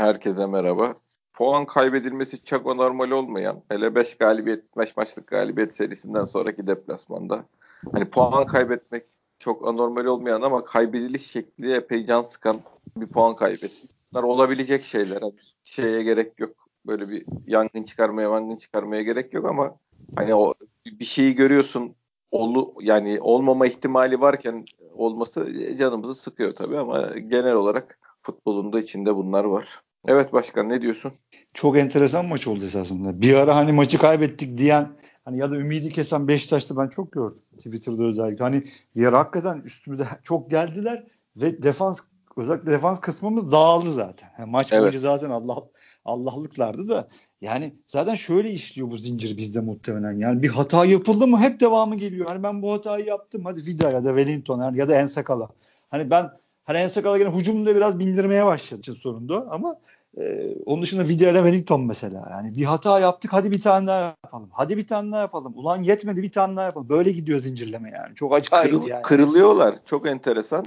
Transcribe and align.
Herkese 0.00 0.46
merhaba. 0.46 0.94
Puan 1.34 1.66
kaybedilmesi 1.66 2.44
çok 2.44 2.70
anormal 2.70 3.10
olmayan, 3.10 3.62
hele 3.68 3.94
5 3.94 4.16
galibiyet, 4.16 4.76
5 4.76 4.96
maçlık 4.96 5.26
galibiyet 5.26 5.74
serisinden 5.74 6.24
sonraki 6.24 6.66
deplasmanda 6.66 7.44
hani 7.92 8.04
puan 8.04 8.46
kaybetmek 8.46 9.04
çok 9.38 9.68
anormal 9.68 10.04
olmayan 10.04 10.42
ama 10.42 10.64
kaybediliş 10.64 11.30
şekli 11.30 11.74
epey 11.74 12.06
can 12.06 12.22
sıkan 12.22 12.60
bir 12.96 13.06
puan 13.06 13.36
kaybetmek. 13.36 13.90
Bunlar 14.12 14.22
olabilecek 14.22 14.84
şeyler. 14.84 15.22
Hani 15.22 15.34
şeye 15.62 16.02
gerek 16.02 16.40
yok. 16.40 16.54
Böyle 16.86 17.08
bir 17.08 17.24
yangın 17.46 17.82
çıkarmaya, 17.82 18.30
yangın 18.30 18.56
çıkarmaya 18.56 19.02
gerek 19.02 19.34
yok 19.34 19.44
ama 19.44 19.76
hani 20.16 20.34
o 20.34 20.54
bir 20.86 21.04
şeyi 21.04 21.34
görüyorsun 21.34 21.94
olu 22.30 22.74
yani 22.80 23.20
olmama 23.20 23.66
ihtimali 23.66 24.20
varken 24.20 24.64
olması 24.94 25.48
canımızı 25.78 26.14
sıkıyor 26.14 26.54
tabii 26.54 26.78
ama 26.78 27.08
genel 27.18 27.54
olarak 27.54 27.98
futbolun 28.22 28.72
da 28.72 28.80
içinde 28.80 29.16
bunlar 29.16 29.44
var. 29.44 29.82
Evet 30.08 30.32
başkan 30.32 30.68
ne 30.68 30.82
diyorsun? 30.82 31.12
Çok 31.54 31.78
enteresan 31.78 32.26
maç 32.26 32.46
oldu 32.46 32.64
esasında. 32.64 33.22
Bir 33.22 33.34
ara 33.34 33.56
hani 33.56 33.72
maçı 33.72 33.98
kaybettik 33.98 34.58
diyen 34.58 34.88
hani 35.24 35.38
ya 35.38 35.50
da 35.50 35.56
ümidi 35.56 35.88
kesen 35.88 36.28
Beşiktaş'ta 36.28 36.76
ben 36.76 36.88
çok 36.88 37.12
gördüm. 37.12 37.42
Twitter'da 37.58 38.04
özellikle. 38.04 38.44
Hani 38.44 38.64
bir 38.96 39.06
ara 39.06 39.18
hakikaten 39.18 39.60
üstümüze 39.60 40.06
çok 40.22 40.50
geldiler 40.50 41.06
ve 41.36 41.62
defans 41.62 42.00
özellikle 42.36 42.72
defans 42.72 43.00
kısmımız 43.00 43.52
dağıldı 43.52 43.92
zaten. 43.92 44.28
Yani 44.38 44.50
maç 44.50 44.72
evet. 44.72 44.82
boyunca 44.82 45.00
zaten 45.00 45.30
Allah 45.30 45.56
Allah'lıklardı 46.04 46.88
da 46.88 47.08
yani 47.40 47.74
zaten 47.86 48.14
şöyle 48.14 48.50
işliyor 48.50 48.90
bu 48.90 48.96
zincir 48.96 49.36
bizde 49.36 49.60
muhtemelen. 49.60 50.12
Yani 50.12 50.42
bir 50.42 50.48
hata 50.48 50.84
yapıldı 50.84 51.26
mı 51.26 51.40
hep 51.40 51.60
devamı 51.60 51.96
geliyor. 51.96 52.26
Hani 52.28 52.42
ben 52.42 52.62
bu 52.62 52.72
hatayı 52.72 53.06
yaptım. 53.06 53.44
Hadi 53.44 53.66
Vida 53.66 53.90
ya 53.90 54.04
da 54.04 54.08
Wellington 54.08 54.74
ya 54.74 54.88
da 54.88 54.94
Ensakala. 54.94 55.48
Hani 55.90 56.10
ben 56.10 56.30
hani 56.70 56.78
Ensakala 56.78 57.18
gene 57.18 57.30
hücumda 57.30 57.76
biraz 57.76 57.98
bindirmeye 57.98 58.46
başladı 58.46 58.80
için 58.80 58.94
sorundu 58.94 59.46
ama 59.50 59.76
ee, 60.18 60.54
onun 60.66 60.82
dışında 60.82 61.08
Vida 61.08 61.30
ile 61.30 61.38
Wellington 61.38 61.80
mesela. 61.80 62.28
Yani 62.30 62.56
bir 62.56 62.64
hata 62.64 63.00
yaptık 63.00 63.32
hadi 63.32 63.50
bir 63.50 63.60
tane 63.60 63.86
daha 63.86 64.00
yapalım. 64.00 64.48
Hadi 64.52 64.76
bir 64.76 64.86
tane 64.86 65.12
daha 65.12 65.20
yapalım. 65.20 65.52
Ulan 65.56 65.82
yetmedi 65.82 66.22
bir 66.22 66.32
tane 66.32 66.56
daha 66.56 66.64
yapalım. 66.64 66.88
Böyle 66.88 67.12
gidiyor 67.12 67.40
zincirleme 67.40 67.90
yani. 67.90 68.14
Çok 68.14 68.34
acayip 68.34 68.70
Kırıl, 68.70 68.86
yani. 68.86 69.02
Kırılıyorlar. 69.02 69.74
Çok 69.86 70.06
enteresan. 70.06 70.66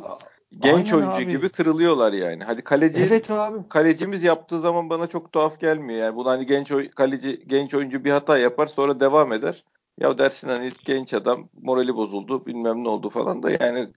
Genç 0.59 0.93
Aynen 0.93 1.05
oyuncu 1.05 1.17
abi. 1.17 1.27
gibi 1.27 1.49
kırılıyorlar 1.49 2.13
yani. 2.13 2.43
Hadi 2.43 2.61
kaleci 2.61 3.03
Evet 3.07 3.31
abi. 3.31 3.57
Kalecimiz 3.69 4.23
yaptığı 4.23 4.59
zaman 4.59 4.89
bana 4.89 5.07
çok 5.07 5.31
tuhaf 5.31 5.59
gelmiyor 5.59 5.99
yani. 5.99 6.15
Bu 6.15 6.25
hani 6.25 6.45
genç 6.45 6.71
kaleci 6.95 7.43
genç 7.47 7.73
oyuncu 7.73 8.03
bir 8.03 8.11
hata 8.11 8.37
yapar 8.37 8.67
sonra 8.67 8.99
devam 8.99 9.33
eder. 9.33 9.63
Ya 9.99 10.17
dersin 10.17 10.49
hani 10.49 10.71
genç 10.85 11.13
adam 11.13 11.49
morali 11.61 11.95
bozuldu 11.95 12.45
bilmem 12.45 12.83
ne 12.83 12.89
oldu 12.89 13.09
falan 13.09 13.43
da 13.43 13.51
yani 13.51 13.87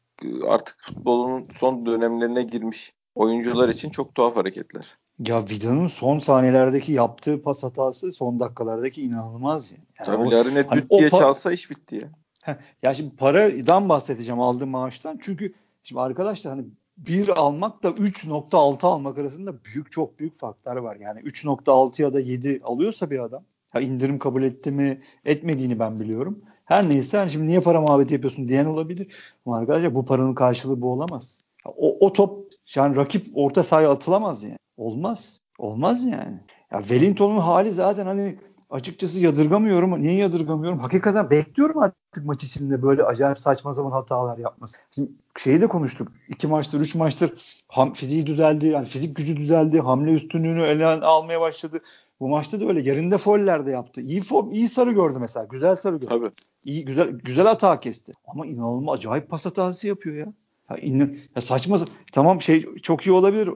artık 0.49 0.77
futbolun 0.81 1.47
son 1.59 1.87
dönemlerine 1.87 2.43
girmiş 2.43 2.93
oyuncular 3.15 3.69
için 3.69 3.91
çok 3.91 4.15
tuhaf 4.15 4.37
hareketler. 4.37 4.99
Ya 5.19 5.43
Vida'nın 5.43 5.87
son 5.87 6.19
saniyelerdeki 6.19 6.93
yaptığı 6.93 7.43
pas 7.43 7.63
hatası 7.63 8.13
son 8.13 8.41
dakikalardaki 8.41 9.03
inanılmaz 9.03 9.73
yani. 9.73 9.85
yani 9.99 10.07
Tabii 10.07 10.31
Larin'e 10.31 10.63
hani 10.63 10.91
diye 10.91 11.09
pa- 11.09 11.19
çalsa 11.19 11.53
iş 11.53 11.71
bitti 11.71 11.97
ya. 11.97 12.09
Heh, 12.43 12.55
ya 12.83 12.95
şimdi 12.95 13.17
paradan 13.17 13.89
bahsedeceğim 13.89 14.41
aldığım 14.41 14.69
maaştan. 14.69 15.19
Çünkü 15.23 15.55
şimdi 15.83 16.01
arkadaşlar 16.01 16.55
hani 16.55 16.67
bir 16.97 17.29
almakla 17.29 17.89
3.6 17.89 18.87
almak 18.87 19.19
arasında 19.19 19.65
büyük 19.65 19.93
çok 19.93 20.19
büyük 20.19 20.39
farklar 20.39 20.77
var. 20.77 20.97
Yani 20.97 21.21
3.6 21.21 22.03
ya 22.03 22.15
da 22.15 22.21
7 22.21 22.61
alıyorsa 22.65 23.11
bir 23.11 23.19
adam 23.19 23.45
ya 23.75 23.81
indirim 23.81 24.19
kabul 24.19 24.43
etti 24.43 24.71
mi 24.71 25.03
etmediğini 25.25 25.79
ben 25.79 26.01
biliyorum. 26.01 26.43
Her 26.67 26.89
neyse 26.89 27.19
hani 27.19 27.31
şimdi 27.31 27.47
niye 27.47 27.61
para 27.61 27.81
muhabbeti 27.81 28.15
yapıyorsun 28.15 28.49
diyen 28.49 28.65
olabilir. 28.65 29.07
Ama 29.47 29.57
arkadaşlar 29.57 29.95
bu 29.95 30.05
paranın 30.05 30.35
karşılığı 30.35 30.81
bu 30.81 30.93
olamaz. 30.93 31.39
O, 31.65 32.07
o 32.07 32.13
top 32.13 32.53
yani 32.77 32.97
rakip 32.97 33.27
orta 33.35 33.63
sahaya 33.65 33.91
atılamaz 33.91 34.43
yani. 34.43 34.59
Olmaz. 34.77 35.41
Olmaz 35.59 36.05
yani. 36.05 36.41
Ya 36.73 36.81
Wellington'un 36.81 37.39
hali 37.39 37.71
zaten 37.71 38.07
hani 38.07 38.39
açıkçası 38.71 39.21
yadırgamıyorum. 39.21 40.03
Niye 40.03 40.15
yadırgamıyorum? 40.15 40.79
Hakikaten 40.79 41.31
bekliyorum 41.31 41.79
artık 41.79 42.25
maç 42.25 42.45
içinde 42.45 42.83
böyle 42.83 43.03
acayip 43.03 43.41
saçma 43.41 43.73
zaman 43.73 43.91
hatalar 43.91 44.39
yapması. 44.39 44.79
Şimdi 44.95 45.11
şeyi 45.37 45.61
de 45.61 45.67
konuştuk. 45.67 46.13
İki 46.29 46.47
maçtır, 46.47 46.81
üç 46.81 46.95
maçtır 46.95 47.33
ham, 47.69 47.93
fiziği 47.93 48.27
düzeldi. 48.27 48.67
Yani 48.67 48.87
fizik 48.87 49.17
gücü 49.17 49.37
düzeldi. 49.37 49.81
Hamle 49.81 50.13
üstünlüğünü 50.13 50.63
ele 50.63 50.87
almaya 50.87 51.41
başladı. 51.41 51.81
Bu 52.21 52.29
maçta 52.29 52.61
da 52.61 52.67
öyle. 52.67 52.91
Yerinde 52.91 53.19
foller 53.19 53.67
de 53.67 53.71
yaptı. 53.71 54.01
İyi 54.01 54.21
form, 54.21 54.51
iyi 54.51 54.69
sarı 54.69 54.93
gördü 54.93 55.19
mesela. 55.19 55.47
Güzel 55.47 55.77
sarı 55.77 55.97
gördü. 55.97 56.09
Tabii. 56.09 56.31
İyi, 56.65 56.85
güzel, 56.85 57.11
güzel 57.11 57.47
hata 57.47 57.81
kesti. 57.81 58.13
Ama 58.27 58.47
inanılmaz 58.47 58.99
acayip 58.99 59.29
pas 59.29 59.47
hatası 59.47 59.89
yapıyor 59.89 60.17
ya. 60.17 60.33
Ya, 60.71 60.77
in, 60.77 61.21
ya 61.37 61.43
saçma 61.43 61.79
tamam 62.13 62.41
şey 62.41 62.75
çok 62.83 63.07
iyi 63.07 63.13
olabilir. 63.13 63.51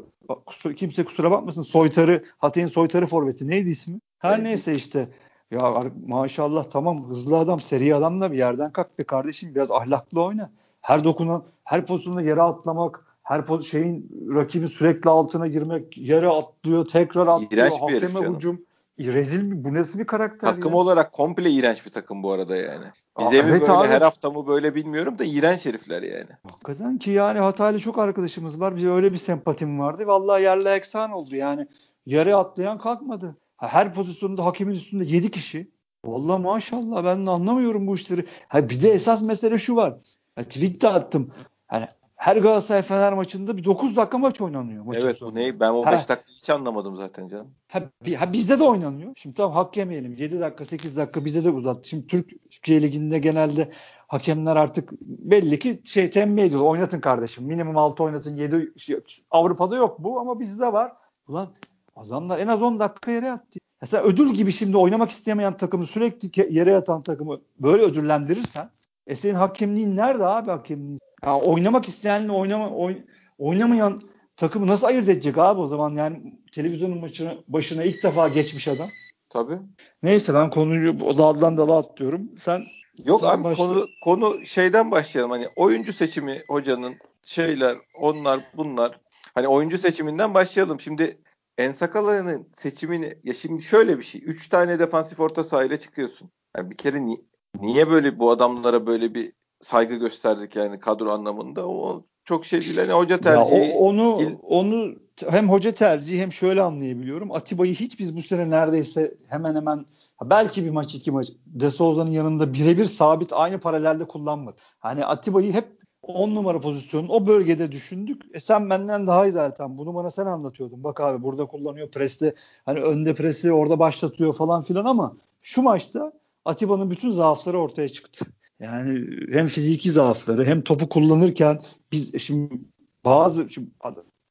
Kusura, 0.46 0.74
kimse 0.74 1.04
kusura 1.04 1.30
bakmasın. 1.30 1.62
Soytarı, 1.62 2.24
Hatay'ın 2.38 2.68
soytarı 2.68 3.06
forveti 3.06 3.48
neydi 3.48 3.70
ismi? 3.70 4.00
Her 4.18 4.34
evet. 4.34 4.42
neyse 4.42 4.72
işte. 4.72 5.08
Ya 5.50 5.82
maşallah 6.06 6.64
tamam 6.64 7.08
hızlı 7.08 7.38
adam, 7.38 7.60
seri 7.60 7.94
adam 7.94 8.20
da 8.20 8.32
bir 8.32 8.38
yerden 8.38 8.72
kalk 8.72 8.98
be 8.98 9.04
kardeşim 9.04 9.54
biraz 9.54 9.70
ahlaklı 9.70 10.24
oyna. 10.24 10.50
Her 10.80 11.04
dokunan, 11.04 11.44
her 11.64 11.86
pozisyonda 11.86 12.22
yere 12.22 12.42
atlamak, 12.42 13.09
her 13.30 13.60
şeyin 13.60 14.10
rakibi 14.34 14.68
sürekli 14.68 15.10
altına 15.10 15.46
girmek, 15.46 15.98
yere 15.98 16.28
atlıyor, 16.28 16.86
tekrar 16.86 17.26
atlıyor, 17.26 17.52
İğrenç 17.52 17.72
bir 17.72 18.10
hakeme 18.10 18.36
hücum. 18.36 18.64
Rezil 18.98 19.50
bir, 19.50 19.64
bu 19.64 19.74
nasıl 19.74 19.98
bir 19.98 20.06
karakter 20.06 20.54
Takım 20.54 20.72
ya? 20.72 20.78
olarak 20.78 21.12
komple 21.12 21.50
iğrenç 21.50 21.86
bir 21.86 21.90
takım 21.90 22.22
bu 22.22 22.32
arada 22.32 22.56
yani. 22.56 22.84
Bize 23.18 23.28
Aa, 23.28 23.30
mi 23.30 23.50
evet 23.50 23.60
böyle 23.60 23.72
abi. 23.72 23.88
her 23.88 24.02
hafta 24.02 24.30
mı 24.30 24.46
böyle 24.46 24.74
bilmiyorum 24.74 25.18
da 25.18 25.24
iğrenç 25.24 25.66
herifler 25.66 26.02
yani. 26.02 26.28
Hakikaten 26.50 26.98
ki 26.98 27.10
yani 27.10 27.38
Hataylı 27.38 27.78
çok 27.78 27.98
arkadaşımız 27.98 28.60
var. 28.60 28.76
Bize 28.76 28.90
öyle 28.90 29.12
bir 29.12 29.16
sempatim 29.16 29.78
vardı. 29.80 30.06
Vallahi 30.06 30.42
yerle 30.42 30.72
eksan 30.72 31.10
oldu 31.10 31.36
yani. 31.36 31.66
Yere 32.06 32.34
atlayan 32.34 32.78
kalkmadı. 32.78 33.36
Her 33.56 33.94
pozisyonda 33.94 34.44
hakemin 34.44 34.74
üstünde 34.74 35.04
7 35.04 35.30
kişi. 35.30 35.70
Vallahi 36.04 36.42
maşallah 36.42 37.04
ben 37.04 37.26
anlamıyorum 37.26 37.86
bu 37.86 37.94
işleri. 37.94 38.26
Ha 38.48 38.68
bir 38.68 38.82
de 38.82 38.88
esas 38.88 39.22
mesele 39.22 39.58
şu 39.58 39.76
var. 39.76 39.94
Ha, 40.36 40.44
tweet 40.44 40.82
de 40.82 40.88
attım. 40.88 41.30
Hani 41.66 41.86
her 42.20 42.36
Galatasaray 42.36 42.82
Fener 42.82 43.12
maçında 43.12 43.56
bir 43.56 43.64
9 43.64 43.96
dakika 43.96 44.18
maç 44.18 44.40
oynanıyor. 44.40 44.84
Evet 44.94 45.16
sonra. 45.16 45.30
bu 45.30 45.34
ne? 45.34 45.60
Ben 45.60 45.70
o 45.70 45.86
5 45.86 45.92
dakika 45.92 46.22
hiç 46.28 46.50
anlamadım 46.50 46.96
zaten 46.96 47.28
canım. 47.28 47.48
Ha, 47.68 47.82
ha, 48.18 48.32
bizde 48.32 48.58
de 48.58 48.62
oynanıyor. 48.62 49.12
Şimdi 49.16 49.36
tamam 49.36 49.52
hak 49.52 49.76
yemeyelim. 49.76 50.16
7 50.16 50.40
dakika 50.40 50.64
8 50.64 50.96
dakika 50.96 51.24
bize 51.24 51.44
de 51.44 51.50
uzattı. 51.50 51.88
Şimdi 51.88 52.06
Türk 52.06 52.50
Türkiye 52.50 52.82
Ligi'nde 52.82 53.18
genelde 53.18 53.70
hakemler 54.06 54.56
artık 54.56 54.92
belli 55.00 55.58
ki 55.58 55.80
şey 55.84 56.10
tembih 56.10 56.42
ediyor. 56.42 56.62
Oynatın 56.62 57.00
kardeşim. 57.00 57.44
Minimum 57.44 57.76
6 57.76 58.02
oynatın. 58.02 58.36
7 58.36 58.72
şey, 58.76 59.00
Avrupa'da 59.30 59.76
yok 59.76 59.98
bu 59.98 60.20
ama 60.20 60.40
bizde 60.40 60.72
var. 60.72 60.92
Ulan 61.28 61.48
adamlar 61.96 62.38
en 62.38 62.48
az 62.48 62.62
10 62.62 62.78
dakika 62.78 63.10
yere 63.10 63.26
yattı. 63.26 63.58
Mesela 63.80 64.02
ödül 64.02 64.34
gibi 64.34 64.52
şimdi 64.52 64.76
oynamak 64.76 65.10
istemeyen 65.10 65.56
takımı 65.56 65.86
sürekli 65.86 66.58
yere 66.58 66.70
yatan 66.70 67.02
takımı 67.02 67.40
böyle 67.58 67.82
ödüllendirirsen 67.82 68.70
e 69.06 69.16
senin 69.16 69.34
hakemliğin 69.34 69.96
nerede 69.96 70.26
abi 70.26 70.50
hakemliğin? 70.50 70.98
Ya 71.26 71.38
oynamak 71.38 71.88
isteyenle 71.88 72.32
oynama, 72.32 72.70
oyn, 72.70 73.06
oynamayan 73.38 74.02
takımı 74.36 74.66
nasıl 74.66 74.86
ayırt 74.86 75.08
edecek 75.08 75.38
abi 75.38 75.60
o 75.60 75.66
zaman 75.66 75.94
yani 75.94 76.40
televizyonun 76.52 77.02
başına, 77.02 77.34
başına 77.48 77.84
ilk 77.84 78.02
defa 78.02 78.28
geçmiş 78.28 78.68
adam. 78.68 78.88
Tabii. 79.30 79.58
Neyse 80.02 80.34
ben 80.34 80.50
konuyu 80.50 81.04
o 81.04 81.18
daldan 81.18 81.58
dala 81.58 81.78
atlıyorum. 81.78 82.30
Sen 82.38 82.62
Yok 83.04 83.20
sen 83.20 83.28
abi 83.28 83.44
başla. 83.44 83.66
konu 83.66 83.86
konu 84.04 84.46
şeyden 84.46 84.90
başlayalım 84.90 85.30
hani 85.30 85.48
oyuncu 85.56 85.92
seçimi 85.92 86.42
hocanın 86.48 86.94
şeyler 87.24 87.76
onlar 88.00 88.40
bunlar 88.56 89.00
hani 89.34 89.48
oyuncu 89.48 89.78
seçiminden 89.78 90.34
başlayalım. 90.34 90.80
Şimdi 90.80 91.18
Ensakala'nın 91.58 92.48
seçimini 92.56 93.14
ya 93.24 93.34
şimdi 93.34 93.62
şöyle 93.62 93.98
bir 93.98 94.02
şey. 94.02 94.22
Üç 94.24 94.48
tane 94.48 94.78
defansif 94.78 95.20
orta 95.20 95.42
sahayla 95.42 95.76
çıkıyorsun. 95.76 96.30
Yani 96.56 96.70
bir 96.70 96.76
kere 96.76 97.06
ni, 97.06 97.16
niye 97.60 97.90
böyle 97.90 98.18
bu 98.18 98.30
adamlara 98.30 98.86
böyle 98.86 99.14
bir 99.14 99.32
saygı 99.60 99.94
gösterdik 99.94 100.56
yani 100.56 100.80
kadro 100.80 101.10
anlamında. 101.10 101.68
O 101.68 102.02
çok 102.24 102.46
şey 102.46 102.60
değil. 102.60 102.78
Hani 102.78 102.92
hoca 102.92 103.20
tercihi. 103.20 103.68
Ya 103.68 103.74
o, 103.74 103.88
onu 103.88 104.22
il... 104.22 104.36
onu 104.42 104.94
hem 105.28 105.48
hoca 105.48 105.72
tercihi 105.72 106.20
hem 106.20 106.32
şöyle 106.32 106.62
anlayabiliyorum. 106.62 107.32
Atiba'yı 107.32 107.74
hiç 107.74 107.98
biz 107.98 108.16
bu 108.16 108.22
sene 108.22 108.50
neredeyse 108.50 109.14
hemen 109.28 109.54
hemen 109.54 109.86
belki 110.22 110.64
bir 110.64 110.70
maç 110.70 110.94
iki 110.94 111.10
maç 111.10 111.28
De 111.46 111.70
Souza'nın 111.70 112.10
yanında 112.10 112.54
birebir 112.54 112.84
sabit 112.84 113.32
aynı 113.32 113.58
paralelde 113.58 114.04
kullanmadı. 114.04 114.56
Hani 114.78 115.04
Atiba'yı 115.04 115.52
hep 115.52 115.80
10 116.02 116.34
numara 116.34 116.60
pozisyonun 116.60 117.08
o 117.08 117.26
bölgede 117.26 117.72
düşündük. 117.72 118.22
E 118.34 118.40
sen 118.40 118.70
benden 118.70 119.06
daha 119.06 119.26
iyi 119.26 119.32
zaten. 119.32 119.78
Bunu 119.78 119.94
bana 119.94 120.10
sen 120.10 120.26
anlatıyordun. 120.26 120.84
Bak 120.84 121.00
abi 121.00 121.22
burada 121.22 121.46
kullanıyor 121.46 121.90
preste. 121.90 122.34
Hani 122.64 122.80
önde 122.80 123.14
presi 123.14 123.52
orada 123.52 123.78
başlatıyor 123.78 124.32
falan 124.32 124.62
filan 124.62 124.84
ama 124.84 125.16
şu 125.42 125.62
maçta 125.62 126.12
Atiba'nın 126.44 126.90
bütün 126.90 127.10
zaafları 127.10 127.58
ortaya 127.58 127.88
çıktı. 127.88 128.26
Yani 128.60 129.06
hem 129.32 129.46
fiziki 129.46 129.90
zaafları 129.90 130.44
hem 130.44 130.62
topu 130.62 130.88
kullanırken 130.88 131.60
biz 131.92 132.22
şimdi 132.22 132.60
bazı 133.04 133.48
şimdi 133.48 133.70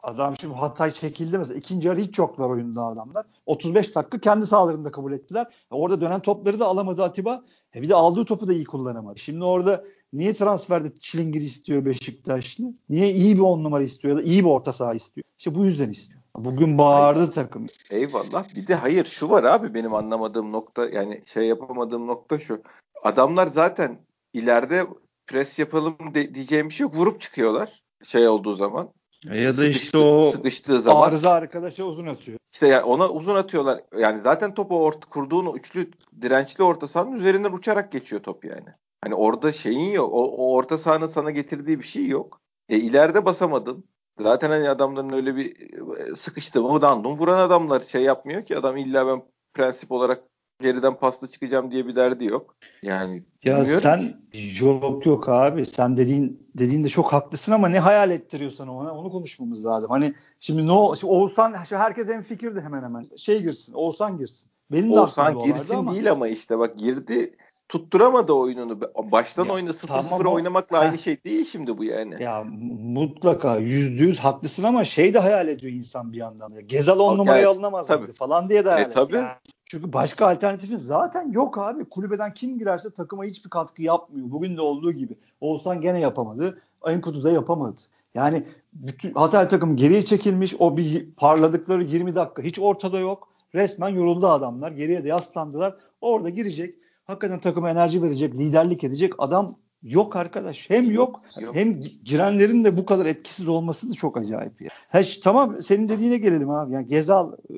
adam 0.03 0.35
şimdi 0.41 0.53
Hatay 0.53 0.91
çekildi 0.91 1.37
mesela 1.37 1.57
ikinci 1.57 1.87
yarı 1.87 1.99
hiç 1.99 2.17
yoklar 2.17 2.49
oyunda 2.49 2.83
adamlar. 2.83 3.25
35 3.45 3.95
dakika 3.95 4.19
kendi 4.19 4.47
sahalarında 4.47 4.91
kabul 4.91 5.13
ettiler. 5.13 5.47
Orada 5.71 6.01
dönen 6.01 6.19
topları 6.19 6.59
da 6.59 6.65
alamadı 6.65 7.03
Atiba. 7.03 7.43
E 7.75 7.81
bir 7.81 7.89
de 7.89 7.95
aldığı 7.95 8.25
topu 8.25 8.47
da 8.47 8.53
iyi 8.53 8.65
kullanamadı. 8.65 9.19
Şimdi 9.19 9.43
orada 9.43 9.83
niye 10.13 10.33
transferde 10.33 10.95
çilingir 10.99 11.41
istiyor 11.41 11.85
Beşiktaşlı? 11.85 12.65
Niye 12.89 13.11
iyi 13.13 13.35
bir 13.35 13.41
on 13.41 13.63
numara 13.63 13.83
istiyor 13.83 14.17
ya 14.17 14.23
da 14.23 14.27
iyi 14.27 14.43
bir 14.43 14.49
orta 14.49 14.73
saha 14.73 14.93
istiyor? 14.93 15.25
İşte 15.39 15.55
bu 15.55 15.65
yüzden 15.65 15.89
istiyor. 15.89 16.21
Bugün 16.37 16.77
bağırdı 16.77 17.19
hayır. 17.19 17.31
takım. 17.31 17.65
Eyvallah. 17.89 18.55
Bir 18.55 18.67
de 18.67 18.75
hayır 18.75 19.05
şu 19.05 19.29
var 19.29 19.43
abi 19.43 19.73
benim 19.73 19.93
anlamadığım 19.93 20.51
nokta 20.51 20.89
yani 20.89 21.21
şey 21.25 21.47
yapamadığım 21.47 22.07
nokta 22.07 22.39
şu. 22.39 22.61
Adamlar 23.03 23.47
zaten 23.47 23.99
ileride 24.33 24.87
pres 25.27 25.59
yapalım 25.59 25.97
de, 26.13 26.35
diyeceğim 26.35 26.69
bir 26.69 26.73
şey 26.73 26.83
yok. 26.83 26.95
Vurup 26.95 27.21
çıkıyorlar 27.21 27.83
şey 28.03 28.27
olduğu 28.27 28.55
zaman. 28.55 28.93
E 29.29 29.41
ya 29.41 29.49
da 29.49 29.53
Sıkıştı, 29.53 29.85
işte 29.85 29.97
o 29.97 30.31
sıkıştığı 30.31 30.81
zaman. 30.81 31.01
Arıza 31.01 31.31
arkadaşa 31.31 31.83
uzun 31.83 32.07
atıyor. 32.07 32.39
İşte 32.53 32.67
yani 32.67 32.83
ona 32.83 33.09
uzun 33.09 33.35
atıyorlar. 33.35 33.81
Yani 33.97 34.21
zaten 34.21 34.53
topu 34.53 34.83
orta, 34.83 35.09
kurduğun 35.09 35.53
üçlü 35.53 35.91
dirençli 36.21 36.63
orta 36.63 36.87
sahanın 36.87 37.15
üzerinden 37.15 37.51
uçarak 37.51 37.91
geçiyor 37.91 38.23
top 38.23 38.45
yani. 38.45 38.69
Hani 39.03 39.15
orada 39.15 39.51
şeyin 39.51 39.91
yok. 39.91 40.13
O, 40.13 40.23
o 40.23 40.55
orta 40.55 40.77
sahanın 40.77 41.07
sana 41.07 41.31
getirdiği 41.31 41.79
bir 41.79 41.83
şey 41.83 42.07
yok. 42.07 42.41
E 42.69 42.77
ileride 42.77 43.25
basamadın. 43.25 43.83
Zaten 44.19 44.49
hani 44.49 44.69
adamların 44.69 45.11
öyle 45.13 45.35
bir 45.35 45.55
e, 45.97 46.15
sıkıştı 46.15 46.61
mı 46.63 46.81
dandum 46.81 47.17
vuran 47.17 47.39
adamlar 47.39 47.81
şey 47.81 48.01
yapmıyor 48.01 48.45
ki 48.45 48.57
adam 48.57 48.77
illa 48.77 49.07
ben 49.07 49.23
prensip 49.53 49.91
olarak 49.91 50.23
geriden 50.61 50.95
paslı 50.95 51.31
çıkacağım 51.31 51.71
diye 51.71 51.87
bir 51.87 51.95
derdi 51.95 52.25
yok. 52.25 52.55
Yani 52.83 53.23
ya 53.43 53.65
sen 53.65 53.99
ki. 54.31 54.65
yok 54.65 55.05
yok 55.05 55.29
abi 55.29 55.65
sen 55.65 55.97
dediğin 55.97 56.47
dediğin 56.57 56.83
de 56.83 56.89
çok 56.89 57.13
haklısın 57.13 57.51
ama 57.51 57.69
ne 57.69 57.79
hayal 57.79 58.11
ettiriyorsan 58.11 58.67
ona 58.67 58.93
onu 58.93 59.11
konuşmamız 59.11 59.65
lazım. 59.65 59.89
Hani 59.89 60.13
şimdi 60.39 60.67
no 60.67 60.95
şimdi 60.95 61.13
Oğuzhan 61.13 61.53
herkes 61.69 62.09
en 62.09 62.23
fikirdi 62.23 62.61
hemen 62.61 62.83
hemen. 62.83 63.07
Şey 63.17 63.41
girsin 63.41 63.73
Oğuzhan 63.73 64.17
girsin. 64.17 64.51
Benim 64.71 64.95
de 64.95 64.99
Oğuzhan 64.99 65.39
girsin 65.39 65.75
ama. 65.75 65.93
değil 65.93 66.11
ama 66.11 66.27
işte 66.27 66.59
bak 66.59 66.77
girdi 66.77 67.35
tutturamadı 67.69 68.33
oyununu. 68.33 68.79
Baştan 69.11 69.45
ya, 69.45 69.53
oyunu 69.53 69.69
0-0 69.69 69.87
tamam, 70.09 70.33
oynamakla 70.33 70.79
aynı 70.79 70.97
şey 70.97 71.23
değil 71.23 71.45
şimdi 71.45 71.77
bu 71.77 71.83
yani. 71.83 72.23
Ya 72.23 72.43
mutlaka 72.81 73.57
yüzde 73.57 74.03
yüz 74.03 74.19
haklısın 74.19 74.63
ama 74.63 74.83
şey 74.83 75.13
de 75.13 75.19
hayal 75.19 75.47
ediyor 75.47 75.73
insan 75.73 76.11
bir 76.11 76.17
yandan. 76.17 76.51
Ya. 76.51 76.61
Gezal 76.61 76.99
on 76.99 77.17
numarayı 77.17 77.43
yani, 77.43 77.53
alınamaz 77.53 77.87
tabii. 77.87 78.13
falan 78.13 78.49
diye 78.49 78.65
de 78.65 78.69
hayal 78.69 78.89
e, 78.89 78.93
tabii. 78.93 79.15
Yani. 79.15 79.29
Çünkü 79.69 79.93
başka 79.93 80.27
alternatifin 80.27 80.77
zaten 80.77 81.31
yok 81.31 81.57
abi. 81.57 81.85
Kulübeden 81.85 82.33
kim 82.33 82.59
girerse 82.59 82.89
takıma 82.89 83.23
hiçbir 83.23 83.49
katkı 83.49 83.81
yapmıyor. 83.81 84.31
Bugün 84.31 84.57
de 84.57 84.61
olduğu 84.61 84.91
gibi. 84.91 85.15
Olsan 85.41 85.81
gene 85.81 85.99
yapamadı. 85.99 86.61
Enkudu 86.87 87.23
da 87.23 87.31
yapamadı. 87.31 87.81
Yani 88.15 88.43
bütün 88.73 89.13
Hatay 89.13 89.47
takım 89.47 89.75
geriye 89.75 90.05
çekilmiş. 90.05 90.55
O 90.59 90.77
bir 90.77 91.11
parladıkları 91.11 91.83
20 91.83 92.15
dakika 92.15 92.41
hiç 92.41 92.59
ortada 92.59 92.99
yok. 92.99 93.27
Resmen 93.55 93.89
yoruldu 93.89 94.27
adamlar. 94.27 94.71
Geriye 94.71 95.03
de 95.03 95.07
yaslandılar. 95.07 95.75
Orada 96.01 96.29
girecek 96.29 96.75
hakikaten 97.05 97.39
takıma 97.39 97.69
enerji 97.69 98.01
verecek, 98.01 98.33
liderlik 98.33 98.83
edecek 98.83 99.13
adam 99.17 99.55
yok 99.83 100.15
arkadaş. 100.15 100.69
Hem 100.69 100.91
yok, 100.91 101.21
yok. 101.41 101.55
hem 101.55 101.81
girenlerin 102.03 102.63
de 102.63 102.77
bu 102.77 102.85
kadar 102.85 103.05
etkisiz 103.05 103.47
olması 103.47 103.89
da 103.89 103.93
çok 103.93 104.17
acayip 104.17 104.61
ya. 104.61 104.69
Ha, 104.89 105.01
tamam 105.23 105.61
senin 105.61 105.89
dediğine 105.89 106.17
gelelim 106.17 106.49
abi. 106.49 106.73
Yani 106.73 106.87
Gezal 106.87 107.33
e, 107.49 107.55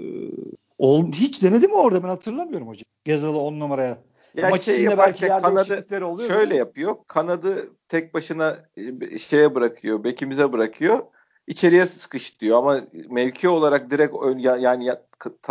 ol, 0.81 1.11
hiç 1.11 1.43
denedi 1.43 1.67
mi 1.67 1.73
orada 1.73 2.03
ben 2.03 2.07
hatırlamıyorum 2.07 2.67
hocam. 2.67 2.85
Gezal'ı 3.05 3.39
on 3.39 3.59
numaraya. 3.59 3.97
Ya 4.35 4.49
Maç 4.49 4.61
şey 4.61 4.83
yaparken 4.83 5.41
kanadı 5.41 6.05
oluyor 6.05 6.29
şöyle 6.29 6.55
yapıyor. 6.55 6.95
Kanadı 7.07 7.69
tek 7.89 8.13
başına 8.13 8.57
e, 8.77 9.17
şeye 9.17 9.55
bırakıyor, 9.55 10.03
bekimize 10.03 10.51
bırakıyor. 10.51 10.99
İçeriye 11.47 11.85
sıkış 11.85 12.41
diyor 12.41 12.57
ama 12.57 12.81
mevki 13.09 13.49
olarak 13.49 13.91
direkt 13.91 14.15
ön, 14.23 14.37
yani 14.37 14.89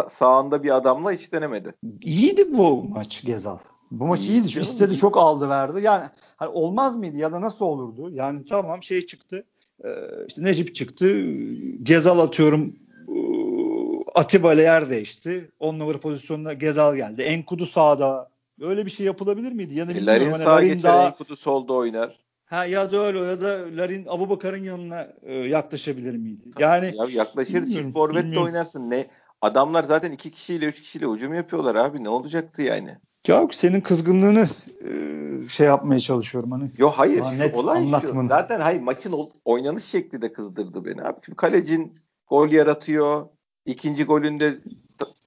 sağında 0.08 0.62
bir 0.62 0.76
adamla 0.76 1.12
hiç 1.12 1.32
denemedi. 1.32 1.74
İyiydi 2.00 2.52
bu 2.52 2.84
maç 2.84 3.24
Gezal. 3.24 3.58
Bu 3.90 4.06
maç 4.06 4.28
iyiydi. 4.28 4.48
Çünkü 4.48 4.66
istedi 4.66 4.96
çok 4.96 5.16
aldı 5.16 5.48
verdi. 5.48 5.80
Yani 5.82 6.04
hani 6.36 6.50
olmaz 6.50 6.96
mıydı 6.96 7.16
ya 7.16 7.32
da 7.32 7.40
nasıl 7.40 7.64
olurdu? 7.64 8.10
Yani 8.10 8.44
tamam 8.44 8.82
şey 8.82 9.06
çıktı. 9.06 9.44
E, 9.84 9.88
işte 10.28 10.42
Necip 10.42 10.74
çıktı. 10.74 11.20
Gezal 11.82 12.18
atıyorum. 12.18 12.76
Atiba 14.14 14.54
ile 14.54 14.62
yer 14.62 14.90
değişti. 14.90 15.50
10 15.60 15.78
numara 15.78 16.00
pozisyonuna 16.00 16.52
Gezal 16.52 16.96
geldi. 16.96 17.22
Enkudu 17.22 17.66
sağda. 17.66 18.30
Öyle 18.60 18.86
bir 18.86 18.90
şey 18.90 19.06
yapılabilir 19.06 19.52
miydi? 19.52 19.74
Yani 19.74 19.92
e, 19.92 20.06
Larin 20.06 20.30
hani 20.30 20.44
sağa 20.44 20.62
geçer, 20.62 20.82
daha... 20.82 21.06
Enkudu 21.06 21.36
solda 21.36 21.72
oynar. 21.72 22.20
Ha 22.44 22.64
ya 22.64 22.92
da 22.92 22.98
öyle 22.98 23.18
ya 23.18 23.40
da 23.40 23.58
Larin 23.76 24.06
Abu 24.08 24.30
Bakar'ın 24.30 24.64
yanına 24.64 25.08
e, 25.22 25.34
yaklaşabilir 25.34 26.16
miydi? 26.16 26.42
Yani 26.58 26.94
ya 26.96 27.06
yaklaşır 27.10 27.64
çift 27.64 27.92
forvet 27.92 28.34
de 28.34 28.40
oynarsın. 28.40 28.90
Ne 28.90 29.06
adamlar 29.40 29.84
zaten 29.84 30.12
iki 30.12 30.30
kişiyle 30.30 30.66
üç 30.66 30.80
kişiyle 30.80 31.06
hücum 31.06 31.34
yapıyorlar 31.34 31.74
abi. 31.74 32.04
Ne 32.04 32.08
olacaktı 32.08 32.62
yani? 32.62 32.96
Yok 33.28 33.54
senin 33.54 33.80
kızgınlığını 33.80 34.48
e, 34.84 35.48
şey 35.48 35.66
yapmaya 35.66 36.00
çalışıyorum 36.00 36.50
hani. 36.50 36.70
Yok 36.78 36.94
hayır 36.96 37.24
şu 37.24 37.38
net 37.38 37.56
olay 37.56 37.78
anlatmanı. 37.78 38.22
şu. 38.22 38.28
Zaten 38.28 38.60
hayır 38.60 38.80
maçın 38.80 39.30
oynanış 39.44 39.84
şekli 39.84 40.22
de 40.22 40.32
kızdırdı 40.32 40.84
beni 40.84 41.02
abi. 41.02 41.16
Şimdi 41.24 41.36
kalecin 41.36 41.94
gol 42.28 42.48
yaratıyor. 42.48 43.26
İkinci 43.66 44.04
golünde 44.04 44.58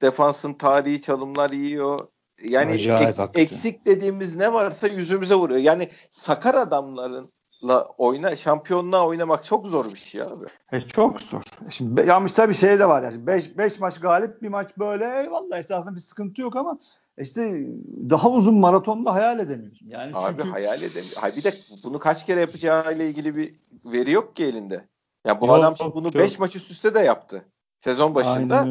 defansın 0.01 0.53
tarihi 0.53 1.01
çalımlar 1.01 1.49
yiyor. 1.49 1.99
Yani 2.43 2.71
eks, 2.71 3.19
eksik 3.33 3.85
dediğimiz 3.85 4.35
ne 4.35 4.53
varsa 4.53 4.87
yüzümüze 4.87 5.35
vuruyor. 5.35 5.59
Yani 5.59 5.89
sakar 6.11 6.55
adamlarınla 6.55 7.85
oyna 7.97 8.35
şampiyonluğa 8.35 9.07
oynamak 9.07 9.45
çok 9.45 9.67
zor 9.67 9.85
bir 9.85 9.99
şey 9.99 10.21
abi. 10.21 10.45
E, 10.71 10.81
çok 10.81 11.21
zor. 11.21 11.41
Şimdi 11.69 12.05
yanlış 12.07 12.31
tabii 12.31 12.53
şey 12.53 12.79
de 12.79 12.89
var 12.89 13.03
yani. 13.03 13.27
5 13.27 13.79
maç 13.79 13.99
galip 13.99 14.41
bir 14.41 14.49
maç 14.49 14.77
böyle 14.77 15.21
eyvallah 15.21 15.57
esasında 15.57 15.95
bir 15.95 15.99
sıkıntı 15.99 16.41
yok 16.41 16.55
ama 16.55 16.79
işte 17.17 17.67
daha 18.09 18.29
uzun 18.29 18.55
maratonda 18.55 19.13
hayal 19.13 19.39
edemiyorsun. 19.39 19.87
Yani 19.87 20.11
Abi 20.15 20.35
çünkü... 20.37 20.49
hayal 20.49 20.77
edemiyorum. 20.77 21.21
Hayır 21.21 21.35
bir 21.35 21.43
de 21.43 21.53
bunu 21.83 21.99
kaç 21.99 22.25
kere 22.25 22.39
yapacağıyla 22.39 23.05
ilgili 23.05 23.35
bir 23.35 23.55
veri 23.85 24.11
yok 24.11 24.35
ki 24.35 24.45
elinde. 24.45 24.87
Ya 25.27 25.41
bu 25.41 25.47
yok, 25.47 25.55
adam 25.55 25.77
şimdi 25.77 25.95
bunu 25.95 26.13
5 26.13 26.39
maç 26.39 26.55
üst 26.55 26.71
üste 26.71 26.93
de 26.93 26.99
yaptı. 26.99 27.45
Sezon 27.83 28.15
başında 28.15 28.67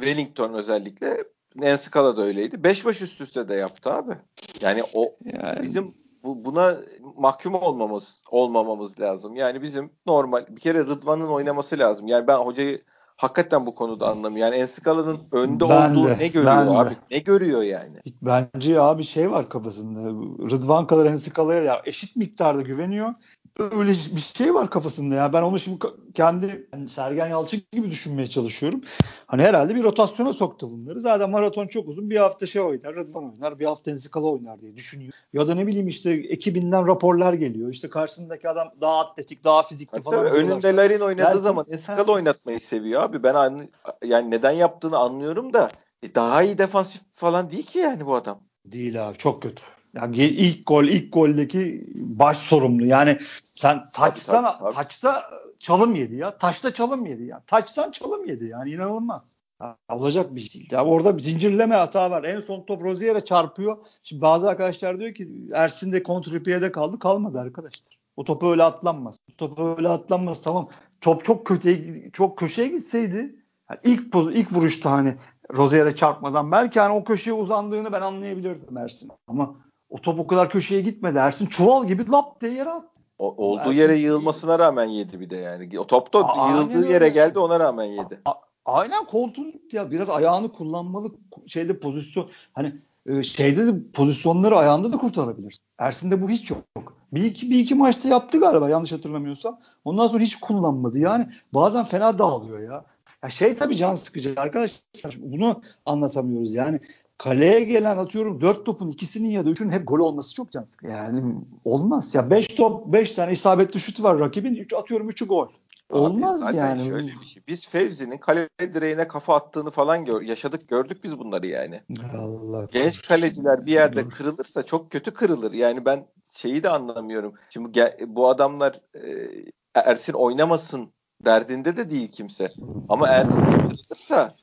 Wellington 0.00 0.54
özellikle 0.54 1.24
Nenskala 1.56 2.16
da 2.16 2.22
öyleydi. 2.22 2.64
5 2.64 2.84
maç 2.84 3.02
üst 3.02 3.20
üste 3.20 3.48
de 3.48 3.54
yaptı 3.54 3.92
abi. 3.92 4.12
Yani 4.60 4.82
o 4.94 5.16
yani... 5.24 5.62
bizim 5.62 5.94
bu, 6.24 6.44
buna 6.44 6.76
mahkum 7.16 7.54
olmamız 7.54 8.22
olmamamız 8.30 9.00
lazım. 9.00 9.36
Yani 9.36 9.62
bizim 9.62 9.90
normal 10.06 10.46
bir 10.48 10.60
kere 10.60 10.78
Rıdvan'ın 10.78 11.28
oynaması 11.28 11.78
lazım. 11.78 12.06
Yani 12.06 12.26
ben 12.26 12.36
hocayı 12.36 12.82
hakikaten 13.16 13.66
bu 13.66 13.74
konuda 13.74 14.10
anlamıyor. 14.10 14.46
Yani 14.46 14.56
Ensikala'nın 14.56 15.20
önde 15.32 15.68
ben 15.68 15.94
olduğu 15.94 16.08
de, 16.08 16.18
ne 16.18 16.28
görüyor 16.28 16.74
abi? 16.84 16.90
De. 16.90 16.96
Ne 17.10 17.18
görüyor 17.18 17.62
yani? 17.62 17.96
Bence 18.22 18.80
abi 18.80 19.04
şey 19.04 19.30
var 19.30 19.48
kafasında. 19.48 20.08
Rıdvan 20.50 20.86
kadar 20.86 21.06
Ensikala'ya 21.06 21.62
ya 21.62 21.82
eşit 21.84 22.16
miktarda 22.16 22.62
güveniyor 22.62 23.14
öyle 23.58 23.90
bir 23.90 24.32
şey 24.36 24.54
var 24.54 24.70
kafasında 24.70 25.14
ya. 25.14 25.32
Ben 25.32 25.42
onu 25.42 25.58
şimdi 25.58 25.78
kendi 26.14 26.68
yani 26.72 26.88
Sergen 26.88 27.26
Yalçın 27.26 27.62
gibi 27.72 27.90
düşünmeye 27.90 28.26
çalışıyorum. 28.26 28.80
Hani 29.26 29.42
herhalde 29.42 29.74
bir 29.74 29.82
rotasyona 29.82 30.32
soktu 30.32 30.70
bunları. 30.70 31.00
Zaten 31.00 31.30
maraton 31.30 31.66
çok 31.66 31.88
uzun. 31.88 32.10
Bir 32.10 32.16
hafta 32.16 32.46
şey 32.46 32.62
oynar, 32.62 32.94
Rıdvan 32.94 33.32
oynar, 33.32 33.58
bir 33.58 33.64
hafta 33.64 33.90
Enzikala 33.90 34.26
oynar 34.26 34.60
diye 34.60 34.76
düşünüyor. 34.76 35.12
Ya 35.32 35.48
da 35.48 35.54
ne 35.54 35.66
bileyim 35.66 35.88
işte 35.88 36.10
ekibinden 36.10 36.86
raporlar 36.86 37.32
geliyor. 37.32 37.70
İşte 37.70 37.90
karşısındaki 37.90 38.48
adam 38.48 38.68
daha 38.80 39.00
atletik, 39.00 39.44
daha 39.44 39.62
fizikli 39.62 39.90
tabii 39.90 40.02
falan. 40.02 40.26
Önünde 40.26 40.76
Larin 40.76 41.00
oynadığı 41.00 41.28
Belki, 41.28 41.40
zaman 41.40 41.66
Enzikala 41.70 42.12
oynatmayı 42.12 42.60
seviyor 42.60 43.02
abi. 43.02 43.22
Ben 43.22 43.34
anlı, 43.34 43.68
yani 44.04 44.30
neden 44.30 44.50
yaptığını 44.50 44.98
anlıyorum 44.98 45.52
da 45.52 45.70
e, 46.02 46.14
daha 46.14 46.42
iyi 46.42 46.58
defansif 46.58 47.02
falan 47.12 47.50
değil 47.50 47.66
ki 47.66 47.78
yani 47.78 48.06
bu 48.06 48.14
adam. 48.14 48.40
Değil 48.64 49.08
abi 49.08 49.18
çok 49.18 49.42
kötü. 49.42 49.62
Yani 49.94 50.16
ilk 50.16 50.66
gol, 50.66 50.84
ilk 50.84 51.12
goldeki 51.12 51.86
baş 51.94 52.36
sorumlu. 52.36 52.86
Yani 52.86 53.18
sen 53.54 53.82
taçtan 53.94 54.70
taçta 54.72 55.30
çalım 55.58 55.94
yedi 55.94 56.16
ya. 56.16 56.38
Taçta 56.38 56.74
çalım 56.74 57.06
yedi 57.06 57.24
ya. 57.24 57.42
Taçtan 57.46 57.90
çalım 57.90 58.26
yedi 58.26 58.44
yani 58.44 58.70
inanılmaz. 58.70 59.22
Ya, 59.62 59.76
olacak 59.88 60.34
bir 60.34 60.40
şey 60.40 60.60
değil. 60.60 60.72
Ya 60.72 60.84
orada 60.84 61.16
bir 61.16 61.22
zincirleme 61.22 61.74
hata 61.74 62.10
var. 62.10 62.24
En 62.24 62.40
son 62.40 62.62
top 62.62 62.84
Rozier'e 62.84 63.24
çarpıyor. 63.24 63.76
Şimdi 64.02 64.22
bazı 64.22 64.48
arkadaşlar 64.48 65.00
diyor 65.00 65.14
ki 65.14 65.28
Ersin 65.54 65.92
de 65.92 66.02
kontrpiyede 66.02 66.72
kaldı. 66.72 66.98
Kalmadı 66.98 67.40
arkadaşlar. 67.40 67.98
O 68.16 68.24
topu 68.24 68.50
öyle 68.50 68.62
atlanmaz. 68.62 69.16
O 69.32 69.36
topu 69.36 69.74
öyle 69.78 69.88
atlanmaz 69.88 70.42
tamam. 70.42 70.68
Top 71.00 71.24
çok 71.24 71.46
kötüye 71.46 72.10
çok 72.12 72.38
köşeye 72.38 72.68
gitseydi 72.68 73.36
yani 73.70 73.80
ilk 73.84 74.14
ilk 74.32 74.52
vuruşta 74.52 74.90
hani 74.90 75.16
Rozier'e 75.56 75.96
çarpmadan 75.96 76.52
belki 76.52 76.80
hani 76.80 76.92
o 76.92 77.04
köşeye 77.04 77.32
uzandığını 77.32 77.92
ben 77.92 78.00
anlayabilirdim 78.00 78.76
Ersin. 78.76 79.10
Ama 79.26 79.56
o 79.90 80.00
top 80.00 80.18
o 80.18 80.26
kadar 80.26 80.50
köşeye 80.50 80.80
gitmedi. 80.80 81.18
Ersin 81.18 81.46
çuval 81.46 81.86
gibi 81.86 82.10
lap 82.10 82.40
diye 82.40 82.52
yere 82.52 82.70
attı. 82.70 82.88
O, 83.18 83.46
olduğu 83.46 83.60
Ersin 83.60 83.72
yere 83.72 83.96
yığılmasına 83.96 84.58
rağmen 84.58 84.84
yedi 84.84 85.20
bir 85.20 85.30
de 85.30 85.36
yani. 85.36 85.80
O 85.80 85.86
top 85.86 86.12
da 86.12 86.28
A- 86.28 86.50
yığıldığı 86.50 86.88
yere 86.88 87.08
geldi 87.08 87.38
ona 87.38 87.60
rağmen 87.60 87.84
yedi. 87.84 88.20
A- 88.24 88.32
aynen 88.64 89.04
gitti 89.52 89.76
ya. 89.76 89.90
Biraz 89.90 90.10
ayağını 90.10 90.52
kullanmalı 90.52 91.12
şeyde 91.46 91.78
pozisyon. 91.78 92.30
Hani 92.52 92.76
e, 93.06 93.22
şeyde 93.22 93.66
de 93.66 93.90
pozisyonları 93.92 94.56
ayağında 94.56 94.92
da 94.92 94.98
kurtarabilirsin. 94.98 95.64
Ersin'de 95.78 96.22
bu 96.22 96.30
hiç 96.30 96.50
yok. 96.50 96.64
Bir 97.12 97.24
iki, 97.24 97.50
bir 97.50 97.58
iki 97.58 97.74
maçta 97.74 98.08
yaptı 98.08 98.40
galiba 98.40 98.70
yanlış 98.70 98.92
hatırlamıyorsam. 98.92 99.60
Ondan 99.84 100.06
sonra 100.06 100.22
hiç 100.22 100.36
kullanmadı. 100.36 100.98
Yani 100.98 101.28
bazen 101.54 101.84
fena 101.84 102.18
dağılıyor 102.18 102.58
ya. 102.58 102.84
Ya 103.22 103.30
şey 103.30 103.54
tabii 103.54 103.76
can 103.76 103.94
sıkıcı 103.94 104.34
arkadaşlar 104.36 105.16
bunu 105.18 105.62
anlatamıyoruz. 105.86 106.54
Yani 106.54 106.80
kaleye 107.18 107.64
gelen 107.64 107.96
atıyorum 107.96 108.40
4 108.40 108.66
topun 108.66 108.90
ikisinin 108.90 109.28
ya 109.28 109.46
da 109.46 109.50
üçünün 109.50 109.72
hep 109.72 109.88
gol 109.88 109.98
olması 109.98 110.34
çok 110.34 110.52
can 110.52 110.64
sıkıcı. 110.64 110.92
Yani 110.92 111.34
olmaz. 111.64 112.14
Ya 112.14 112.30
5 112.30 112.48
top 112.48 112.86
5 112.86 113.12
tane 113.12 113.32
isabetli 113.32 113.80
şutu 113.80 114.02
var 114.02 114.18
rakibin. 114.18 114.54
3 114.54 114.72
atıyorum 114.72 115.10
3'ü 115.10 115.26
gol. 115.26 115.48
Olmaz 115.90 116.42
Abi, 116.42 116.56
yani. 116.56 116.88
Şöyle 116.88 117.06
bir 117.20 117.26
şey. 117.26 117.42
Biz 117.48 117.68
Fevzi'nin 117.68 118.18
kale 118.18 118.48
direğine 118.60 119.08
kafa 119.08 119.36
attığını 119.36 119.70
falan 119.70 120.04
gör, 120.04 120.22
yaşadık 120.22 120.68
gördük 120.68 121.04
biz 121.04 121.18
bunları 121.18 121.46
yani. 121.46 121.80
Allah 122.18 122.68
Genç 122.72 123.02
kaleciler 123.02 123.66
bir 123.66 123.72
yerde 123.72 124.04
Doğru. 124.04 124.10
kırılırsa 124.10 124.62
çok 124.62 124.90
kötü 124.90 125.10
kırılır. 125.10 125.52
Yani 125.52 125.84
ben 125.84 126.06
şeyi 126.30 126.62
de 126.62 126.68
anlamıyorum. 126.68 127.34
Şimdi 127.50 127.96
bu 128.06 128.28
adamlar 128.28 128.80
e, 128.94 129.28
Ersin 129.74 130.12
oynamasın 130.12 130.88
derdinde 131.24 131.76
de 131.76 131.90
değil 131.90 132.08
kimse. 132.08 132.52
Ama 132.88 133.08
Ersin 133.08 133.50
kırılırsa 133.50 134.34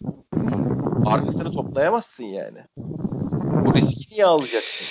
arkasını 1.06 1.52
toplayamazsın 1.52 2.24
yani. 2.24 2.60
Bu 3.66 3.74
riski 3.74 4.14
niye 4.14 4.26
alacaksın? 4.26 4.88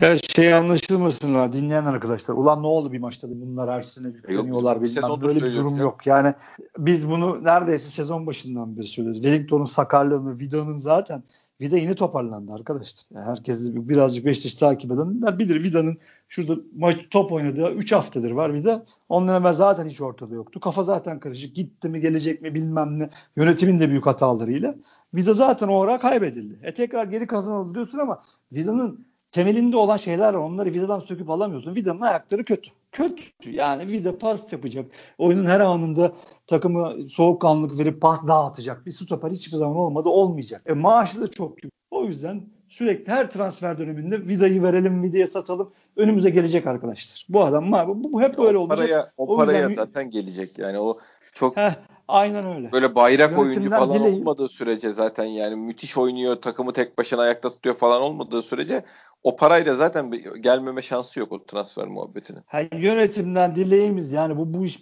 Ya 0.00 0.18
şey 0.18 0.54
anlaşılmasın 0.54 1.34
ha 1.34 1.52
dinleyen 1.52 1.84
arkadaşlar. 1.84 2.34
Ulan 2.34 2.62
ne 2.62 2.66
oldu 2.66 2.92
bir 2.92 2.98
maçta 2.98 3.28
da 3.28 3.32
bunlar 3.34 3.68
Ersin'e 3.68 4.08
yükleniyorlar. 4.08 4.82
biz 4.82 4.96
bilmem. 4.96 5.20
Böyle 5.20 5.42
bir 5.42 5.56
durum 5.56 5.76
ya. 5.76 5.82
yok. 5.82 6.06
Yani 6.06 6.34
biz 6.78 7.08
bunu 7.08 7.44
neredeyse 7.44 7.90
sezon 7.90 8.26
başından 8.26 8.76
beri 8.76 8.86
söylüyoruz. 8.86 9.22
Wellington'un 9.22 9.64
sakarlığını, 9.64 10.38
Vida'nın 10.38 10.78
zaten 10.78 11.22
Vida 11.60 11.76
yeni 11.76 11.94
toparlandı 11.94 12.52
arkadaşlar. 12.52 13.04
Yani 13.14 13.26
herkes 13.26 13.74
birazcık 13.74 14.24
Beşiktaş 14.24 14.54
takip 14.54 14.92
edenler 14.92 15.38
bilir. 15.38 15.62
Vida'nın 15.62 15.98
şurada 16.28 16.60
maç 16.76 16.96
top 17.10 17.32
oynadığı 17.32 17.70
3 17.70 17.92
haftadır 17.92 18.30
var 18.30 18.54
Vida. 18.54 18.86
Ondan 19.08 19.42
evvel 19.42 19.52
zaten 19.52 19.88
hiç 19.88 20.00
ortada 20.00 20.34
yoktu. 20.34 20.60
Kafa 20.60 20.82
zaten 20.82 21.20
karışık. 21.20 21.56
Gitti 21.56 21.88
mi 21.88 22.00
gelecek 22.00 22.42
mi 22.42 22.54
bilmem 22.54 22.98
ne. 22.98 23.10
Yönetimin 23.36 23.80
de 23.80 23.90
büyük 23.90 24.06
hatalarıyla. 24.06 24.74
Vida 25.14 25.34
zaten 25.34 25.68
o 25.68 25.80
ara 25.80 25.98
kaybedildi. 25.98 26.58
E 26.62 26.74
tekrar 26.74 27.04
geri 27.04 27.26
kazanıldı 27.26 27.74
diyorsun 27.74 27.98
ama 27.98 28.22
Vida'nın 28.52 29.06
temelinde 29.32 29.76
olan 29.76 29.96
şeyler 29.96 30.34
var. 30.34 30.40
Onları 30.40 30.72
Vida'dan 30.72 30.98
söküp 30.98 31.30
alamıyorsun. 31.30 31.74
Vida'nın 31.74 32.00
ayakları 32.00 32.44
kötü. 32.44 32.70
Kötü. 32.94 33.50
Yani 33.50 33.88
Vida 33.88 34.18
pas 34.18 34.52
yapacak. 34.52 34.86
Oyunun 35.18 35.44
her 35.44 35.60
anında 35.60 36.12
takımı 36.46 37.10
soğukkanlılık 37.10 37.78
verip 37.78 38.00
pas 38.02 38.26
dağıtacak. 38.26 38.86
Bir 38.86 38.90
stoper 38.90 39.30
hiçbir 39.30 39.56
zaman 39.56 39.76
olmadı. 39.76 40.08
Olmayacak. 40.08 40.62
E 40.66 40.72
maaşı 40.72 41.20
da 41.20 41.26
çok 41.30 41.50
yüksek. 41.64 41.72
O 41.90 42.04
yüzden 42.04 42.46
sürekli 42.68 43.12
her 43.12 43.30
transfer 43.30 43.78
döneminde 43.78 44.26
Vida'yı 44.28 44.62
verelim, 44.62 45.02
Vida'ya 45.02 45.26
satalım. 45.28 45.72
Önümüze 45.96 46.30
gelecek 46.30 46.66
arkadaşlar. 46.66 47.26
Bu 47.28 47.44
adam 47.44 47.72
bu, 47.72 48.12
bu 48.12 48.20
hep 48.22 48.38
böyle 48.38 48.58
o 48.58 48.60
olacak. 48.60 48.78
paraya, 48.78 49.12
o, 49.16 49.34
O 49.34 49.36
paraya 49.36 49.58
yüzden- 49.68 49.74
zaten 49.84 50.10
gelecek 50.10 50.58
yani 50.58 50.78
o 50.78 50.98
çok 51.32 51.56
Heh, 51.56 51.72
aynen 52.08 52.56
öyle. 52.56 52.72
böyle 52.72 52.94
bayrak 52.94 53.38
oyuncu 53.38 53.60
Yönetimden 53.60 53.78
falan 53.78 53.96
dileğim- 53.96 54.20
olmadığı 54.20 54.48
sürece 54.48 54.90
zaten 54.90 55.24
yani 55.24 55.56
müthiş 55.56 55.96
oynuyor 55.96 56.36
takımı 56.36 56.72
tek 56.72 56.98
başına 56.98 57.22
ayakta 57.22 57.50
tutuyor 57.50 57.76
falan 57.76 58.02
olmadığı 58.02 58.42
sürece 58.42 58.84
o 59.22 59.36
parayla 59.36 59.74
zaten 59.74 60.10
gelmeme 60.40 60.82
şansı 60.82 61.20
yok 61.20 61.32
o 61.32 61.44
transfer 61.44 61.86
muhabbetinin. 61.86 62.40
Ha, 62.46 62.60
yönetimden 62.72 63.54
dileğimiz 63.56 64.12
yani 64.12 64.36
bu 64.36 64.54
bu 64.54 64.64
iş 64.64 64.80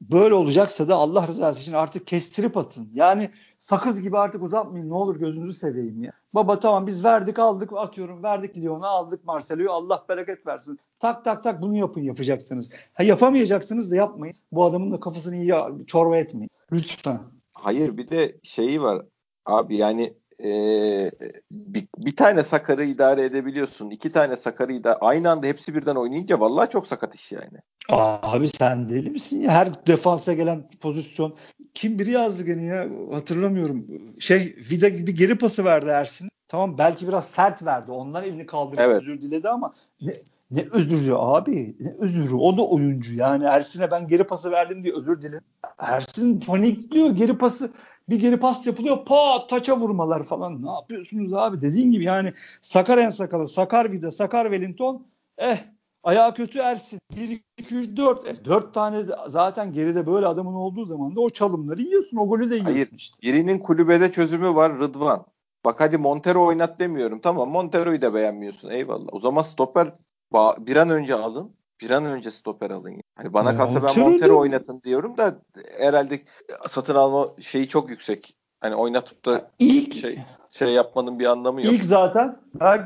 böyle 0.00 0.34
olacaksa 0.34 0.88
da 0.88 0.94
Allah 0.94 1.26
rızası 1.26 1.62
için 1.62 1.72
artık 1.72 2.06
kestirip 2.06 2.56
atın. 2.56 2.88
Yani 2.94 3.30
sakız 3.58 4.00
gibi 4.00 4.18
artık 4.18 4.42
uzatmayın 4.42 4.90
ne 4.90 4.94
olur 4.94 5.16
gözünüzü 5.16 5.58
seveyim 5.58 6.02
ya. 6.02 6.12
Baba 6.34 6.58
tamam 6.60 6.86
biz 6.86 7.04
verdik 7.04 7.38
aldık 7.38 7.70
atıyorum 7.76 8.22
verdik 8.22 8.56
Lyon'a 8.56 8.88
aldık 8.88 9.24
Marcelo'yu 9.24 9.72
Allah 9.72 10.04
bereket 10.08 10.46
versin. 10.46 10.78
Tak 11.00 11.24
tak 11.24 11.44
tak 11.44 11.62
bunu 11.62 11.76
yapın 11.76 12.00
yapacaksınız. 12.00 12.70
Ha 12.94 13.02
yapamayacaksınız 13.02 13.90
da 13.90 13.96
yapmayın. 13.96 14.36
Bu 14.52 14.64
adamın 14.64 14.92
da 14.92 15.00
kafasını 15.00 15.36
iyi 15.36 15.52
çorba 15.86 16.16
etmeyin. 16.16 16.50
Lütfen. 16.72 17.20
Hayır 17.52 17.96
bir 17.96 18.10
de 18.10 18.36
şeyi 18.42 18.82
var 18.82 19.02
abi 19.46 19.76
yani 19.76 20.14
eee, 20.38 21.10
bir, 21.50 21.84
bir 21.98 22.16
tane 22.16 22.42
sakarı 22.42 22.84
idare 22.84 23.22
edebiliyorsun. 23.22 23.90
iki 23.90 24.12
tane 24.12 24.36
sakarı 24.36 24.72
idare 24.72 24.98
aynı 25.00 25.30
anda 25.30 25.46
hepsi 25.46 25.74
birden 25.74 25.94
oynayınca 25.94 26.40
vallahi 26.40 26.70
çok 26.70 26.86
sakat 26.86 27.14
iş 27.14 27.32
yani. 27.32 27.58
Abi 27.88 28.48
sen 28.48 28.88
deli 28.88 29.10
misin 29.10 29.40
ya? 29.40 29.50
Her 29.50 29.86
defansa 29.86 30.32
gelen 30.32 30.68
pozisyon. 30.80 31.34
Kim 31.74 31.98
biri 31.98 32.10
yazdı 32.10 32.44
gene 32.44 32.62
ya 32.62 32.88
hatırlamıyorum. 33.12 33.86
Şey 34.18 34.56
Vida 34.70 34.88
gibi 34.88 35.14
geri 35.14 35.38
pası 35.38 35.64
verdi 35.64 35.88
Ersin. 35.90 36.28
Tamam 36.48 36.78
belki 36.78 37.08
biraz 37.08 37.24
sert 37.28 37.62
verdi. 37.64 37.90
Ondan 37.90 38.24
elini 38.24 38.46
kaldırıp 38.46 38.80
Evet. 38.80 39.00
özür 39.00 39.20
diledi 39.20 39.48
ama 39.48 39.72
ne, 40.00 40.12
ne 40.50 40.64
özürü 40.72 41.12
abi? 41.14 41.76
Ne 41.80 41.94
özürü? 41.98 42.34
O 42.34 42.56
da 42.56 42.66
oyuncu 42.66 43.16
yani. 43.16 43.44
Ersin'e 43.44 43.90
ben 43.90 44.08
geri 44.08 44.24
pası 44.24 44.50
verdim 44.50 44.82
diye 44.82 44.94
özür 44.94 45.22
dilerim. 45.22 45.44
Ersin 45.78 46.40
panikliyor 46.40 47.10
geri 47.10 47.38
pası. 47.38 47.70
Bir 48.08 48.20
geri 48.20 48.36
pas 48.40 48.66
yapılıyor. 48.66 49.04
Pa 49.04 49.46
taça 49.46 49.76
vurmalar 49.76 50.22
falan. 50.22 50.66
Ne 50.66 50.70
yapıyorsunuz 50.70 51.34
abi? 51.34 51.60
Dediğin 51.60 51.92
gibi 51.92 52.04
yani 52.04 52.32
Sakar 52.60 52.98
en 52.98 53.10
sakalı, 53.10 53.48
Sakar 53.48 53.92
Vida, 53.92 54.10
Sakar 54.10 54.44
Wellington. 54.44 55.06
Eh 55.38 55.58
Ayağı 56.02 56.34
kötü 56.34 56.58
Ersin. 56.58 57.00
1, 57.16 57.40
2, 57.58 57.76
3, 57.76 57.96
4. 57.96 58.26
E, 58.26 58.44
4 58.44 58.74
tane 58.74 59.04
zaten 59.26 59.72
geride 59.72 60.06
böyle 60.06 60.26
adamın 60.26 60.54
olduğu 60.54 60.84
zaman 60.84 61.16
da 61.16 61.20
o 61.20 61.30
çalımları 61.30 61.82
yiyorsun. 61.82 62.16
O 62.16 62.28
golü 62.28 62.50
de 62.50 62.54
yiyorsun 62.54 62.72
Hayır. 62.72 62.88
işte. 62.96 63.22
Birinin 63.22 63.58
kulübede 63.58 64.12
çözümü 64.12 64.54
var 64.54 64.78
Rıdvan. 64.78 65.26
Bak 65.64 65.80
hadi 65.80 65.98
Montero 65.98 66.46
oynat 66.46 66.80
demiyorum. 66.80 67.20
Tamam 67.20 67.50
Montero'yu 67.50 68.02
da 68.02 68.14
beğenmiyorsun. 68.14 68.70
Eyvallah. 68.70 69.08
O 69.12 69.18
zaman 69.18 69.42
stoper 69.42 69.92
ba- 70.32 70.66
bir 70.66 70.76
an 70.76 70.90
önce 70.90 71.14
alın. 71.14 71.58
Bir 71.80 71.90
an 71.90 72.04
önce 72.04 72.30
stoper 72.30 72.70
alın. 72.70 73.00
Hani 73.14 73.32
bana 73.32 73.56
kalsa 73.56 73.82
ben 73.82 73.98
Montero 73.98 74.38
oynatın 74.38 74.82
diyorum 74.82 75.16
da 75.16 75.42
herhalde 75.78 76.22
satın 76.68 76.94
alma 76.94 77.28
şeyi 77.40 77.68
çok 77.68 77.90
yüksek. 77.90 78.36
Hani 78.60 78.74
oynatıp 78.74 79.24
da 79.24 79.50
İlk 79.58 79.94
şey 79.94 80.18
şey 80.50 80.72
yapmanın 80.72 81.18
bir 81.18 81.26
anlamı 81.26 81.62
yok. 81.62 81.74
ilk 81.74 81.84
zaten 81.84 82.36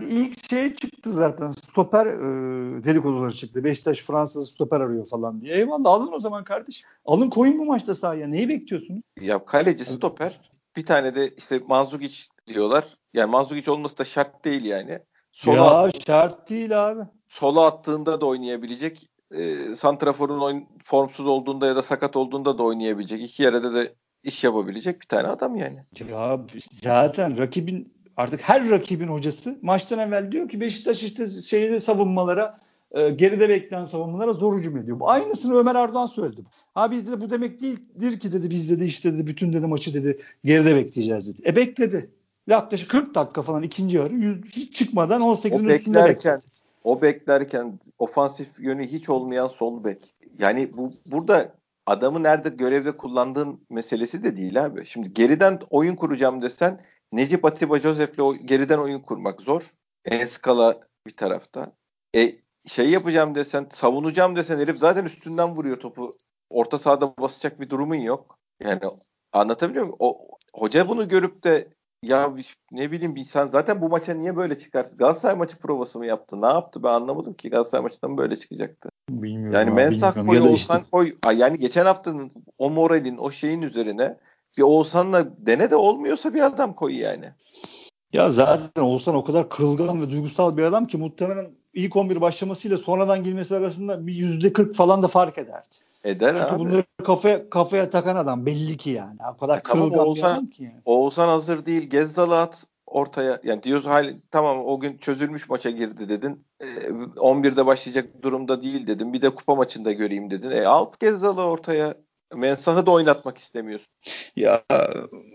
ilk 0.01 0.51
şey 0.51 0.75
çıktı 0.75 1.13
zaten. 1.13 1.51
Stoper 1.51 2.07
e, 2.07 2.19
dedikoduları 2.85 3.33
çıktı. 3.33 3.65
Beşiktaş 3.65 4.01
Fransız 4.01 4.51
stoper 4.51 4.81
arıyor 4.81 5.07
falan 5.07 5.41
diye. 5.41 5.55
Eyvallah 5.55 5.91
alın 5.91 6.13
o 6.13 6.21
zaman 6.21 6.45
kardeşim. 6.45 6.89
Alın 7.05 7.31
koyun 7.31 7.59
bu 7.59 7.65
maçta 7.65 7.95
sahaya. 7.95 8.27
Neyi 8.27 8.49
bekliyorsunuz? 8.49 9.03
Ya 9.21 9.45
kaleci 9.45 9.85
stoper 9.85 10.41
bir 10.77 10.87
tane 10.87 11.15
de 11.15 11.35
işte 11.37 11.61
Manzukic 11.67 12.23
diyorlar. 12.47 12.99
Yani 13.15 13.31
Manzukic 13.31 13.71
olması 13.71 13.99
da 13.99 14.05
şart 14.05 14.45
değil 14.45 14.65
yani. 14.65 14.99
Sola, 15.33 15.83
ya 15.85 15.91
şart 16.07 16.51
değil 16.51 16.91
abi. 16.91 17.03
Sola 17.33 17.67
attığında 17.67 18.21
da 18.21 18.27
oynayabilecek. 18.27 19.09
E, 19.35 19.75
Santrafor'un 19.75 20.41
oyun, 20.41 20.67
formsuz 20.85 21.27
olduğunda 21.27 21.67
ya 21.67 21.77
da 21.77 21.83
sakat 21.83 22.17
olduğunda 22.17 22.59
da 22.59 22.63
oynayabilecek. 22.63 23.23
İki 23.23 23.43
yerde 23.43 23.75
de 23.75 23.95
iş 24.23 24.45
yapabilecek 24.45 25.01
bir 25.01 25.07
tane 25.07 25.29
adam 25.29 25.57
yani. 25.57 25.85
Ya 26.11 26.41
zaten 26.73 27.39
rakibin 27.39 27.95
artık 28.17 28.41
her 28.41 28.71
rakibin 28.71 29.09
hocası 29.09 29.59
maçtan 29.63 29.99
evvel 29.99 30.33
diyor 30.33 30.49
ki 30.49 30.61
Beşiktaş 30.61 31.03
işte 31.03 31.29
şeyde 31.29 31.81
savunmalara 31.81 32.61
e, 32.91 33.11
geride 33.11 33.49
bekleyen 33.49 33.85
savunmalara 33.85 34.33
zor 34.33 34.59
hücum 34.59 34.77
ediyor. 34.77 35.01
Bu 35.01 35.11
aynısını 35.11 35.59
Ömer 35.59 35.75
Erdoğan 35.75 36.07
söyledi. 36.07 36.41
Ha 36.75 36.91
bizde 36.91 37.21
bu 37.21 37.31
demek 37.31 37.61
değildir 37.61 38.21
ki 38.21 38.33
dedi 38.33 38.51
biz 38.51 38.71
dedi 38.71 38.85
işte 38.85 39.15
dedi 39.15 39.27
bütün 39.27 39.53
dedi 39.53 39.67
maçı 39.67 39.95
dedi 39.95 40.21
geride 40.45 40.77
bekleyeceğiz 40.77 41.35
dedi. 41.35 41.49
E 41.49 41.57
bekledi. 41.57 42.11
Yaklaşık 42.47 42.91
40 42.91 43.15
dakika 43.15 43.43
falan 43.43 43.63
ikinci 43.63 43.97
yarı 43.97 44.15
yüz, 44.15 44.45
hiç 44.45 44.75
çıkmadan 44.75 45.21
18'in 45.21 45.69
O 45.69 45.71
üstünde 45.71 46.05
bekledi. 46.05 46.41
O 46.85 47.03
beklerken 47.03 47.81
ofansif 47.99 48.61
yönü 48.61 48.87
hiç 48.87 49.11
olmayan 49.11 49.49
sol 49.49 49.85
bek. 49.85 50.15
Yani 50.39 50.77
bu 50.77 50.93
burada 51.07 51.55
adamı 51.87 52.23
nerede 52.23 52.49
görevde 52.49 52.97
kullandığın 52.97 53.67
meselesi 53.71 54.25
de 54.25 54.37
değil 54.37 54.65
abi. 54.65 54.87
Şimdi 54.87 55.13
geriden 55.13 55.61
oyun 55.71 55.97
kuracağım 55.97 56.43
desen 56.43 56.81
Necip 57.13 57.45
Atiba 57.45 57.79
Josef'le 57.79 58.45
geriden 58.45 58.79
oyun 58.79 59.01
kurmak 59.01 59.41
zor. 59.43 59.63
Enskala 60.05 60.81
bir 61.07 61.17
tarafta. 61.17 61.73
E 62.17 62.37
şey 62.67 62.91
yapacağım 62.91 63.35
desen, 63.35 63.69
savunacağım 63.73 64.37
desen 64.37 64.59
herif 64.59 64.79
zaten 64.79 65.05
üstünden 65.05 65.57
vuruyor 65.57 65.81
topu. 65.81 66.19
Orta 66.51 66.79
sahada 66.79 67.17
basacak 67.17 67.61
bir 67.61 67.71
durumun 67.71 67.95
yok. 67.95 68.39
Yani 68.61 68.81
anlatabiliyor 69.33 69.85
muyum? 69.85 69.97
O, 69.99 70.29
hoca 70.55 70.89
bunu 70.89 71.09
görüp 71.09 71.45
de 71.45 71.69
ya 72.03 72.35
ne 72.73 72.93
bileyim 72.93 73.15
bir 73.15 73.25
sen 73.25 73.47
zaten 73.47 73.81
bu 73.81 73.89
maça 73.89 74.15
niye 74.15 74.37
böyle 74.37 74.59
çıkarsın? 74.59 74.99
Galatasaray 74.99 75.37
maçı 75.37 75.59
provası 75.59 75.99
mı 75.99 76.07
yaptı? 76.07 76.43
Ne 76.43 76.47
yaptı? 76.47 76.83
Ben 76.83 76.89
anlamadım 76.89 77.35
ki 77.35 77.51
Galatasaray 77.51 77.83
maçından 77.83 78.19
böyle 78.19 78.37
çıkacaktı. 78.37 78.89
Bilmiyorum 79.11 79.55
Yani 79.55 79.91
bilmiyorum. 79.91 80.27
koy, 80.27 80.37
Ya 80.37 80.43
Oğuzhan 80.43 80.79
işte- 80.79 80.91
koy. 80.91 81.17
Yani 81.37 81.59
geçen 81.59 81.87
haftanın 81.87 82.31
o 82.59 82.71
moralin, 82.71 83.17
o 83.17 83.31
şeyin 83.31 83.63
üzerine 83.63 84.19
bir 84.57 84.63
Oğuzhan'la 84.63 85.47
dene 85.47 85.71
de 85.71 85.77
olmuyorsa 85.77 86.35
bir 86.35 86.47
adam 86.47 86.75
koy 86.75 86.97
yani. 86.99 87.33
Ya 88.13 88.31
zaten 88.31 88.83
Oğuzhan 88.83 89.15
o 89.15 89.25
kadar 89.25 89.49
kırılgan 89.49 90.03
ve 90.03 90.11
duygusal 90.11 90.57
bir 90.57 90.63
adam 90.63 90.87
ki 90.87 90.99
muhtemelen 90.99 91.51
ilk 91.75 91.97
11 91.97 92.21
başlamasıyla 92.21 92.79
sonradan 92.79 93.25
girmesi 93.25 93.57
arasında 93.57 94.07
bir 94.07 94.15
yüzde 94.15 94.53
40 94.53 94.75
falan 94.77 95.03
da 95.03 95.09
fark 95.09 95.39
ederdi. 95.39 95.77
Eder 96.05 96.35
Çünkü 96.37 96.49
abi. 96.55 96.59
bunları 96.59 96.85
kafaya 97.05 97.51
kafaya 97.51 97.91
takan 97.91 98.17
adam 98.17 98.47
belli 98.47 98.77
ki 98.77 98.91
yani. 98.91 99.17
O 99.35 99.37
kadar 99.37 99.63
tamam, 99.63 99.89
kırılgan 99.89 100.05
bir 100.15 100.21
Oğuzhan- 100.21 100.33
adam 100.33 100.47
ki 100.47 100.63
yani. 100.65 100.83
Oğuzhan 100.85 101.29
hazır 101.29 101.67
değil. 101.67 101.91
Gezdal'ı 101.91 102.39
at 102.39 102.65
ortaya. 102.87 103.41
Yani 103.45 103.63
diyoruz 103.63 103.87
hali 103.87 104.21
tamam 104.31 104.59
o 104.67 104.81
gün 104.81 104.99
çözülmüş 104.99 105.49
maça 105.49 105.71
girdi 105.71 106.09
dedin. 106.09 106.45
E, 106.61 106.67
11'de 107.17 107.67
başlayacak 107.67 108.23
durumda 108.23 108.63
değil 108.63 108.87
dedin. 108.87 109.13
Bir 109.13 109.23
de 109.23 109.31
kupa 109.31 109.55
maçında 109.55 109.93
göreyim 109.93 110.31
dedin. 110.31 110.51
E 110.51 110.67
alt 110.67 111.01
Gezdal'ı 111.01 111.43
ortaya. 111.43 111.95
Mensah'ı 112.35 112.87
da 112.87 112.91
oynatmak 112.91 113.39
istemiyorsun. 113.39 113.89
Ya 114.37 114.63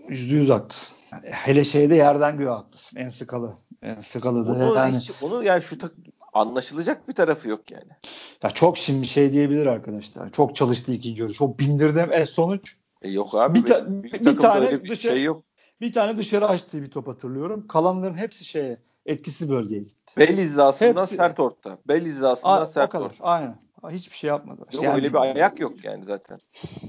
yüzde 0.08 0.34
yüz 0.34 0.50
haklısın. 0.50 0.96
Yani 1.12 1.26
hele 1.30 1.64
şeyde 1.64 1.94
yerden 1.94 2.38
göğe 2.38 2.48
haklısın. 2.48 2.98
En 2.98 3.08
sıkalı. 3.08 3.54
En 3.82 4.00
sıkalı 4.00 4.46
da 4.46 4.54
Bunu 4.54 4.74
yani. 4.74 4.96
hiç, 4.98 5.10
bunu 5.22 5.44
yani 5.44 5.62
şu 5.62 5.78
tak- 5.78 5.92
anlaşılacak 6.38 7.08
bir 7.08 7.12
tarafı 7.12 7.48
yok 7.48 7.70
yani. 7.70 7.90
Ya 8.42 8.50
çok 8.50 8.78
şimdi 8.78 9.06
şey 9.06 9.32
diyebilir 9.32 9.66
arkadaşlar. 9.66 10.30
Çok 10.32 10.56
çalıştı 10.56 10.92
ikinci 10.92 11.22
yarı. 11.22 11.32
Çok 11.32 11.58
bindirdim. 11.58 12.12
E 12.12 12.26
sonuç 12.26 12.76
E 13.02 13.10
yok 13.10 13.34
abi. 13.34 13.58
Bir 13.58 13.66
ta- 13.66 14.02
bir 14.02 14.10
takımda 14.10 14.38
tane 14.40 14.84
bir 14.84 14.90
dışı- 14.90 15.02
şey 15.02 15.22
yok. 15.22 15.42
bir 15.80 15.92
tane 15.92 16.18
dışarı 16.18 16.46
açtığı 16.48 16.82
bir 16.82 16.90
top 16.90 17.06
hatırlıyorum. 17.08 17.66
Kalanların 17.66 18.14
hepsi 18.14 18.44
şeye 18.44 18.76
etkisiz 19.06 19.50
bölgeye 19.50 19.82
gitti. 19.82 20.14
Bel 20.18 20.36
hizasından 20.36 21.02
Hepsi- 21.02 21.16
sert 21.16 21.40
orta. 21.40 21.78
Bel 21.88 22.04
hizasından 22.04 22.62
A- 22.62 22.66
sert 22.66 22.94
orta. 22.94 23.24
Aynen. 23.24 23.58
Hiçbir 23.90 24.16
şey 24.16 24.28
yapmadı. 24.28 24.66
Yok 24.72 24.84
öyle 24.94 25.08
bir 25.08 25.18
ayak 25.18 25.60
yok 25.60 25.84
yani 25.84 26.04
zaten. 26.04 26.38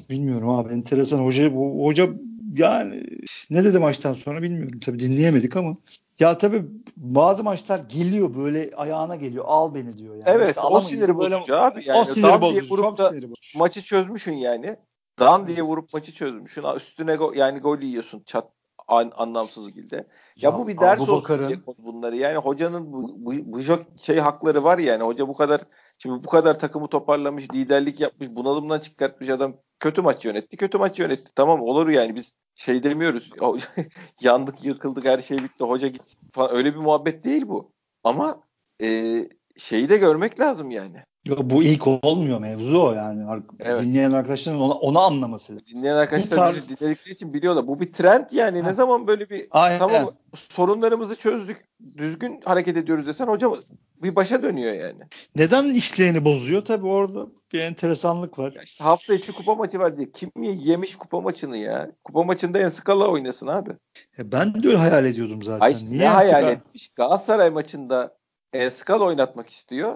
Bilmiyorum 0.09 0.49
abi 0.49 0.73
enteresan 0.73 1.19
hoca 1.19 1.55
bu 1.55 1.85
hoca 1.85 2.09
yani 2.55 3.03
ne 3.49 3.63
dedi 3.63 3.79
maçtan 3.79 4.13
sonra 4.13 4.41
bilmiyorum 4.41 4.79
tabii 4.79 4.99
dinleyemedik 4.99 5.55
ama 5.55 5.77
ya 6.19 6.37
tabii 6.37 6.65
bazı 6.97 7.43
maçlar 7.43 7.79
geliyor 7.79 8.35
böyle 8.35 8.71
ayağına 8.75 9.15
geliyor 9.15 9.45
al 9.47 9.73
beni 9.75 9.97
diyor 9.97 10.15
yani. 10.15 10.23
Evet 10.27 10.49
İşte 10.49 10.61
o 10.61 10.81
siniri 10.81 11.17
böyle- 11.17 11.35
bozucu 11.35 11.57
abi. 11.57 11.83
Yani 11.85 11.99
o 11.99 12.03
siniri 12.03 12.41
bozucu. 12.41 12.75
vurup 12.75 12.97
da 12.97 13.09
siniri 13.09 13.29
bozucu. 13.29 13.59
maçı 13.59 13.81
çözmüşsün 13.81 14.33
yani. 14.33 14.75
Dan 15.19 15.47
diye 15.47 15.61
vurup 15.61 15.93
maçı 15.93 16.13
çözmüşsün. 16.13 16.63
Üstüne 16.75 17.13
go- 17.13 17.37
yani 17.37 17.59
gol 17.59 17.79
yiyorsun 17.79 18.23
çat 18.25 18.51
an, 18.87 19.11
anlamsız 19.15 19.65
şekilde. 19.65 20.07
Ya, 20.35 20.57
bu 20.57 20.67
bir 20.67 20.77
ders 20.77 20.99
olsun 21.09 21.63
bunları. 21.77 22.15
Yani 22.15 22.37
hocanın 22.37 22.93
bu, 22.93 23.15
bu, 23.17 23.33
bu 23.45 23.59
şey 23.97 24.17
hakları 24.17 24.63
var 24.63 24.77
yani. 24.77 25.03
Hoca 25.03 25.27
bu 25.27 25.33
kadar 25.33 25.61
şimdi 25.97 26.23
bu 26.23 26.27
kadar 26.29 26.59
takımı 26.59 26.87
toparlamış, 26.87 27.53
liderlik 27.55 27.99
yapmış, 27.99 28.29
bunalımdan 28.31 28.79
çıkartmış 28.79 29.29
adam 29.29 29.53
kötü 29.79 30.01
maç 30.01 30.25
yönetti. 30.25 30.57
Kötü 30.57 30.77
maç 30.77 30.99
yönetti. 30.99 31.31
Tamam 31.35 31.61
olur 31.61 31.87
yani 31.87 32.15
biz 32.15 32.33
şey 32.59 32.83
demiyoruz. 32.83 33.31
Yandık, 34.21 34.65
yıkıldık, 34.65 35.05
her 35.05 35.19
şey 35.19 35.37
bitti. 35.37 35.63
Hoca 35.63 35.87
gitsin 35.87 36.19
falan. 36.31 36.55
Öyle 36.55 36.73
bir 36.73 36.79
muhabbet 36.79 37.23
değil 37.23 37.47
bu. 37.47 37.73
Ama 38.03 38.43
e, 38.81 39.29
şeyi 39.57 39.89
de 39.89 39.97
görmek 39.97 40.39
lazım 40.39 40.71
yani. 40.71 41.03
Yo, 41.25 41.35
bu 41.43 41.63
ilk 41.63 41.87
olmuyor 41.87 42.39
mevzu 42.39 42.81
o 42.83 42.93
yani. 42.93 43.41
Evet. 43.59 43.81
Dinleyen 43.81 44.11
arkadaşların 44.11 44.61
ona, 44.61 44.73
ona 44.73 44.99
anlaması. 44.99 45.59
Dinleyen 45.65 45.95
arkadaşlar 45.95 46.37
tarz- 46.37 46.55
bizi 46.55 46.79
dinledikleri 46.79 47.13
için 47.13 47.33
biliyorlar. 47.33 47.67
Bu 47.67 47.79
bir 47.79 47.93
trend 47.93 48.29
yani. 48.31 48.61
Ha. 48.61 48.67
Ne 48.67 48.73
zaman 48.73 49.07
böyle 49.07 49.29
bir 49.29 49.47
Aynen. 49.51 49.79
tamam 49.79 50.09
sorunlarımızı 50.35 51.15
çözdük, 51.15 51.65
düzgün 51.97 52.41
hareket 52.45 52.77
ediyoruz 52.77 53.07
desen 53.07 53.27
hocam 53.27 53.55
bir 54.03 54.15
başa 54.15 54.43
dönüyor 54.43 54.73
yani. 54.73 54.99
Neden 55.35 55.73
işleyeni 55.73 56.25
bozuyor? 56.25 56.65
Tabii 56.65 56.87
orada 56.87 57.27
bir 57.53 57.59
enteresanlık 57.59 58.39
var. 58.39 58.53
Ya 58.53 58.61
işte 58.63 58.83
hafta 58.83 59.13
içi 59.13 59.31
kupa 59.31 59.55
maçı 59.55 59.79
var 59.79 59.97
diye. 59.97 60.11
Kim 60.11 60.31
yemiş 60.43 60.95
kupa 60.95 61.21
maçını 61.21 61.57
ya? 61.57 61.91
Kupa 62.03 62.23
maçında 62.23 62.59
en 62.59 62.69
skala 62.69 63.07
oynasın 63.07 63.47
abi. 63.47 63.69
Ya 64.17 64.31
ben 64.31 64.63
de 64.63 64.67
öyle 64.67 64.77
hayal 64.77 65.05
ediyordum 65.05 65.43
zaten. 65.43 65.65
Ay 65.65 65.71
işte 65.71 65.89
Niye 65.89 65.99
ne 66.01 66.07
hayal 66.07 66.43
Enskala- 66.43 66.51
etmiş? 66.51 66.89
Galatasaray 66.89 67.49
maçında 67.49 68.17
en 68.53 68.69
skala 68.69 69.03
oynatmak 69.03 69.49
istiyor. 69.49 69.95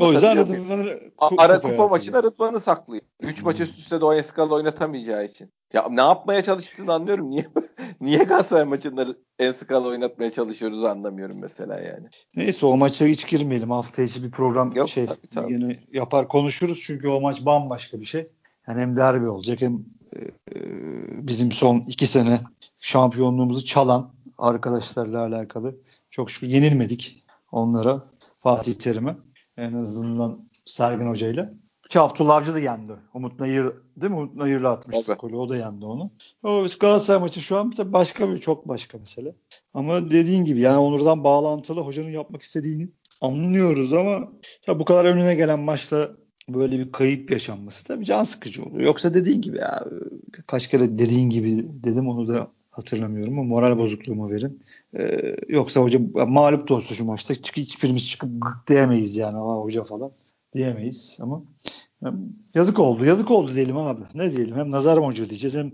O 0.00 0.12
yüzden? 0.12 0.36
Rıdvan'ı 0.36 0.98
Ara 1.38 1.60
kupa 1.60 1.88
maçına 1.88 2.22
Rıdvan'ı 2.22 2.60
saklıyor. 2.60 3.02
3 3.22 3.42
maç 3.42 3.60
üst 3.60 3.78
üste 3.78 4.00
de 4.00 4.04
o 4.04 4.14
Enskala 4.14 4.54
oynatamayacağı 4.54 5.24
için. 5.24 5.50
Ya 5.72 5.88
ne 5.90 6.00
yapmaya 6.00 6.42
çalıştığını 6.44 6.92
anlıyorum. 6.92 7.30
Niye 7.30 7.46
niye 8.00 8.18
Galatasaray 8.18 8.64
maçında 8.64 9.06
Enskala 9.38 9.88
oynatmaya 9.88 10.30
çalışıyoruz 10.30 10.84
anlamıyorum 10.84 11.36
mesela 11.40 11.80
yani. 11.80 12.06
Neyse 12.36 12.66
o 12.66 12.76
maça 12.76 13.06
hiç 13.06 13.28
girmeyelim. 13.28 13.70
Hafta 13.70 14.02
içi 14.02 14.22
bir 14.22 14.30
program 14.30 14.72
Yok, 14.72 14.88
şey 14.88 15.06
tabii, 15.06 15.28
tabii. 15.34 15.52
yine 15.52 15.80
yapar 15.92 16.28
konuşuruz 16.28 16.82
çünkü 16.82 17.08
o 17.08 17.20
maç 17.20 17.46
bambaşka 17.46 18.00
bir 18.00 18.04
şey. 18.04 18.28
Yani 18.68 18.80
hem 18.80 18.96
derbi 18.96 19.28
olacak 19.28 19.62
hem 19.62 19.84
e, 20.16 20.18
e, 20.20 20.60
bizim 21.26 21.52
son 21.52 21.84
iki 21.88 22.06
sene 22.06 22.40
şampiyonluğumuzu 22.80 23.64
çalan 23.64 24.12
arkadaşlarla 24.38 25.20
alakalı. 25.20 25.76
Çok 26.10 26.30
şükür 26.30 26.46
yenilmedik 26.46 27.24
onlara 27.52 28.02
Fatih 28.40 28.74
Terim'e. 28.74 29.16
En 29.56 29.72
azından 29.72 30.48
Sergin 30.64 31.08
Hoca'yla. 31.08 31.52
Ki 31.90 32.00
Abdullah 32.00 32.36
Avcı 32.36 32.54
da 32.54 32.58
yendi. 32.58 32.92
Umut 33.14 33.40
Nayır 33.40 33.72
değil 33.96 34.12
mi? 34.12 34.18
Umut 34.18 34.34
Nayır'la 34.34 34.70
atmıştı 34.70 35.06
Tabii. 35.06 35.18
golü. 35.18 35.36
O 35.36 35.48
da 35.48 35.56
yendi 35.56 35.84
onu. 35.84 36.10
O 36.42 36.64
biz 36.64 36.78
Galatasaray 36.78 37.20
maçı 37.20 37.40
şu 37.40 37.58
an 37.58 37.70
tabii 37.70 37.92
başka 37.92 38.30
bir 38.30 38.38
çok 38.38 38.68
başka 38.68 38.98
mesele. 38.98 39.34
Ama 39.74 40.10
dediğin 40.10 40.44
gibi 40.44 40.60
yani 40.60 40.78
Onur'dan 40.78 41.24
bağlantılı 41.24 41.80
hocanın 41.80 42.10
yapmak 42.10 42.42
istediğini 42.42 42.88
anlıyoruz 43.20 43.92
ama 43.92 44.28
tabii 44.66 44.78
bu 44.80 44.84
kadar 44.84 45.04
önüne 45.04 45.34
gelen 45.34 45.60
maçta 45.60 46.10
böyle 46.48 46.78
bir 46.78 46.92
kayıp 46.92 47.30
yaşanması 47.30 47.84
tabii 47.84 48.04
can 48.04 48.24
sıkıcı 48.24 48.64
oluyor. 48.64 48.80
Yoksa 48.80 49.14
dediğin 49.14 49.42
gibi 49.42 49.58
ya 49.58 49.84
kaç 50.46 50.68
kere 50.68 50.98
dediğin 50.98 51.30
gibi 51.30 51.66
dedim 51.84 52.08
onu 52.08 52.28
da 52.28 52.48
hatırlamıyorum 52.76 53.38
ama 53.38 53.48
moral 53.48 53.78
bozukluğuma 53.78 54.30
verin. 54.30 54.60
Ee, 54.98 55.36
yoksa 55.48 55.80
hoca 55.80 56.00
mağlup 56.26 56.68
da 56.68 56.74
olsa 56.74 56.94
şu 56.94 57.04
maçta 57.04 57.34
hiçbirimiz 57.34 58.08
çıkıp 58.08 58.30
diyemeyiz 58.68 59.16
yani 59.16 59.36
"Aa, 59.36 59.56
hoca 59.62 59.84
falan 59.84 60.10
diyemeyiz 60.54 61.18
ama 61.20 61.42
yazık 62.54 62.78
oldu 62.78 63.04
yazık 63.04 63.30
oldu 63.30 63.54
diyelim 63.54 63.76
abi 63.76 64.00
ne 64.14 64.36
diyelim 64.36 64.56
hem 64.56 64.70
nazar 64.70 65.02
boncuğu 65.02 65.28
diyeceğiz 65.30 65.56
hem 65.56 65.72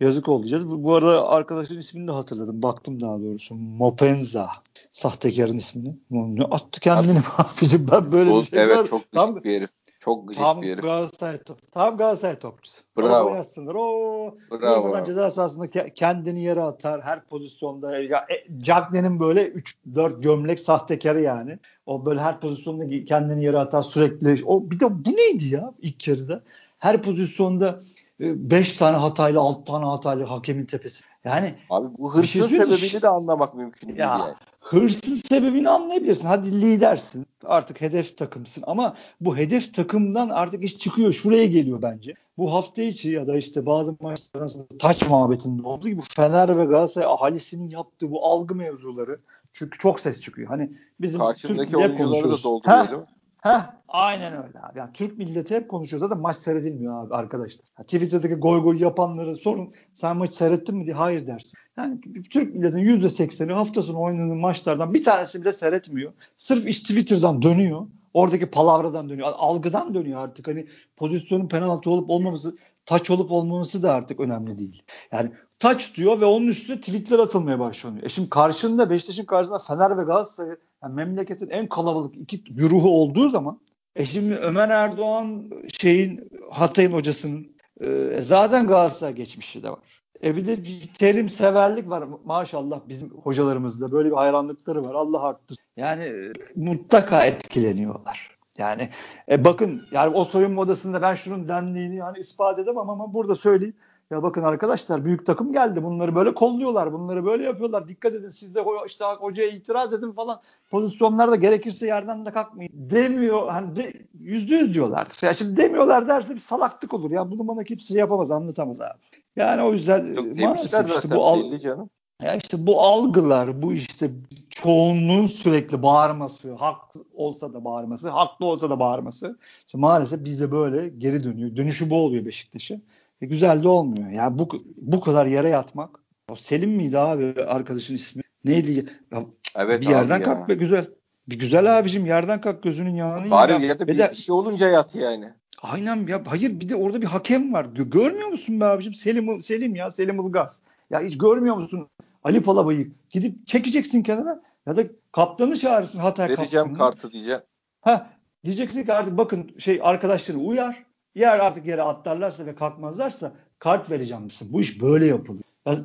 yazık 0.00 0.28
oldu 0.28 0.42
diyeceğiz. 0.42 0.68
Bu 0.84 0.94
arada 0.94 1.28
arkadaşın 1.28 1.78
ismini 1.78 2.08
de 2.08 2.12
hatırladım 2.12 2.62
baktım 2.62 3.00
daha 3.00 3.20
doğrusu 3.20 3.54
Mopenza 3.54 4.50
sahtekarın 4.92 5.56
ismini. 5.56 5.94
Ne 6.10 6.42
attı 6.44 6.80
kendini 6.80 7.18
abicim 7.38 7.86
ben 7.92 8.12
böyle 8.12 8.30
bir 8.30 8.44
şey 8.44 8.62
evet 8.62 8.78
var. 8.78 8.86
çok 8.86 9.12
Tam, 9.12 9.44
bir 9.44 9.56
herif. 9.56 9.70
Çok 10.00 10.28
gıcık 10.28 10.42
tam 10.42 10.62
bir 10.62 10.72
herif. 10.72 10.82
Galatasaray 10.84 11.38
top, 11.38 11.72
tam 11.72 11.96
Galatasaray 11.96 12.38
topçusu. 12.38 12.82
Bravo. 12.98 13.08
Bravo. 13.08 13.34
Yazsınlar. 13.34 13.74
Oo, 13.74 14.34
Bravo. 14.50 14.82
Durmadan 14.84 15.04
ceza 15.04 15.30
sahasında 15.30 15.66
ke- 15.66 15.94
kendini 15.94 16.42
yere 16.42 16.62
atar 16.62 17.02
her 17.02 17.24
pozisyonda. 17.24 17.98
Ya, 17.98 18.18
e, 18.18 18.62
Cagney'in 18.62 19.20
böyle 19.20 19.48
3-4 19.48 20.20
gömlek 20.22 20.60
sahtekarı 20.60 21.20
yani. 21.20 21.58
O 21.86 22.04
böyle 22.06 22.20
her 22.20 22.40
pozisyonda 22.40 23.04
kendini 23.04 23.44
yere 23.44 23.58
atar 23.58 23.82
sürekli. 23.82 24.44
O 24.46 24.70
bir 24.70 24.80
de 24.80 25.04
bu 25.04 25.10
neydi 25.10 25.48
ya 25.54 25.72
ilk 25.82 26.08
yarıda? 26.08 26.42
Her 26.78 27.02
pozisyonda 27.02 27.80
5 28.20 28.74
tane 28.74 28.96
hatayla 28.96 29.40
6 29.40 29.64
tane 29.64 29.84
hatayla 29.84 30.30
hakemin 30.30 30.66
tepesi. 30.66 31.04
Yani 31.24 31.54
Abi 31.70 31.86
bu 31.98 32.22
şey 32.22 32.42
hırsın 32.42 32.58
mi? 32.58 32.64
sebebini 32.66 33.02
de 33.02 33.08
anlamak 33.08 33.54
mümkün 33.54 33.88
değil 33.88 33.98
Ya. 33.98 34.06
yani. 34.18 34.34
hırsız 34.60 35.20
sebebini 35.28 35.68
anlayabilirsin. 35.68 36.26
Hadi 36.26 36.60
lidersin. 36.60 37.26
Artık 37.44 37.80
hedef 37.80 38.16
takımsın. 38.16 38.64
Ama 38.66 38.96
bu 39.20 39.36
hedef 39.36 39.74
takımdan 39.74 40.28
artık 40.28 40.64
iş 40.64 40.78
çıkıyor. 40.78 41.12
Şuraya 41.12 41.46
geliyor 41.46 41.82
bence. 41.82 42.14
Bu 42.38 42.52
hafta 42.54 42.82
içi 42.82 43.10
ya 43.10 43.26
da 43.26 43.36
işte 43.36 43.66
bazı 43.66 43.96
maçlardan 44.00 44.46
sonra 44.46 44.64
taç 44.78 45.08
muhabbetinde 45.08 45.62
olduğu 45.62 45.88
gibi 45.88 46.00
Fener 46.16 46.58
ve 46.58 46.64
Galatasaray 46.64 47.08
ahalisinin 47.12 47.70
yaptığı 47.70 48.10
bu 48.10 48.26
algı 48.26 48.54
mevzuları 48.54 49.20
çünkü 49.52 49.78
çok 49.78 50.00
ses 50.00 50.20
çıkıyor. 50.20 50.48
Hani 50.48 50.70
bizim 51.00 51.20
milleti 51.20 51.76
oyuncuları 51.76 51.98
da 51.98 52.04
konuşuyoruz. 52.04 52.44
dolduruyor 52.44 52.78
Heh, 52.78 52.90
değil 52.90 53.00
mi? 53.00 53.06
Heh, 53.42 53.72
aynen 53.88 54.32
öyle 54.32 54.60
abi. 54.60 54.78
Yani 54.78 54.92
Türk 54.94 55.18
milleti 55.18 55.54
hep 55.54 55.68
konuşuyor. 55.68 56.00
Zaten 56.00 56.18
maç 56.18 56.36
seyredilmiyor 56.36 57.06
abi 57.06 57.14
arkadaşlar. 57.14 57.66
Ya 57.78 57.84
Twitter'daki 57.84 58.34
goy 58.34 58.62
goy 58.62 58.82
yapanları 58.82 59.36
sorun. 59.36 59.72
Sen 59.94 60.16
maç 60.16 60.34
seyrettin 60.34 60.76
mi 60.76 60.84
diye 60.84 60.94
hayır 60.94 61.26
dersin. 61.26 61.58
Yani 61.76 62.00
Türk 62.30 62.54
milletinin 62.54 63.00
%80'i 63.00 63.52
hafta 63.52 63.82
sonu 63.82 64.00
oynanan 64.00 64.36
maçlardan 64.36 64.94
bir 64.94 65.04
tanesi 65.04 65.40
bile 65.40 65.52
seyretmiyor. 65.52 66.12
Sırf 66.38 66.66
iş 66.66 66.80
Twitter'dan 66.80 67.42
dönüyor. 67.42 67.86
Oradaki 68.14 68.50
palavradan 68.50 69.08
dönüyor. 69.08 69.28
Algıdan 69.36 69.94
dönüyor 69.94 70.20
artık. 70.20 70.48
Hani 70.48 70.66
pozisyonun 70.96 71.48
penaltı 71.48 71.90
olup 71.90 72.10
olmaması, 72.10 72.56
taç 72.86 73.10
olup 73.10 73.30
olmaması 73.30 73.82
da 73.82 73.92
artık 73.94 74.20
önemli 74.20 74.58
değil. 74.58 74.82
Yani 75.12 75.32
taç 75.60 75.96
diyor 75.96 76.20
ve 76.20 76.24
onun 76.24 76.46
üstüne 76.46 76.80
tweetler 76.80 77.18
atılmaya 77.18 77.58
başlanıyor. 77.58 78.04
E 78.04 78.08
şimdi 78.08 78.30
karşında 78.30 78.90
Beşiktaş'ın 78.90 79.24
karşısında 79.24 79.58
Fener 79.58 79.98
ve 79.98 80.02
Galatasaray 80.02 80.56
yani 80.82 80.94
memleketin 80.94 81.50
en 81.50 81.68
kalabalık 81.68 82.16
iki 82.16 82.44
güruhu 82.44 82.90
olduğu 82.90 83.28
zaman 83.28 83.60
e 83.96 84.04
şimdi 84.04 84.34
Ömer 84.34 84.68
Erdoğan 84.68 85.50
şeyin 85.80 86.30
Hatay'ın 86.50 86.92
hocasının 86.92 87.56
e, 87.80 88.20
zaten 88.20 88.66
Galatasaray 88.66 89.14
geçmişi 89.14 89.62
de 89.62 89.70
var. 89.70 90.02
E 90.24 90.36
bir 90.36 90.46
de 90.46 90.64
bir 90.64 90.90
terim 90.98 91.28
severlik 91.28 91.88
var 91.88 92.04
maşallah 92.24 92.80
bizim 92.88 93.10
hocalarımızda 93.10 93.92
böyle 93.92 94.10
bir 94.10 94.16
hayranlıkları 94.16 94.84
var 94.84 94.94
Allah 94.94 95.22
arttır. 95.22 95.56
Yani 95.76 96.02
e, 96.02 96.32
mutlaka 96.56 97.26
etkileniyorlar. 97.26 98.38
Yani 98.58 98.90
e, 99.30 99.44
bakın 99.44 99.82
yani 99.92 100.14
o 100.16 100.24
soyunma 100.24 100.62
odasında 100.62 101.02
ben 101.02 101.14
şunun 101.14 101.48
dendiğini 101.48 101.96
yani 101.96 102.18
ispat 102.18 102.58
edemem 102.58 102.90
ama 102.90 103.14
burada 103.14 103.34
söyleyeyim. 103.34 103.76
Ya 104.10 104.22
bakın 104.22 104.42
arkadaşlar 104.42 105.04
büyük 105.04 105.26
takım 105.26 105.52
geldi. 105.52 105.82
Bunları 105.82 106.14
böyle 106.14 106.34
kolluyorlar. 106.34 106.92
Bunları 106.92 107.24
böyle 107.24 107.44
yapıyorlar. 107.44 107.88
Dikkat 107.88 108.14
edin 108.14 108.30
siz 108.30 108.54
de 108.54 108.64
işte 108.86 109.04
hocaya 109.04 109.50
itiraz 109.50 109.92
edin 109.92 110.12
falan. 110.12 110.40
Pozisyonlarda 110.70 111.36
gerekirse 111.36 111.86
yerden 111.86 112.26
de 112.26 112.32
kalkmayın. 112.32 112.70
Demiyor. 112.74 113.48
Hani 113.48 113.76
de, 113.76 113.92
yüzde 114.20 114.54
yüz 114.54 114.74
diyorlardır. 114.74 115.18
Ya 115.22 115.34
şimdi 115.34 115.56
demiyorlar 115.56 116.08
derse 116.08 116.34
bir 116.34 116.40
salaklık 116.40 116.94
olur. 116.94 117.10
Ya 117.10 117.30
bunu 117.30 117.48
bana 117.48 117.64
kimse 117.64 117.98
yapamaz 117.98 118.30
anlatamaz 118.30 118.80
abi. 118.80 118.98
Yani 119.36 119.62
o 119.62 119.72
yüzden 119.72 120.14
Yok 120.14 120.38
e, 120.38 120.44
maalesef 120.46 120.94
işte 120.94 121.10
bu 121.10 121.26
al, 121.26 121.58
canım. 121.58 121.90
ya 122.22 122.34
işte 122.34 122.66
bu 122.66 122.80
algılar, 122.80 123.62
bu 123.62 123.72
işte 123.72 124.10
çoğunluğun 124.50 125.26
sürekli 125.26 125.82
bağırması, 125.82 126.54
hak 126.54 126.80
olsa 127.14 127.52
da 127.52 127.64
bağırması, 127.64 128.08
haklı 128.08 128.46
olsa 128.46 128.70
da 128.70 128.80
bağırması. 128.80 129.38
İşte 129.66 129.78
maalesef 129.78 130.24
bizde 130.24 130.50
böyle 130.50 130.88
geri 130.88 131.24
dönüyor. 131.24 131.56
Dönüşü 131.56 131.90
bu 131.90 131.96
oluyor 131.96 132.24
Beşiktaş'a. 132.24 132.76
E, 133.20 133.26
güzel 133.26 133.62
de 133.62 133.68
olmuyor. 133.68 134.10
Yani 134.10 134.38
bu 134.38 134.48
bu 134.76 135.00
kadar 135.00 135.26
yere 135.26 135.48
yatmak. 135.48 135.90
O 136.28 136.34
Selim 136.34 136.70
miydi 136.70 136.98
abi 136.98 137.34
arkadaşın 137.42 137.94
ismi? 137.94 138.22
Neydi? 138.44 138.86
Ya 139.12 139.24
Evet 139.56 139.80
bir 139.80 139.86
yerden 139.88 140.18
ya. 140.20 140.24
kalk 140.24 140.48
be 140.48 140.54
güzel. 140.54 140.90
Bir 141.28 141.38
güzel 141.38 141.78
abicim 141.78 142.06
yerden 142.06 142.40
kalk 142.40 142.62
gözünün 142.62 142.94
yağını 142.94 143.30
Bari 143.30 143.52
ya. 143.52 143.58
yerde 143.58 143.82
Ve 143.86 143.88
bir, 143.92 143.98
de- 143.98 144.08
bir 144.10 144.16
şey 144.16 144.32
olunca 144.34 144.68
yat 144.68 144.94
yani. 144.94 145.32
Aynen 145.62 146.06
ya. 146.06 146.22
Hayır 146.26 146.60
bir 146.60 146.68
de 146.68 146.76
orada 146.76 147.00
bir 147.02 147.06
hakem 147.06 147.52
var. 147.52 147.64
Gö- 147.64 147.90
Görmüyor 147.90 148.28
musun 148.28 148.60
be 148.60 148.64
abicim? 148.64 148.94
Selim 148.94 149.42
Selim 149.42 149.74
ya 149.74 149.90
Selim 149.90 150.26
Ilgaz. 150.28 150.58
Ya 150.90 151.00
hiç 151.00 151.18
görmüyor 151.18 151.56
musun? 151.56 151.88
Ali 152.24 152.42
Palabıyık. 152.42 153.10
Gidip 153.10 153.46
çekeceksin 153.46 154.02
kenara 154.02 154.42
ya 154.66 154.76
da 154.76 154.82
kaptanı 155.12 155.56
çağırırsın 155.56 155.98
Hatay 155.98 156.28
Vereceğim 156.28 156.48
kaptanını. 156.66 156.78
kartı 156.78 157.12
diyeceğim. 157.12 157.40
Ha 157.80 158.10
diyeceksin 158.44 158.84
ki 158.84 158.92
artık 158.92 159.18
bakın 159.18 159.50
şey 159.58 159.80
arkadaşları 159.82 160.38
uyar. 160.38 160.84
Yer 161.14 161.38
artık 161.38 161.66
yere 161.66 161.82
atlarlarsa 161.82 162.46
ve 162.46 162.54
kalkmazlarsa 162.54 163.32
kart 163.58 163.90
vereceğim 163.90 164.22
misin? 164.22 164.48
Bu 164.52 164.60
iş 164.60 164.82
böyle 164.82 165.06
yapılıyor. 165.06 165.44
Ya 165.66 165.78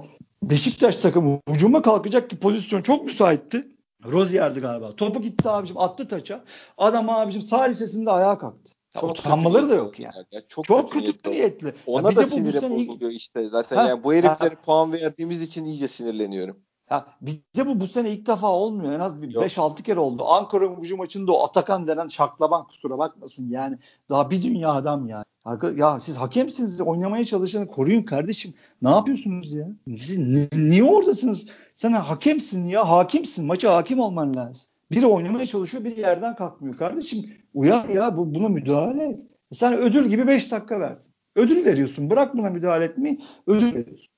Beşiktaş 0.44 0.98
takımı 0.98 1.40
hücuma 1.50 1.82
kalkacak 1.82 2.30
ki 2.30 2.40
pozisyon 2.40 2.82
çok 2.82 3.06
müsaitti. 3.06 3.68
Rozier'di 4.06 4.60
galiba. 4.60 4.96
Topu 4.96 5.22
gitti 5.22 5.50
abicim 5.50 5.78
attı 5.78 6.08
taça. 6.08 6.44
Adam 6.78 7.10
abicim 7.10 7.42
sağ 7.42 7.62
lisesinde 7.62 8.12
ayağa 8.12 8.38
kalktı. 8.38 8.72
Ya 8.96 9.02
Çok 9.02 9.12
utanmaları 9.20 9.70
da 9.70 9.76
yok 9.76 10.00
yani. 10.00 10.14
ya. 10.32 10.42
Çok, 10.48 10.66
Çok 10.66 10.92
kötü 10.92 11.06
kötü 11.06 11.30
niyetli. 11.32 11.66
niyetli. 11.66 11.68
Ya 11.68 11.74
Ona 11.86 12.10
bir 12.12 12.16
da 12.16 12.28
sinire 12.28 12.62
bozuluyor 12.70 13.12
işte 13.12 13.44
zaten. 13.44 13.76
Ha, 13.76 13.88
yani 13.88 14.04
bu 14.04 14.14
heriflere 14.14 14.54
ha. 14.56 14.62
puan 14.66 14.94
verdiğimiz 14.94 15.42
için 15.42 15.66
iyice 15.66 15.88
sinirleniyorum. 15.88 16.58
Ya 16.92 17.06
bizde 17.22 17.68
bu 17.68 17.80
bu 17.80 17.88
sene 17.88 18.12
ilk 18.12 18.28
defa 18.28 18.48
olmuyor. 18.48 18.94
En 18.94 19.00
az 19.00 19.22
bir 19.22 19.32
Yok. 19.32 19.44
5-6 19.44 19.84
kere 19.84 20.00
oldu. 20.00 20.24
Ankara 20.28 20.66
gücü 20.66 20.96
maçında 20.96 21.32
o 21.32 21.44
Atakan 21.44 21.88
denen 21.88 22.08
şaklaban 22.08 22.68
kusura 22.68 22.98
bakmasın 22.98 23.50
yani. 23.50 23.78
Daha 24.10 24.30
bir 24.30 24.44
dünya 24.44 24.72
adam 24.72 25.08
yani. 25.08 25.26
Ya 25.76 26.00
siz 26.00 26.18
hakemsiniz. 26.18 26.82
Oynamaya 26.82 27.26
çalışanı 27.26 27.68
koruyun 27.68 28.04
kardeşim. 28.04 28.54
Ne 28.82 28.90
yapıyorsunuz 28.90 29.54
ya? 29.54 29.68
Siz 29.88 30.18
ni- 30.18 30.70
niye 30.70 30.84
oradasınız? 30.84 31.46
Sen 31.76 31.92
hakemsin 31.92 32.64
ya. 32.66 32.90
Hakimsin. 32.90 33.46
Maça 33.46 33.76
hakim 33.76 34.00
olman 34.00 34.36
lazım. 34.36 34.72
Biri 34.92 35.06
oynamaya 35.06 35.46
çalışıyor, 35.46 35.84
biri 35.84 36.00
yerden 36.00 36.36
kalkmıyor. 36.36 36.78
Kardeşim 36.78 37.26
uyar 37.54 37.90
ya. 37.90 38.18
Bu, 38.18 38.36
buna 38.36 38.50
müdahale 38.50 39.04
et. 39.04 39.24
Sen 39.54 39.78
ödül 39.78 40.10
gibi 40.10 40.28
5 40.28 40.52
dakika 40.52 40.80
verdin. 40.80 41.12
Ödül 41.36 41.66
veriyorsun. 41.66 42.10
Bırak 42.10 42.38
buna 42.38 42.50
müdahale 42.50 42.86
etmeyi. 42.86 43.22
Ödül 43.48 43.74
veriyorsun. 43.76 44.15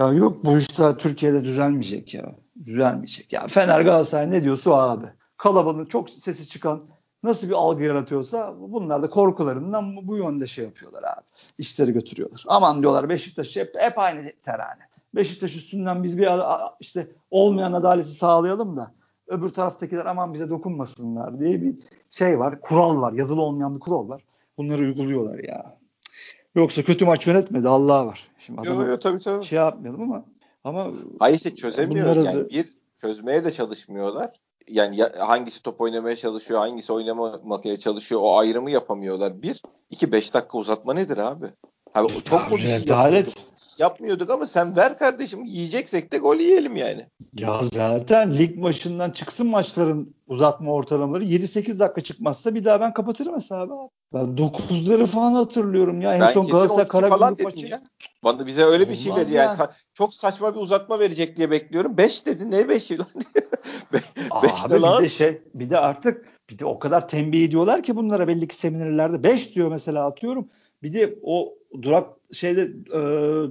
Ya 0.00 0.12
yok 0.12 0.44
bu 0.44 0.58
işler 0.58 0.98
Türkiye'de 0.98 1.44
düzelmeyecek 1.44 2.14
ya. 2.14 2.34
Düzelmeyecek. 2.64 3.32
Ya 3.32 3.46
Fener 3.46 3.80
Galatasaray 3.80 4.30
ne 4.30 4.42
diyorsa 4.42 4.74
abi. 4.74 5.06
Kalabalığın 5.36 5.84
çok 5.84 6.10
sesi 6.10 6.48
çıkan 6.48 6.82
nasıl 7.22 7.48
bir 7.48 7.52
algı 7.52 7.82
yaratıyorsa 7.82 8.54
bunlar 8.58 9.02
da 9.02 9.10
korkularından 9.10 9.96
bu, 10.08 10.16
yönde 10.16 10.46
şey 10.46 10.64
yapıyorlar 10.64 11.02
abi. 11.02 11.24
İşleri 11.58 11.92
götürüyorlar. 11.92 12.44
Aman 12.46 12.82
diyorlar 12.82 13.08
Beşiktaş 13.08 13.56
hep, 13.56 13.74
hep 13.78 13.98
aynı 13.98 14.32
terane. 14.44 14.80
Beşiktaş 15.14 15.56
üstünden 15.56 16.02
biz 16.02 16.18
bir 16.18 16.28
işte 16.80 17.08
olmayan 17.30 17.72
adaleti 17.72 18.10
sağlayalım 18.10 18.76
da 18.76 18.94
öbür 19.26 19.48
taraftakiler 19.48 20.06
aman 20.06 20.34
bize 20.34 20.50
dokunmasınlar 20.50 21.40
diye 21.40 21.62
bir 21.62 21.74
şey 22.10 22.38
var. 22.38 22.60
Kural 22.60 23.00
var. 23.00 23.12
Yazılı 23.12 23.42
olmayan 23.42 23.74
bir 23.74 23.80
kural 23.80 24.08
var. 24.08 24.22
Bunları 24.58 24.82
uyguluyorlar 24.82 25.38
ya. 25.38 25.76
Yoksa 26.54 26.82
kötü 26.82 27.04
maç 27.04 27.26
yönetmedi 27.26 27.68
Allah 27.68 28.06
var. 28.06 28.28
Şimdi 28.38 28.68
Yok 28.68 28.88
yok 28.88 29.00
tabii 29.02 29.18
tabii. 29.20 29.44
şey 29.44 29.58
yapmayalım 29.58 30.02
ama 30.02 30.24
ama 30.64 30.86
Hayır 31.18 31.36
işte 31.36 31.54
çözemiyor. 31.54 32.16
Yani 32.16 32.38
da- 32.38 32.48
bir 32.50 32.68
çözmeye 33.00 33.44
de 33.44 33.52
çalışmıyorlar. 33.52 34.40
Yani 34.68 34.96
ya- 34.96 35.12
hangisi 35.18 35.62
top 35.62 35.80
oynamaya 35.80 36.16
çalışıyor, 36.16 36.60
hangisi 36.60 36.92
oynamamaya 36.92 37.78
çalışıyor 37.78 38.20
o 38.24 38.38
ayrımı 38.38 38.70
yapamıyorlar. 38.70 39.42
Bir, 39.42 39.62
iki 39.90 40.12
beş 40.12 40.34
dakika 40.34 40.58
uzatma 40.58 40.94
nedir 40.94 41.16
abi? 41.18 41.46
Abi 41.94 42.08
çok 42.24 42.50
mu 42.50 42.58
rezalet. 42.58 43.34
Yapmıyorduk? 43.80 44.30
Ama 44.30 44.46
sen 44.46 44.76
ver 44.76 44.98
kardeşim 44.98 45.44
yiyeceksek 45.44 46.12
de 46.12 46.18
gol 46.18 46.36
yiyelim 46.36 46.76
yani. 46.76 47.06
ya 47.34 47.60
zaten 47.64 48.38
lig 48.38 48.58
maçından 48.58 49.10
çıksın 49.10 49.46
maçların 49.46 50.14
uzatma 50.26 50.72
ortalamaları 50.72 51.24
7-8 51.24 51.78
dakika 51.78 52.00
çıkmazsa 52.00 52.54
bir 52.54 52.64
daha 52.64 52.80
ben 52.80 52.92
kapatırım 52.94 53.34
hesabı 53.34 53.74
abi. 53.74 53.90
Ben 54.14 54.20
9'ları 54.20 55.06
falan 55.06 55.34
hatırlıyorum 55.34 56.00
ya. 56.00 56.14
En 56.14 56.20
ben 56.20 56.32
son 56.32 56.46
Galatasaray 56.48 56.82
12 56.82 56.90
falan 56.92 57.10
Karagümrük 57.10 57.44
maçı. 57.44 57.66
ya. 57.66 57.82
Bana 58.24 58.46
bize 58.46 58.64
öyle 58.64 58.88
bir 58.88 58.94
şey 58.94 59.16
dedi 59.16 59.32
yani. 59.32 59.56
yani. 59.58 59.70
Çok 59.94 60.14
saçma 60.14 60.54
bir 60.54 60.60
uzatma 60.60 61.00
verecek 61.00 61.36
diye 61.36 61.50
bekliyorum. 61.50 61.96
5 61.96 62.26
dedi. 62.26 62.50
Ne 62.50 62.60
5'i 62.60 62.98
lan? 62.98 63.06
5 63.92 64.02
Abi 64.30 64.70
de 64.70 64.76
bir 64.76 64.80
lan. 64.80 65.02
de 65.02 65.08
şey 65.08 65.42
bir 65.54 65.70
de 65.70 65.78
artık 65.78 66.26
bir 66.50 66.58
de 66.58 66.64
o 66.64 66.78
kadar 66.78 67.08
tembih 67.08 67.44
ediyorlar 67.44 67.82
ki 67.82 67.96
bunlara 67.96 68.28
belli 68.28 68.48
ki 68.48 68.56
seminerlerde 68.56 69.22
5 69.22 69.54
diyor 69.54 69.68
mesela 69.68 70.06
atıyorum. 70.06 70.48
Bir 70.84 70.92
de 70.92 71.18
o 71.22 71.54
durak 71.82 72.08
şeyde 72.32 72.62
e, 72.88 73.00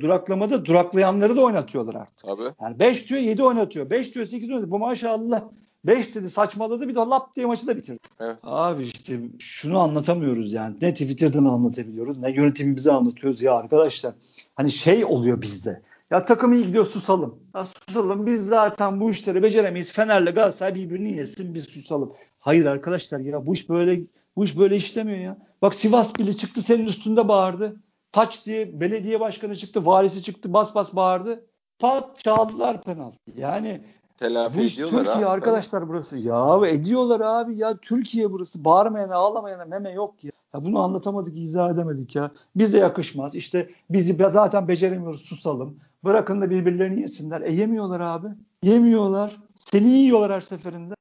duraklamada 0.02 0.66
duraklayanları 0.66 1.36
da 1.36 1.42
oynatıyorlar 1.42 1.96
artık. 1.96 2.30
Abi. 2.30 2.42
Yani 2.62 2.80
5 2.80 3.10
diyor 3.10 3.22
7 3.22 3.44
oynatıyor. 3.44 3.90
5 3.90 4.16
diyor 4.16 4.26
8 4.26 4.50
oynatıyor. 4.50 4.72
Bu 4.72 4.80
maşallah 4.80 5.44
5 5.86 6.16
dedi 6.16 6.30
saçmaladı 6.30 6.88
bir 6.88 6.96
de 6.96 7.00
lap 7.00 7.36
diye 7.36 7.46
maçı 7.46 7.68
da 7.68 7.78
bitirdi. 7.78 8.00
Evet. 8.20 8.40
Abi 8.44 8.84
işte 8.84 9.20
şunu 9.40 9.80
anlatamıyoruz 9.80 10.54
yani. 10.54 10.76
Ne 10.82 10.94
Twitter'dan 10.94 11.46
anlatabiliyoruz 11.46 12.18
ne 12.18 12.32
yönetimimize 12.32 12.92
anlatıyoruz 12.92 13.42
ya 13.42 13.54
arkadaşlar. 13.54 14.14
Hani 14.56 14.72
şey 14.72 15.06
oluyor 15.06 15.42
bizde. 15.42 15.82
Ya 16.12 16.26
takım 16.26 16.54
iyi 16.54 16.68
gidiyor 16.68 16.86
susalım. 16.86 17.36
Ya 17.56 17.66
susalım 17.66 18.26
biz 18.26 18.46
zaten 18.46 19.00
bu 19.00 19.10
işleri 19.10 19.44
beceremeyiz. 19.44 19.94
Fener'le 19.94 20.26
Galatasaray 20.26 20.76
birbirini 20.76 21.14
yesin 21.14 21.56
biz 21.56 21.64
susalım. 21.64 22.14
Hayır 22.40 22.66
arkadaşlar 22.66 23.20
ya 23.20 23.46
bu 23.46 23.54
iş 23.54 23.70
böyle 23.70 24.02
bu 24.36 24.46
iş 24.46 24.58
böyle 24.58 24.76
işlemiyor 24.76 25.20
ya. 25.20 25.38
Bak 25.62 25.76
Sivas 25.76 26.16
bile 26.16 26.38
çıktı 26.38 26.62
senin 26.62 26.86
üstünde 26.86 27.28
bağırdı. 27.28 27.76
Taç 28.12 28.46
diye 28.46 28.80
belediye 28.80 29.20
başkanı 29.20 29.56
çıktı, 29.56 29.86
valisi 29.86 30.24
çıktı, 30.24 30.54
bas 30.54 30.76
bas 30.76 30.96
bağırdı. 30.96 31.46
Pat 31.80 32.20
çaldılar 32.20 32.82
penaltı. 32.82 33.18
Yani 33.38 33.82
Telafi 34.18 34.60
bu 34.60 34.64
ediyorlar 34.64 35.04
Türkiye 35.04 35.26
abi. 35.26 35.32
arkadaşlar 35.32 35.90
burası. 35.90 36.18
Ya 36.18 36.60
ediyorlar 36.68 37.20
abi 37.20 37.58
ya 37.58 37.78
Türkiye 37.78 38.32
burası. 38.32 38.66
Bağırmayana 38.66 39.16
ağlamayana 39.16 39.66
meme 39.66 39.92
yok 39.92 40.24
ya. 40.24 40.32
ya. 40.54 40.66
Bunu 40.66 40.80
anlatamadık, 40.80 41.38
izah 41.38 41.72
edemedik 41.72 42.16
ya. 42.16 42.32
Bize 42.56 42.78
yakışmaz. 42.78 43.36
İşte 43.36 43.70
bizi 43.90 44.18
zaten 44.30 44.68
beceremiyoruz 44.68 45.22
susalım. 45.22 45.80
Bırakın 46.04 46.42
da 46.42 46.50
birbirlerini 46.50 47.02
yesinler. 47.02 47.42
E 47.42 47.52
yemiyorlar 47.52 48.00
abi. 48.00 48.28
Yemiyorlar. 48.64 49.38
Seni 49.56 49.90
yiyorlar 49.90 50.32
her 50.32 50.42
seferinde. 50.42 50.94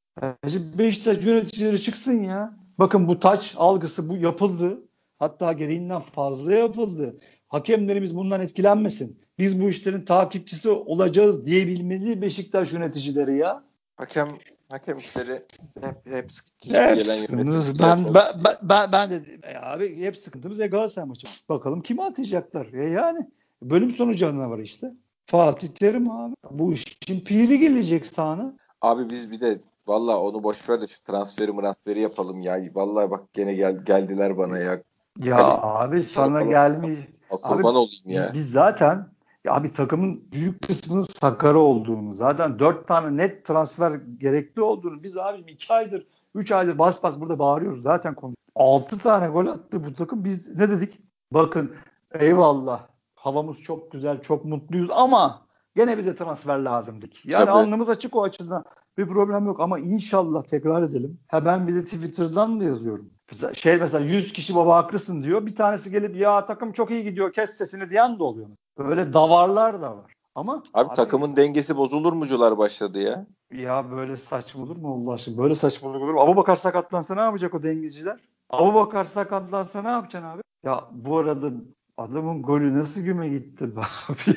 Beşiktaş 0.78 1.26
yöneticileri 1.26 1.82
çıksın 1.82 2.22
ya. 2.22 2.61
Bakın 2.78 3.08
bu 3.08 3.20
taç 3.20 3.54
algısı 3.56 4.08
bu 4.08 4.16
yapıldı. 4.16 4.82
Hatta 5.18 5.52
gereğinden 5.52 6.00
fazla 6.00 6.52
yapıldı. 6.52 7.18
Hakemlerimiz 7.48 8.16
bundan 8.16 8.40
etkilenmesin. 8.40 9.20
Biz 9.38 9.60
bu 9.60 9.68
işlerin 9.68 10.04
takipçisi 10.04 10.70
olacağız 10.70 11.46
diyebilmeli 11.46 12.22
Beşiktaş 12.22 12.72
yöneticileri 12.72 13.36
ya. 13.36 13.64
Hakem 13.96 14.28
hakem 14.70 14.96
işleri 14.96 15.42
hep 15.80 16.06
hep 16.06 16.32
sıkıntı 16.32 16.84
Hep 16.84 17.06
sıkıntımız. 17.06 17.78
Ben, 17.78 18.14
ben, 18.14 18.44
ben, 18.44 18.56
ben, 18.62 18.92
ben 18.92 19.10
de 19.10 19.22
e 19.42 19.56
abi 19.56 20.00
hep 20.00 20.16
sıkıntımız 20.16 20.58
ya 20.58 20.66
Galatasaray 20.66 21.08
maçı. 21.08 21.26
Bakalım 21.48 21.82
kimi 21.82 22.04
atacaklar. 22.04 22.72
E 22.72 22.90
yani 22.90 23.26
bölüm 23.62 23.90
sonu 23.90 24.16
canavarı 24.16 24.62
işte. 24.62 24.92
Fatih 25.26 25.68
Terim 25.68 26.10
abi. 26.10 26.34
Bu 26.50 26.72
işin 26.72 27.20
piri 27.20 27.58
gelecek 27.58 28.06
sana. 28.06 28.56
Abi 28.80 29.10
biz 29.10 29.30
bir 29.30 29.40
de 29.40 29.60
valla 29.86 30.20
onu 30.20 30.42
boş 30.42 30.68
ver 30.68 30.80
de 30.80 30.88
şu 30.88 31.02
transferi 31.04 31.52
transferi 31.56 32.00
yapalım 32.00 32.42
ya. 32.42 32.60
Vallahi 32.74 33.10
bak 33.10 33.32
gene 33.32 33.54
gel, 33.54 33.84
geldiler 33.84 34.38
bana 34.38 34.58
ya. 34.58 34.82
Ya 35.18 35.36
Hadi. 35.36 35.60
abi 35.62 36.02
sana 36.02 36.42
gelmiş. 36.42 36.98
Kurban 37.30 37.70
Abi, 37.70 37.78
olayım 37.78 38.02
ya. 38.04 38.30
biz 38.34 38.50
zaten 38.50 39.08
ya 39.44 39.64
bir 39.64 39.72
takımın 39.72 40.32
büyük 40.32 40.62
kısmının 40.62 41.02
sakarı 41.02 41.58
olduğunu, 41.58 42.14
zaten 42.14 42.58
dört 42.58 42.88
tane 42.88 43.16
net 43.16 43.44
transfer 43.44 44.00
gerekli 44.18 44.62
olduğunu 44.62 45.02
biz 45.02 45.16
abim 45.16 45.48
iki 45.48 45.72
aydır, 45.72 46.06
üç 46.34 46.52
aydır 46.52 46.78
bas 46.78 47.02
bas 47.02 47.20
burada 47.20 47.38
bağırıyoruz. 47.38 47.82
Zaten 47.82 48.14
konu. 48.14 48.34
Altı 48.54 48.98
tane 48.98 49.28
gol 49.28 49.46
attı 49.46 49.84
bu 49.84 49.94
takım. 49.94 50.24
Biz 50.24 50.48
ne 50.48 50.68
dedik? 50.68 51.00
Bakın 51.32 51.74
eyvallah 52.20 52.86
havamız 53.14 53.62
çok 53.62 53.92
güzel, 53.92 54.20
çok 54.20 54.44
mutluyuz 54.44 54.88
ama 54.90 55.41
gene 55.76 55.98
bize 55.98 56.16
transfer 56.16 56.58
lazım. 56.58 57.00
Yani 57.24 57.44
Tabii. 57.46 57.50
alnımız 57.50 57.88
açık 57.88 58.16
o 58.16 58.22
açıdan. 58.22 58.64
Bir 58.98 59.06
problem 59.06 59.46
yok 59.46 59.60
ama 59.60 59.78
inşallah 59.78 60.42
tekrar 60.42 60.82
edelim. 60.82 61.20
Ha 61.28 61.44
ben 61.44 61.68
bir 61.68 61.74
de 61.74 61.84
Twitter'dan 61.84 62.60
da 62.60 62.64
yazıyorum. 62.64 63.10
Şey 63.54 63.76
mesela 63.76 64.04
100 64.04 64.32
kişi 64.32 64.54
baba 64.54 64.76
haklısın 64.76 65.22
diyor. 65.22 65.46
Bir 65.46 65.54
tanesi 65.54 65.90
gelip 65.90 66.16
ya 66.16 66.46
takım 66.46 66.72
çok 66.72 66.90
iyi 66.90 67.04
gidiyor 67.04 67.32
kes 67.32 67.50
sesini 67.50 67.90
diyen 67.90 68.18
de 68.18 68.22
oluyor. 68.22 68.48
Böyle 68.78 69.12
davarlar 69.12 69.82
da 69.82 69.96
var. 69.96 70.12
Ama 70.34 70.62
Abi, 70.74 70.94
takımın 70.94 71.36
dengesi 71.36 71.76
bozulur 71.76 72.12
mucular 72.12 72.58
başladı 72.58 73.00
ya. 73.00 73.26
ya 73.52 73.90
böyle 73.90 74.16
saçma 74.16 74.62
olur 74.62 74.76
mu 74.76 74.94
Allah 74.94 75.14
aşkına? 75.14 75.38
Böyle 75.38 75.54
saçmalık 75.54 76.02
olur 76.02 76.14
mu? 76.14 76.20
Abu 76.20 76.36
Bakar 76.36 76.56
sakatlansa 76.56 77.14
ne 77.14 77.20
yapacak 77.20 77.54
o 77.54 77.62
dengeciler? 77.62 78.20
Abu 78.50 78.74
Bakar 78.74 79.04
sakatlansa 79.04 79.82
ne 79.82 79.88
yapacaksın 79.88 80.28
abi? 80.28 80.42
Ya 80.64 80.84
bu 80.92 81.18
arada 81.18 81.50
adamın 81.96 82.42
golü 82.42 82.78
nasıl 82.78 83.00
güme 83.00 83.28
gitti 83.28 83.64
abi? 83.64 84.36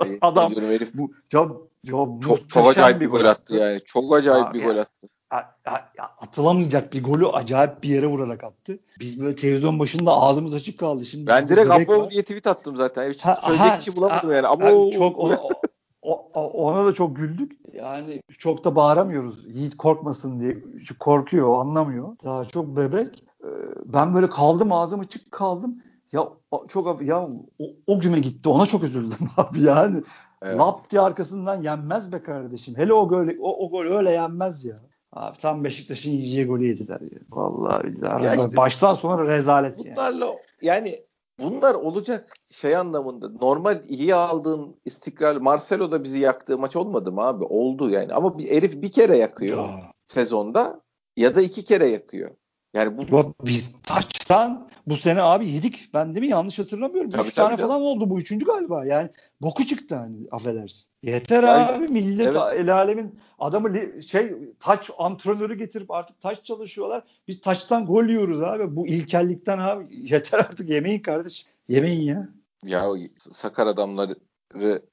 Yani 0.00 0.18
Adam 0.20 0.52
herif 0.52 0.94
bu 0.94 1.10
ya, 1.32 1.48
ya 1.84 2.06
çok, 2.22 2.48
çok 2.48 2.66
acayip 2.68 3.00
bir 3.00 3.08
gol 3.08 3.24
attı 3.24 3.56
yani. 3.56 3.80
Çok 3.84 4.14
acayip 4.16 4.46
Abi 4.46 4.58
bir 4.58 4.64
ya. 4.64 4.72
gol 4.72 4.78
attı. 4.78 5.08
Ya- 5.32 5.54
ya- 5.66 5.92
ya 5.98 6.10
atılamayacak 6.20 6.92
bir 6.92 7.04
golü 7.04 7.26
acayip 7.26 7.82
bir 7.82 7.88
yere 7.88 8.06
vurarak 8.06 8.44
attı. 8.44 8.78
Biz 9.00 9.20
böyle 9.20 9.36
televizyon 9.36 9.78
başında 9.78 10.12
ağzımız 10.12 10.54
açık 10.54 10.78
kaldı. 10.78 11.04
Şimdi 11.04 11.26
Ben 11.26 11.48
direkt 11.48 11.70
abo 11.70 12.10
diye 12.10 12.22
tweet 12.22 12.46
attım 12.46 12.76
zaten. 12.76 13.10
Hiç 13.10 13.24
Ha, 13.24 13.40
söyleyecek 13.44 13.72
ha, 13.72 13.78
kişi 13.78 13.96
bulamadım 13.96 14.28
ha, 14.30 14.34
yani. 14.36 14.46
Abo. 14.46 14.90
çok 14.92 15.18
ona, 15.18 15.40
o- 16.02 16.30
ona 16.34 16.86
da 16.86 16.94
çok 16.94 17.16
güldük. 17.16 17.52
Ya 17.74 17.94
yani 17.94 18.22
çok 18.38 18.64
da 18.64 18.76
bağıramıyoruz. 18.76 19.44
Yiğit 19.56 19.76
korkmasın 19.76 20.40
diye. 20.40 20.58
Şu 20.80 20.98
korkuyor, 20.98 21.60
anlamıyor. 21.60 22.16
Daha 22.24 22.44
çok 22.44 22.76
bebek. 22.76 23.24
Ee, 23.44 23.46
ben 23.84 24.14
böyle 24.14 24.30
kaldım 24.30 24.72
ağzım 24.72 25.00
açık 25.00 25.32
kaldım. 25.32 25.82
Ya 26.14 26.28
çok 26.68 27.02
ya 27.02 27.28
o, 27.58 27.66
o 27.86 28.00
güme 28.00 28.18
gitti. 28.18 28.48
Ona 28.48 28.66
çok 28.66 28.84
üzüldüm 28.84 29.18
abi 29.36 29.62
yani. 29.62 30.02
Evet. 30.42 30.58
Lap 30.58 30.90
diye 30.90 31.02
arkasından 31.02 31.62
yenmez 31.62 32.12
be 32.12 32.22
kardeşim. 32.22 32.76
Hele 32.76 32.92
o 32.92 33.08
gol 33.08 33.28
o, 33.40 33.66
o 33.66 33.70
gol 33.70 33.96
öyle 33.96 34.10
yenmez 34.10 34.64
ya. 34.64 34.80
Abi 35.12 35.38
tam 35.38 35.64
Beşiktaş'ın 35.64 36.10
yiyeceği 36.10 36.46
golü 36.46 36.66
yediler 36.66 37.00
ya. 37.00 37.18
Vallahi 37.30 37.84
billahi. 37.84 38.24
Ya 38.24 38.34
işte, 38.34 38.56
Baştan 38.56 38.94
sona 38.94 39.26
rezalet 39.26 39.78
bunlarla, 39.78 40.24
yani. 40.26 40.38
Yani 40.62 41.02
bunlar 41.40 41.74
olacak 41.74 42.34
şey 42.50 42.76
anlamında. 42.76 43.28
Normal 43.28 43.78
iyi 43.88 44.14
aldığın 44.14 44.76
istikrar 44.84 45.36
Marcelo 45.36 45.92
da 45.92 46.04
bizi 46.04 46.18
yaktığı 46.18 46.58
maç 46.58 46.76
olmadı 46.76 47.12
mı 47.12 47.20
abi? 47.20 47.44
Oldu 47.44 47.90
yani. 47.90 48.14
Ama 48.14 48.38
bir 48.38 48.50
herif 48.50 48.82
bir 48.82 48.92
kere 48.92 49.16
yakıyor 49.16 49.58
ya. 49.58 49.92
sezonda 50.06 50.80
ya 51.16 51.36
da 51.36 51.42
iki 51.42 51.64
kere 51.64 51.88
yakıyor. 51.88 52.30
Yani 52.74 52.98
bu 52.98 53.34
biz 53.44 53.72
taçtan 53.82 54.68
bu 54.86 54.96
sene 54.96 55.22
abi 55.22 55.48
yedik. 55.48 55.90
Ben 55.94 56.14
değil 56.14 56.26
mi 56.26 56.32
yanlış 56.32 56.58
hatırlamıyorum. 56.58 57.10
Tabii, 57.10 57.28
Üç 57.28 57.34
tane 57.34 57.56
falan 57.56 57.82
oldu 57.82 58.10
bu 58.10 58.18
üçüncü 58.18 58.46
galiba. 58.46 58.84
Yani 58.84 59.10
boku 59.42 59.66
çıktı 59.66 59.96
hani 59.96 60.16
affedersin. 60.30 60.90
Yeter 61.02 61.42
yani, 61.42 61.66
abi 61.66 61.88
millet 61.88 62.26
evet. 62.26 62.60
el 62.60 62.74
alemin 62.74 63.18
adamı 63.38 64.02
şey 64.02 64.34
taç 64.60 64.90
antrenörü 64.98 65.58
getirip 65.58 65.90
artık 65.90 66.20
taç 66.20 66.44
çalışıyorlar. 66.44 67.04
Biz 67.28 67.40
taçtan 67.40 67.86
gol 67.86 68.04
yiyoruz 68.04 68.42
abi. 68.42 68.76
Bu 68.76 68.86
ilkellikten 68.86 69.58
abi 69.58 69.86
yeter 70.12 70.38
artık 70.38 70.70
yemeyin 70.70 71.00
kardeş. 71.00 71.46
Yemeyin 71.68 72.02
ya. 72.02 72.28
Ya 72.64 72.92
sakar 73.18 73.66
adamları 73.66 74.16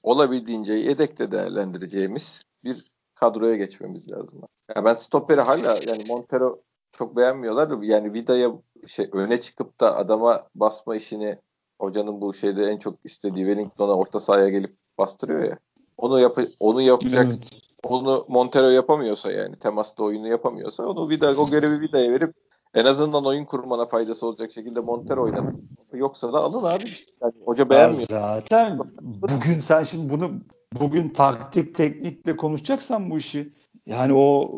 olabildiğince 0.04 0.73
yedekte 0.73 1.32
değerlendireceğimiz 1.32 2.41
bir 2.63 2.91
kadroya 3.15 3.56
geçmemiz 3.56 4.12
lazım. 4.12 4.41
Ya 4.75 4.86
ben 4.86 4.93
stoperi 4.93 5.41
hala 5.41 5.80
yani 5.88 6.04
Montero 6.08 6.62
çok 6.91 7.17
beğenmiyorlar. 7.17 7.82
Yani 7.82 8.13
Vida'ya 8.13 8.51
şey 8.88 9.10
öne 9.13 9.41
çıkıp 9.41 9.80
da 9.80 9.97
adama 9.97 10.47
basma 10.56 10.95
işini 10.95 11.38
hocanın 11.80 12.21
bu 12.21 12.34
şeyde 12.34 12.65
en 12.65 12.77
çok 12.77 12.95
istediği 13.04 13.45
Wellington'a 13.45 13.93
orta 13.93 14.19
sahaya 14.19 14.49
gelip 14.49 14.75
bastırıyor 14.97 15.43
ya. 15.43 15.60
Onu 15.97 16.19
yap 16.19 16.38
onu 16.60 16.82
yapacak. 16.82 17.25
Evet. 17.30 17.49
Onu 17.84 18.25
Montero 18.27 18.69
yapamıyorsa 18.69 19.32
yani 19.32 19.56
temasta 19.56 20.04
oyunu 20.04 20.27
yapamıyorsa 20.27 20.86
onu 20.86 21.10
Vida 21.10 21.36
o 21.38 21.49
görevi 21.49 21.82
Vida'ya 21.82 22.12
verip 22.12 22.34
en 22.73 22.86
azından 22.86 23.25
oyun 23.25 23.45
kurmana 23.45 23.86
faydası 23.86 24.27
olacak 24.27 24.51
şekilde 24.51 24.80
Montero 24.80 25.23
oynatın. 25.23 25.69
Yoksa 25.93 26.34
da 26.34 26.38
alın 26.38 26.63
abi. 26.63 26.84
Yani 27.21 27.34
hoca 27.45 27.69
beğenmiyor. 27.69 28.06
Zaten 28.10 28.80
bugün 29.01 29.62
sen 29.62 29.84
şimdi 29.84 30.13
bunu 30.13 30.32
bugün 30.80 31.10
taktik 31.10 31.75
teknikle 31.75 32.38
konuşacaksan 32.38 33.10
bu 33.10 33.17
işi 33.17 33.54
yani 33.86 34.13
o 34.13 34.52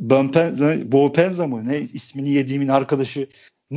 Bönpenza, 0.00 0.92
Bopenza 0.92 1.46
mı 1.46 1.68
ne 1.68 1.80
ismini 1.80 2.30
yediğimin 2.30 2.68
arkadaşını 2.68 3.26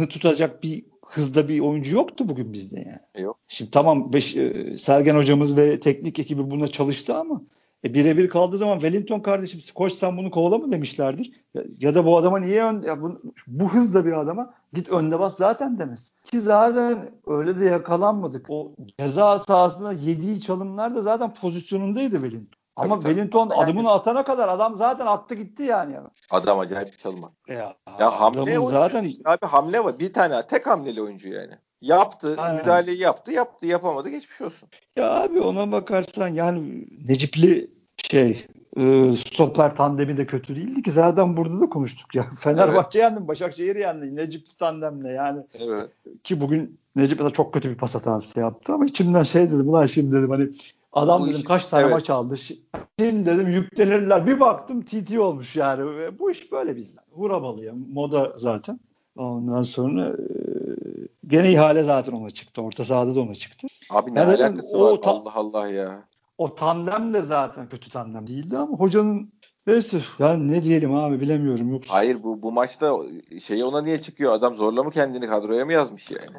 tutacak 0.10 0.63
bir 0.63 0.86
hızda 1.08 1.50
bir 1.50 1.60
oyuncu 1.60 1.96
yoktu 1.96 2.30
bugün 2.30 2.54
bizde 2.54 2.80
yani. 2.80 3.00
E, 3.16 3.22
yok. 3.22 3.40
Şimdi 3.48 3.72
tamam 3.72 4.13
beş, 4.13 4.36
e, 4.38 4.78
Sergen 4.78 5.16
hocamız 5.16 5.58
ve 5.58 5.80
teknik 5.80 6.20
ekibi 6.20 6.52
buna 6.52 6.68
çalıştı 6.68 7.16
ama 7.16 7.42
e, 7.84 7.94
birebir 7.94 8.30
kaldığı 8.30 8.58
zaman 8.58 8.80
Wellington 8.80 9.20
kardeşim 9.20 9.60
koş 9.76 9.94
sen 9.94 10.18
bunu 10.18 10.32
kovala 10.32 10.58
mı 10.58 10.72
demişlerdir. 10.72 11.32
Ya, 11.54 11.63
ya 11.78 11.96
da 11.96 12.06
bu 12.06 12.18
adama 12.18 12.40
niye 12.40 12.63
ön, 12.63 12.82
ya 12.82 13.02
bu, 13.02 13.22
bu 13.48 13.74
hızda 13.74 14.06
bir 14.06 14.12
adama 14.12 14.54
git 14.74 14.90
önde 14.90 15.20
bas 15.20 15.38
zaten 15.38 15.80
demez. 15.80 16.12
Ki 16.24 16.42
zaten 16.42 17.12
öyle 17.28 17.60
de 17.60 17.66
yakalanmadık. 17.66 18.46
O 18.50 18.76
ceza 19.00 19.40
sahasında 19.40 19.94
yediği 19.94 20.42
çalımlar 20.42 20.96
da 20.96 21.02
zaten 21.02 21.34
pozisyonundaydı 21.34 22.16
Wellington. 22.16 22.57
Ama 22.78 23.00
tabii, 23.00 23.04
Wellington 23.04 23.50
tabii. 23.50 23.60
adımını 23.60 23.92
atana 23.92 24.24
kadar 24.24 24.50
adam 24.50 24.78
zaten 24.78 25.06
attı 25.06 25.36
gitti 25.36 25.63
yani. 25.63 25.96
Adam 26.30 26.60
acayip 26.60 27.00
çalma. 27.00 27.32
Ya, 27.48 27.76
ya 28.00 28.22
hamle 28.22 28.60
zaten 28.60 29.13
abi 29.26 29.46
hamle 29.46 29.84
var. 29.84 30.00
Bir 30.00 30.13
tane 30.13 30.48
tek 30.48 30.68
hamleli 30.68 31.02
oyuncu 31.02 31.30
yani. 31.30 31.54
Yaptı, 31.82 32.36
Aynen. 32.38 32.62
müdahaleyi 32.62 33.00
yaptı, 33.00 33.32
yaptı, 33.32 33.66
yapamadı, 33.66 34.10
geçmiş 34.10 34.42
olsun. 34.42 34.70
Ya 34.96 35.12
abi 35.12 35.42
ona 35.42 35.72
bakarsan 35.72 36.28
yani 36.28 36.88
Necipli 37.08 37.70
şey 37.98 38.46
e, 38.78 39.16
stoper 39.16 39.76
tandemi 39.76 40.18
de 40.18 40.26
kötü 40.26 40.56
değildi 40.56 40.82
ki 40.82 40.92
zaten 40.92 41.38
burada 41.38 41.62
da 41.62 41.70
konuştuk 41.70 42.16
ya. 42.16 42.26
Fenerbahçe 42.40 43.00
evet. 43.00 43.12
yendi, 43.12 43.28
Başakşehir 43.28 43.76
yendi. 43.76 44.16
Necipli 44.16 44.58
tandemle 44.58 45.10
yani. 45.10 45.42
Evet. 45.60 45.90
Ki 46.24 46.42
bugün 46.42 46.80
Necip 46.96 47.20
de 47.20 47.30
çok 47.30 47.54
kötü 47.54 47.70
bir 47.70 47.78
pas 47.78 47.96
hatası 47.96 48.40
yaptı 48.40 48.74
ama 48.74 48.86
içimden 48.86 49.24
şey 49.24 49.52
dedim 49.52 49.70
ulan 49.70 49.86
şimdi 49.86 50.16
dedim 50.16 50.30
hani 50.30 50.50
Adam 50.93 51.21
bu 51.21 51.28
dedim 51.28 51.39
iş, 51.39 51.45
kaç 51.45 51.67
tane 51.67 51.84
evet. 51.84 51.93
maç 51.93 52.10
aldı. 52.10 52.38
Şimdi 53.00 53.26
dedim 53.26 53.47
yüklenirler. 53.47 54.28
Bir 54.28 54.39
baktım 54.39 54.82
TT 54.82 55.19
olmuş 55.19 55.56
yani. 55.56 56.10
Bu 56.19 56.32
iş 56.32 56.52
böyle 56.52 56.76
biz. 56.76 56.97
Vurabalı 57.12 57.65
ya. 57.65 57.73
Moda 57.93 58.34
zaten. 58.36 58.80
Ondan 59.17 59.62
sonra 59.62 60.08
e, 60.10 60.17
gene 61.28 61.52
ihale 61.52 61.84
zaten 61.84 62.12
ona 62.12 62.30
çıktı. 62.30 62.62
Orta 62.62 62.86
sahada 62.86 63.15
da 63.15 63.19
ona 63.19 63.36
çıktı. 63.36 63.67
Abi 63.89 64.15
ne 64.15 64.19
yani 64.19 64.36
alakası 64.36 64.80
var? 64.80 65.02
Ta- 65.02 65.12
Allah 65.12 65.32
Allah 65.36 65.67
ya. 65.67 66.04
O 66.38 66.56
tandem 66.56 67.13
de 67.13 67.21
zaten 67.21 67.69
kötü 67.69 67.89
tandem 67.89 68.28
değildi 68.28 68.58
ama 68.58 68.78
hocanın 68.78 69.32
Neyse 69.67 70.02
yani 70.19 70.52
ne 70.52 70.63
diyelim 70.63 70.95
abi 70.95 71.21
bilemiyorum. 71.21 71.71
Yok. 71.71 71.84
Hayır 71.88 72.23
bu 72.23 72.41
bu 72.41 72.52
maçta 72.52 72.97
şey 73.39 73.63
ona 73.63 73.82
niye 73.82 74.02
çıkıyor? 74.02 74.32
Adam 74.32 74.56
zorla 74.56 74.84
mı 74.84 74.91
kendini 74.91 75.28
kadroya 75.28 75.65
mı 75.65 75.73
yazmış 75.73 76.12
yani? 76.12 76.38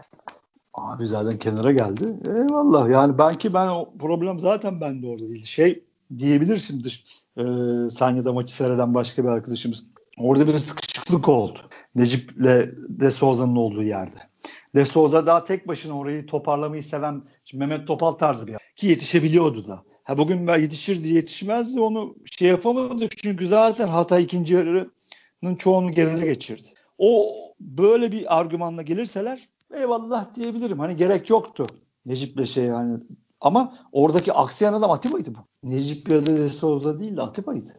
Abi 0.81 1.07
zaten 1.07 1.39
kenara 1.39 1.73
geldi. 1.73 2.17
Eyvallah 2.25 2.91
yani 2.91 3.19
ben 3.19 3.35
ki 3.35 3.55
ben 3.55 3.69
o 3.69 3.93
problem 3.99 4.41
zaten 4.41 4.81
bende 4.81 5.07
orada 5.07 5.29
değil. 5.29 5.45
Şey 5.45 5.85
diyebilir 6.19 6.59
şimdi 6.59 6.85
dış, 6.85 7.05
e, 7.37 7.43
Sanya'da 7.91 8.33
maçı 8.33 8.53
seyreden 8.53 8.95
başka 8.95 9.25
bir 9.25 9.29
arkadaşımız. 9.29 9.87
Orada 10.19 10.47
bir 10.47 10.59
sıkışıklık 10.59 11.29
oldu. 11.29 11.59
Necip'le 11.95 12.69
De 12.89 13.11
Souza'nın 13.11 13.57
olduğu 13.57 13.83
yerde. 13.83 14.29
De 14.75 14.85
Souza 14.85 15.27
daha 15.27 15.45
tek 15.45 15.69
başına 15.69 15.99
orayı 15.99 16.27
toparlamayı 16.27 16.85
seven 16.85 17.23
Mehmet 17.55 17.87
Topal 17.87 18.11
tarzı 18.11 18.47
bir 18.47 18.57
ki 18.77 18.87
yetişebiliyordu 18.87 19.69
da. 19.69 19.83
Ha 20.05 20.19
bugün 20.19 20.47
ben 20.47 20.59
yetişirdi 20.59 21.09
yetişmezdi 21.09 21.81
onu 21.81 22.17
şey 22.25 22.49
yapamadık 22.49 23.17
çünkü 23.17 23.47
zaten 23.47 23.89
hata 23.89 24.19
ikinci 24.19 24.55
yarının 24.55 25.55
çoğunu 25.59 25.93
geride 25.93 26.27
geçirdi. 26.27 26.69
O 26.99 27.33
böyle 27.61 28.13
bir 28.13 28.39
argümanla 28.39 28.83
gelirseler 28.83 29.49
eyvallah 29.75 30.35
diyebilirim. 30.35 30.79
Hani 30.79 30.97
gerek 30.97 31.31
yoktu. 31.31 31.67
Necip'le 32.07 32.47
şey 32.47 32.65
yani. 32.65 32.99
Ama 33.41 33.79
oradaki 33.93 34.33
aksiyen 34.33 34.73
adam 34.73 34.91
Atiba'ydı 34.91 35.31
bu. 35.35 35.39
Necip 35.63 36.09
ya 36.09 36.27
da 36.27 36.37
De 36.37 36.49
Souza 36.49 37.01
değil 37.01 37.17
de 37.17 37.23
Atiba'ydı. 37.23 37.73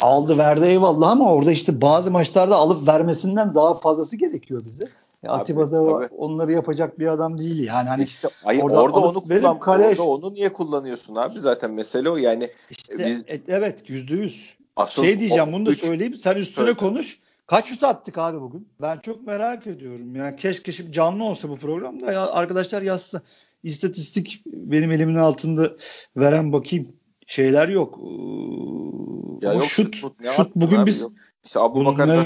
Aldı 0.00 0.38
verdi 0.38 0.64
eyvallah 0.64 1.10
ama 1.10 1.32
orada 1.32 1.52
işte 1.52 1.80
bazı 1.80 2.10
maçlarda 2.10 2.56
alıp 2.56 2.88
vermesinden 2.88 3.54
daha 3.54 3.74
fazlası 3.74 4.16
gerekiyor 4.16 4.62
bize. 4.64 4.84
E, 5.22 5.28
Atiba 5.28 5.72
da 5.72 5.80
onları 6.18 6.52
yapacak 6.52 6.98
bir 6.98 7.06
adam 7.06 7.38
değil 7.38 7.64
yani. 7.64 7.88
Hani 7.88 8.04
işte, 8.04 8.28
ay, 8.44 8.60
orada, 8.62 8.82
onu 8.82 9.20
kullan, 9.20 9.60
kale... 9.60 9.88
orada 9.88 10.02
onu 10.02 10.34
niye 10.34 10.52
kullanıyorsun 10.52 11.14
abi 11.14 11.40
zaten 11.40 11.70
mesele 11.70 12.10
o 12.10 12.16
yani. 12.16 12.50
İşte, 12.70 12.98
biz... 12.98 13.24
et, 13.26 13.42
evet 13.48 13.90
yüzde 13.90 14.14
yüz. 14.16 14.56
Şey 14.88 15.20
diyeceğim 15.20 15.52
bunu 15.52 15.66
da 15.66 15.70
üç, 15.70 15.80
söyleyeyim. 15.80 16.16
Sen 16.16 16.36
üstüne 16.36 16.64
söyle. 16.64 16.78
konuş. 16.78 17.20
Kaç 17.50 17.66
şut 17.66 17.84
attık 17.84 18.18
abi 18.18 18.40
bugün? 18.40 18.68
Ben 18.80 18.98
çok 18.98 19.26
merak 19.26 19.66
ediyorum. 19.66 20.16
Yani 20.16 20.36
keşke 20.36 20.72
şimdi 20.72 20.92
canlı 20.92 21.24
olsa 21.24 21.48
bu 21.48 21.56
programda 21.56 22.12
ya 22.12 22.30
arkadaşlar 22.30 22.82
yazsa. 22.82 23.20
İstatistik 23.62 24.42
benim 24.46 24.92
elimin 24.92 25.14
altında 25.14 25.72
veren 26.16 26.52
bakayım. 26.52 26.88
Şeyler 27.26 27.68
yok. 27.68 27.98
Ya 29.42 29.50
Ama 29.50 29.60
yok, 29.60 29.64
şut, 29.64 29.96
şut, 29.96 30.12
şut 30.36 30.54
bugün 30.54 30.86
biz 30.86 31.00
yok. 31.00 31.12
İşte 31.44 31.60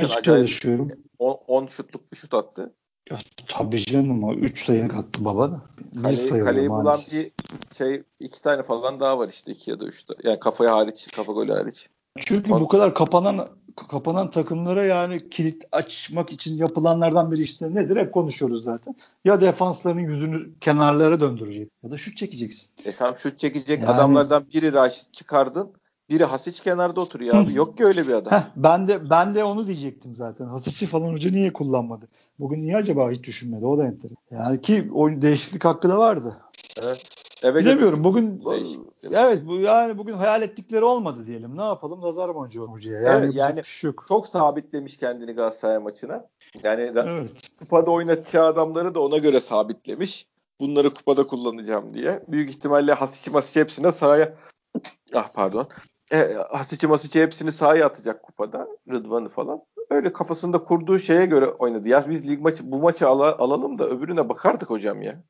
zaten 0.01 0.23
çalışıyorum. 0.23 0.91
10 1.19 1.67
şutluk 1.67 2.13
bir 2.13 2.17
şut 2.17 2.35
attı. 2.35 2.75
Ya, 3.11 3.19
tabii 3.49 3.85
canım 3.85 4.25
o 4.25 4.35
3 4.35 4.65
sayı 4.65 4.85
attı 4.85 5.25
baba 5.25 5.51
da. 5.51 5.63
Kale, 6.03 6.45
kaleyi 6.45 6.71
bulan 6.71 6.99
bir 7.13 7.31
şey 7.77 8.03
iki 8.21 8.43
tane 8.43 8.63
falan 8.63 9.01
daha 9.01 9.19
var 9.19 9.29
işte 9.29 9.53
iki 9.53 9.71
ya 9.71 9.81
da 9.81 9.87
üç. 9.87 10.07
Yani 10.25 10.41
kafaya 10.41 10.77
hariç, 10.77 11.09
kafa 11.17 11.33
golü 11.33 11.53
hariç. 11.53 11.89
Çünkü 12.19 12.51
bu 12.51 12.69
kadar 12.69 12.95
kapanan 12.95 13.49
kapanan 13.77 14.31
takımlara 14.31 14.85
yani 14.85 15.31
kilit 15.31 15.65
açmak 15.73 16.33
için 16.33 16.57
yapılanlardan 16.57 17.33
biri 17.33 17.43
işte 17.43 17.75
nedir? 17.75 17.97
Hep 17.97 18.13
konuşuyoruz 18.13 18.65
zaten. 18.65 18.95
Ya 19.25 19.41
defansların 19.41 19.99
yüzünü 19.99 20.59
kenarlara 20.61 21.21
döndürecek 21.21 21.71
ya 21.83 21.91
da 21.91 21.97
şut 21.97 22.17
çekeceksin. 22.17 22.71
E 22.85 22.97
tamam 22.97 23.17
şut 23.17 23.39
çekecek 23.39 23.81
yani, 23.81 23.91
adamlardan 23.91 24.45
biri 24.55 24.73
Raşit 24.73 25.13
çıkardın. 25.13 25.73
Biri 26.11 26.25
Hasic 26.25 26.63
kenarda 26.63 27.01
oturuyor 27.01 27.35
abi. 27.35 27.55
Yok 27.55 27.77
ki 27.77 27.85
öyle 27.85 28.07
bir 28.07 28.13
adam. 28.13 28.33
Heh, 28.33 28.43
ben 28.57 28.89
de 28.89 29.11
ben 29.11 29.35
de 29.35 29.45
onu 29.45 29.67
diyecektim 29.67 30.15
zaten. 30.15 30.47
Hasic'i 30.47 30.87
falan 30.87 31.13
hoca 31.13 31.31
niye 31.31 31.53
kullanmadı? 31.53 32.09
Bugün 32.39 32.63
niye 32.63 32.77
acaba 32.77 33.11
hiç 33.11 33.23
düşünmedi? 33.23 33.67
O 33.67 33.79
da 33.79 33.87
enteresan. 33.87 34.17
Yani 34.31 34.61
ki 34.61 34.91
oyun 34.95 35.23
değişiklik 35.23 35.65
hakkı 35.65 35.89
da 35.89 35.99
vardı. 35.99 36.37
Evet. 36.83 37.24
Eve 37.43 37.61
Bilemiyorum. 37.61 38.05
Bugün 38.05 38.43
evet 39.13 39.43
bu 39.47 39.57
yani 39.57 39.99
bugün 39.99 40.15
hayal 40.15 40.43
ettikleri 40.43 40.85
olmadı 40.85 41.27
diyelim. 41.27 41.57
Ne 41.57 41.63
yapalım? 41.63 42.01
Nazar 42.01 42.35
boncuğu 42.35 42.67
hocaya. 42.67 43.01
Yani, 43.01 43.25
evet, 43.25 43.35
yani 43.35 43.65
şey 43.65 43.89
yok. 43.89 44.05
çok 44.09 44.29
sabitlemiş 44.29 44.99
kendini 44.99 45.33
Galatasaray 45.33 45.79
maçına. 45.79 46.29
Yani 46.63 46.93
evet. 46.97 47.31
kupada 47.59 47.91
oynatacağı 47.91 48.47
adamları 48.47 48.95
da 48.95 49.01
ona 49.01 49.19
göre 49.19 49.41
sabitlemiş. 49.41 50.27
Bunları 50.61 50.95
kupada 50.95 51.27
kullanacağım 51.27 51.95
diye. 51.95 52.23
Büyük 52.29 52.51
ihtimalle 52.51 52.93
Hasic 52.93 53.31
Masic 53.31 53.61
hepsine 53.61 53.93
sahaya 53.93 54.35
Ah 55.15 55.29
pardon. 55.35 55.69
E, 56.13 56.35
Hasici 56.51 56.87
Masici 56.87 57.23
hepsini 57.23 57.53
sahaya 57.53 57.87
atacak 57.87 58.23
kupada. 58.23 58.69
Rıdvan'ı 58.91 59.29
falan. 59.29 59.61
Öyle 59.91 60.13
kafasında 60.13 60.63
kurduğu 60.63 60.99
şeye 60.99 61.27
göre 61.27 61.47
oynadı. 61.47 61.89
Ya 61.89 62.05
biz 62.09 62.29
lig 62.29 62.41
maçı 62.41 62.73
bu 62.73 62.79
maçı 62.79 63.09
al 63.09 63.21
alalım 63.21 63.79
da 63.79 63.89
öbürüne 63.89 64.29
bakardık 64.29 64.71
hocam 64.71 65.03
ya. 65.03 65.23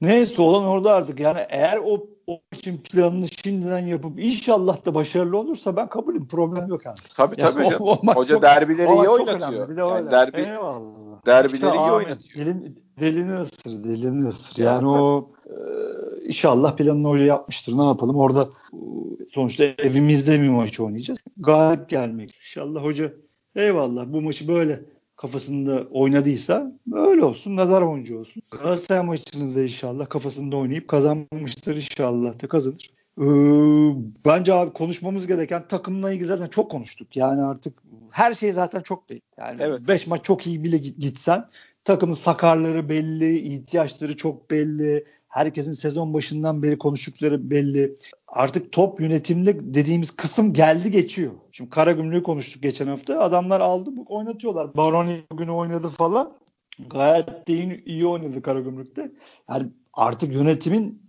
Neyse 0.00 0.42
olan 0.42 0.64
orada 0.64 0.94
artık 0.94 1.20
yani 1.20 1.40
eğer 1.48 1.78
o, 1.84 2.06
o 2.26 2.40
için 2.52 2.78
planını 2.78 3.26
şimdiden 3.28 3.78
yapıp 3.78 4.20
inşallah 4.20 4.86
da 4.86 4.94
başarılı 4.94 5.38
olursa 5.38 5.76
ben 5.76 5.88
kabulüm 5.88 6.28
problem 6.28 6.68
yok 6.68 6.86
abi. 6.86 7.00
Tabii 7.14 7.40
yani 7.40 7.54
tabii. 7.54 7.76
O, 7.76 7.90
o 7.90 8.14
Hoca 8.14 8.34
çok, 8.34 8.42
derbileri 8.42 8.92
iyi 8.92 9.08
oynatıyor. 9.08 9.68
Bir 9.68 9.76
de 9.76 9.80
yani 9.80 10.10
derbi, 10.10 10.40
Eyvallah. 10.40 11.26
Derbileri 11.26 11.54
işte 11.54 11.68
iyi 11.68 11.92
oynatıyor. 11.92 12.46
Dilin, 12.46 12.78
dilini 13.00 13.34
ısır, 13.34 13.70
dilini 13.70 14.26
ısır. 14.28 14.62
Yani 14.62 14.84
ya, 14.84 15.00
o 15.00 15.30
e, 15.46 15.56
inşallah 16.26 16.76
planını 16.76 17.08
hoca 17.08 17.24
yapmıştır. 17.24 17.78
Ne 17.78 17.84
yapalım 17.84 18.16
orada 18.16 18.48
e, 18.72 18.78
sonuçta 19.30 19.64
evimizde 19.64 20.42
bir 20.42 20.48
maç 20.48 20.80
oynayacağız. 20.80 21.18
Galip 21.36 21.88
gelmek. 21.88 22.36
İnşallah 22.36 22.84
hoca 22.84 23.12
eyvallah 23.54 24.04
bu 24.06 24.22
maçı 24.22 24.48
böyle 24.48 24.95
kafasında 25.16 25.86
oynadıysa 25.90 26.72
öyle 26.92 27.24
olsun. 27.24 27.56
Nazar 27.56 27.86
boncuğu 27.86 28.18
olsun. 28.18 28.42
Galatasaray 28.50 29.04
maçını 29.04 29.56
da 29.56 29.62
inşallah 29.62 30.08
kafasında 30.08 30.56
oynayıp 30.56 30.88
kazanmıştır 30.88 31.76
inşallah 31.76 32.42
da 32.42 32.48
kazanır. 32.48 32.90
Ee, 33.20 33.24
bence 34.26 34.54
abi 34.54 34.72
konuşmamız 34.72 35.26
gereken 35.26 35.68
takımla 35.68 36.12
ilgili 36.12 36.28
zaten 36.28 36.48
çok 36.48 36.70
konuştuk. 36.70 37.16
Yani 37.16 37.42
artık 37.42 37.82
her 38.10 38.34
şey 38.34 38.52
zaten 38.52 38.80
çok 38.80 39.10
belli. 39.10 39.20
Yani 39.38 39.58
5 39.58 39.66
evet. 39.66 39.80
Beş 39.88 40.06
maç 40.06 40.24
çok 40.24 40.46
iyi 40.46 40.64
bile 40.64 40.78
gitsen 40.78 41.44
takımın 41.84 42.14
sakarları 42.14 42.88
belli, 42.88 43.38
ihtiyaçları 43.38 44.16
çok 44.16 44.50
belli. 44.50 45.06
Herkesin 45.36 45.72
sezon 45.72 46.14
başından 46.14 46.62
beri 46.62 46.78
konuştukları 46.78 47.50
belli. 47.50 47.94
Artık 48.28 48.72
top 48.72 49.00
yönetimde 49.00 49.74
dediğimiz 49.74 50.10
kısım 50.10 50.52
geldi 50.52 50.90
geçiyor. 50.90 51.32
Şimdi 51.52 51.70
Karagümrük'ü 51.70 52.22
konuştuk 52.22 52.62
geçen 52.62 52.86
hafta. 52.86 53.20
Adamlar 53.20 53.60
aldı 53.60 53.90
oynatıyorlar. 54.06 54.76
Baroni 54.76 55.20
bugün 55.32 55.48
oynadı 55.48 55.88
falan. 55.88 56.32
Gayet 56.90 57.48
de 57.48 57.52
iyi, 57.52 57.84
iyi 57.84 58.06
oynadı 58.06 58.42
Karagümrük'te. 58.42 59.12
Yani 59.50 59.66
artık 59.92 60.34
yönetimin 60.34 61.02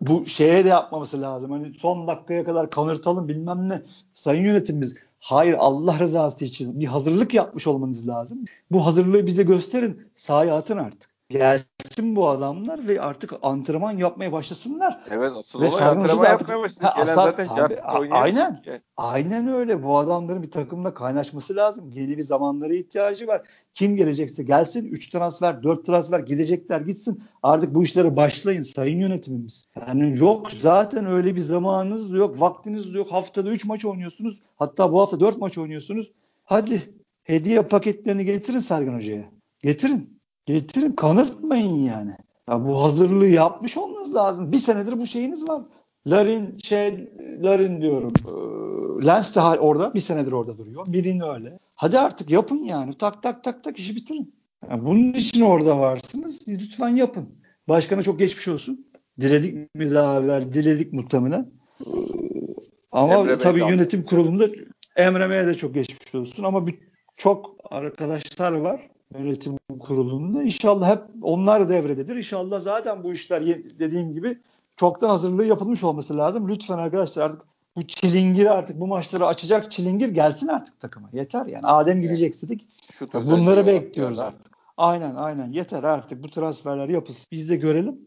bu 0.00 0.26
şeye 0.26 0.64
de 0.64 0.68
yapmaması 0.68 1.22
lazım. 1.22 1.50
Hani 1.50 1.74
son 1.74 2.06
dakikaya 2.06 2.44
kadar 2.44 2.70
kanırtalım 2.70 3.28
bilmem 3.28 3.68
ne. 3.68 3.82
Sayın 4.14 4.44
yönetimimiz 4.44 4.94
Hayır 5.20 5.56
Allah 5.58 5.98
rızası 5.98 6.44
için 6.44 6.80
bir 6.80 6.86
hazırlık 6.86 7.34
yapmış 7.34 7.66
olmanız 7.66 8.08
lazım. 8.08 8.44
Bu 8.70 8.86
hazırlığı 8.86 9.26
bize 9.26 9.42
gösterin. 9.42 10.00
Sahaya 10.16 10.56
atın 10.56 10.76
artık 10.76 11.10
gelsin 11.28 11.66
bu 11.98 12.28
adamlar 12.28 12.88
ve 12.88 13.00
artık 13.00 13.32
antrenman 13.42 13.92
yapmaya 13.92 14.32
başlasınlar. 14.32 15.00
Evet 15.10 15.32
asıl 15.36 15.60
ve 15.60 15.68
olay 15.68 15.84
antrenman 15.84 16.24
artık, 16.24 16.48
yapmaya 16.48 16.62
başlasın. 16.62 16.88
Gelen 16.96 17.12
asas, 17.12 17.36
zaten 17.36 17.56
tabii, 17.56 17.80
aynen. 18.10 18.36
Yani. 18.66 18.80
Aynen 18.96 19.48
öyle. 19.48 19.82
Bu 19.82 19.98
adamların 19.98 20.42
bir 20.42 20.50
takımla 20.50 20.94
kaynaşması 20.94 21.56
lazım. 21.56 21.90
Yeni 21.94 22.18
bir 22.18 22.22
zamanlara 22.22 22.74
ihtiyacı 22.74 23.26
var. 23.26 23.42
Kim 23.74 23.96
gelecekse 23.96 24.42
gelsin. 24.42 24.84
3 24.84 25.10
transfer, 25.10 25.62
4 25.62 25.86
transfer 25.86 26.20
gidecekler 26.20 26.80
gitsin. 26.80 27.22
Artık 27.42 27.74
bu 27.74 27.82
işlere 27.82 28.16
başlayın 28.16 28.62
sayın 28.62 29.00
yönetimimiz. 29.00 29.66
Yani 29.86 30.18
yok 30.18 30.50
zaten 30.60 31.06
öyle 31.06 31.36
bir 31.36 31.40
zamanınız 31.40 32.10
yok. 32.10 32.40
Vaktiniz 32.40 32.94
yok. 32.94 33.12
Haftada 33.12 33.50
3 33.50 33.64
maç 33.64 33.84
oynuyorsunuz. 33.84 34.40
Hatta 34.56 34.92
bu 34.92 35.00
hafta 35.00 35.20
4 35.20 35.38
maç 35.38 35.58
oynuyorsunuz. 35.58 36.12
Hadi 36.44 36.82
hediye 37.24 37.62
paketlerini 37.62 38.24
getirin 38.24 38.58
Sergen 38.58 38.94
Hoca'ya. 38.94 39.24
Getirin. 39.62 40.15
Getirin 40.46 40.92
kanırtmayın 40.92 41.74
yani. 41.74 42.16
Ya 42.48 42.66
bu 42.66 42.82
hazırlığı 42.82 43.26
yapmış 43.26 43.76
olmanız 43.76 44.14
lazım. 44.14 44.52
Bir 44.52 44.58
senedir 44.58 44.98
bu 44.98 45.06
şeyiniz 45.06 45.48
var. 45.48 45.62
Larin 46.06 46.58
şey 46.58 47.08
Larin 47.42 47.80
diyorum. 47.80 48.12
E, 48.26 49.06
Lens 49.06 49.34
de 49.36 49.40
orada 49.40 49.94
bir 49.94 50.00
senedir 50.00 50.32
orada 50.32 50.58
duruyor. 50.58 50.86
Birini 50.88 51.24
öyle. 51.24 51.58
Hadi 51.74 51.98
artık 51.98 52.30
yapın 52.30 52.64
yani. 52.64 52.94
Tak 52.94 53.22
tak 53.22 53.44
tak 53.44 53.64
tak 53.64 53.78
işi 53.78 53.96
bitirin. 53.96 54.34
Yani 54.70 54.84
bunun 54.84 55.12
için 55.12 55.40
orada 55.40 55.78
varsınız. 55.78 56.48
Lütfen 56.48 56.88
yapın. 56.88 57.28
Başkana 57.68 58.02
çok 58.02 58.18
geçmiş 58.18 58.48
olsun. 58.48 58.86
Diledik 59.20 59.74
mi 59.74 59.90
daha 59.94 60.20
evvel? 60.20 60.52
Diledik 60.52 60.92
muhtemelen. 60.92 61.50
Ee, 61.86 61.90
ama 62.92 63.14
Emre 63.14 63.38
tabii 63.38 63.60
Bey 63.60 63.68
yönetim 63.68 64.04
kurulunda 64.04 64.48
Emre 64.96 65.30
Bey'e 65.30 65.46
de 65.46 65.54
çok 65.54 65.74
geçmiş 65.74 66.14
olsun. 66.14 66.44
Ama 66.44 66.66
bir, 66.66 66.78
çok 67.16 67.56
arkadaşlar 67.70 68.52
var 68.52 68.88
yönetim 69.14 69.58
kurulunda. 69.80 70.42
İnşallah 70.42 70.90
hep 70.90 71.02
onlar 71.22 71.68
devrededir. 71.68 72.16
İnşallah 72.16 72.60
zaten 72.60 73.04
bu 73.04 73.12
işler 73.12 73.46
dediğim 73.78 74.12
gibi 74.12 74.38
çoktan 74.76 75.08
hazırlığı 75.08 75.44
yapılmış 75.44 75.84
olması 75.84 76.16
lazım. 76.16 76.48
Lütfen 76.48 76.78
arkadaşlar 76.78 77.24
artık 77.24 77.42
bu 77.76 77.86
çilingir 77.86 78.46
artık 78.46 78.80
bu 78.80 78.86
maçları 78.86 79.26
açacak 79.26 79.72
çilingir 79.72 80.08
gelsin 80.08 80.48
artık 80.48 80.80
takıma. 80.80 81.08
Yeter 81.12 81.46
yani. 81.46 81.66
Adem 81.66 82.02
gidecekse 82.02 82.48
de 82.48 82.54
gitsin. 82.54 83.06
Şu 83.12 83.30
Bunları 83.30 83.66
bekliyoruz 83.66 84.18
artık. 84.18 84.56
Aynen 84.76 85.14
aynen. 85.14 85.52
Yeter 85.52 85.82
artık 85.82 86.24
bu 86.24 86.30
transferler 86.30 86.88
yapılsın. 86.88 87.26
Biz 87.32 87.50
de 87.50 87.56
görelim. 87.56 88.00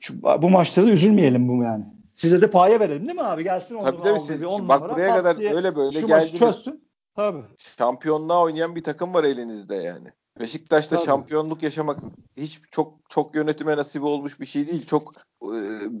Şu, 0.00 0.22
bu 0.22 0.50
maçları 0.50 0.86
da 0.86 0.90
üzülmeyelim 0.90 1.48
bu 1.48 1.62
yani. 1.62 1.84
Size 2.14 2.40
de 2.40 2.50
paye 2.50 2.80
verelim 2.80 3.08
değil 3.08 3.18
mi 3.18 3.22
abi? 3.22 3.44
Gelsin 3.44 3.80
Tabii 3.80 4.02
tabii 4.02 4.20
siz, 4.20 4.42
bak 4.42 4.90
buraya 4.90 5.14
kadar 5.14 5.54
öyle 5.56 5.76
böyle 5.76 6.00
şu 6.00 6.06
geldiniz. 6.06 6.38
çözsün. 6.38 6.83
Tabii. 7.14 7.42
Şampiyonluğa 7.78 8.42
oynayan 8.42 8.76
bir 8.76 8.84
takım 8.84 9.14
var 9.14 9.24
elinizde 9.24 9.74
yani. 9.74 10.08
Beşiktaş'ta 10.40 10.96
Tabii. 10.96 11.06
şampiyonluk 11.06 11.62
yaşamak 11.62 11.98
hiç 12.36 12.60
çok 12.70 12.94
çok 13.08 13.36
yönetime 13.36 13.76
nasip 13.76 14.04
olmuş 14.04 14.40
bir 14.40 14.46
şey 14.46 14.66
değil. 14.66 14.86
Çok 14.86 15.14
e, 15.42 15.50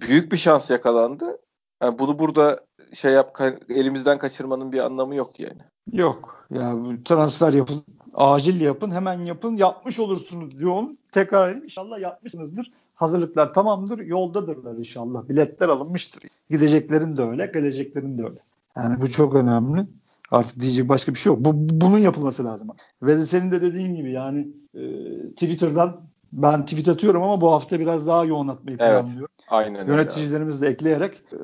büyük 0.00 0.32
bir 0.32 0.36
şans 0.36 0.70
yakalandı. 0.70 1.38
Yani 1.82 1.98
bunu 1.98 2.18
burada 2.18 2.60
şey 2.92 3.12
yap 3.12 3.40
elimizden 3.68 4.18
kaçırmanın 4.18 4.72
bir 4.72 4.80
anlamı 4.80 5.14
yok 5.14 5.40
yani. 5.40 5.60
Yok. 5.92 6.46
Ya 6.50 6.62
yani 6.62 7.04
transfer 7.04 7.52
yapın, 7.52 7.82
acil 8.14 8.60
yapın, 8.60 8.90
hemen 8.90 9.20
yapın, 9.20 9.56
yapmış 9.56 9.98
olursunuz 9.98 10.58
diyorum. 10.58 10.96
Tekrar. 11.12 11.54
İnşallah 11.54 12.00
yapmışsınızdır. 12.00 12.72
Hazırlıklar 12.94 13.54
tamamdır, 13.54 13.98
yoldadırlar 13.98 14.74
inşallah. 14.74 15.28
Biletler 15.28 15.68
alınmıştır. 15.68 16.22
Gideceklerin 16.50 17.16
de 17.16 17.22
öyle, 17.22 17.46
geleceklerin 17.46 18.18
de 18.18 18.24
öyle. 18.24 18.38
Yani 18.76 19.00
bu 19.00 19.10
çok 19.10 19.34
önemli. 19.34 19.86
Artık 20.30 20.60
diyecek 20.60 20.88
başka 20.88 21.14
bir 21.14 21.18
şey 21.18 21.32
yok. 21.32 21.44
Bu, 21.44 21.50
bunun 21.54 21.98
yapılması 21.98 22.44
lazım. 22.44 22.68
Ve 23.02 23.18
de 23.18 23.26
senin 23.26 23.50
de 23.50 23.62
dediğin 23.62 23.94
gibi 23.94 24.12
yani 24.12 24.48
e, 24.74 24.82
Twitter'dan 25.30 26.00
ben 26.32 26.64
tweet 26.64 26.88
atıyorum 26.88 27.22
ama 27.22 27.40
bu 27.40 27.52
hafta 27.52 27.80
biraz 27.80 28.06
daha 28.06 28.24
yoğun 28.24 28.48
atmayı 28.48 28.76
evet, 28.80 28.92
planlıyorum. 28.92 29.34
Aynen 29.48 29.86
Yöneticilerimizi 29.86 30.62
de 30.62 30.68
ekleyerek 30.68 31.22
e, 31.32 31.38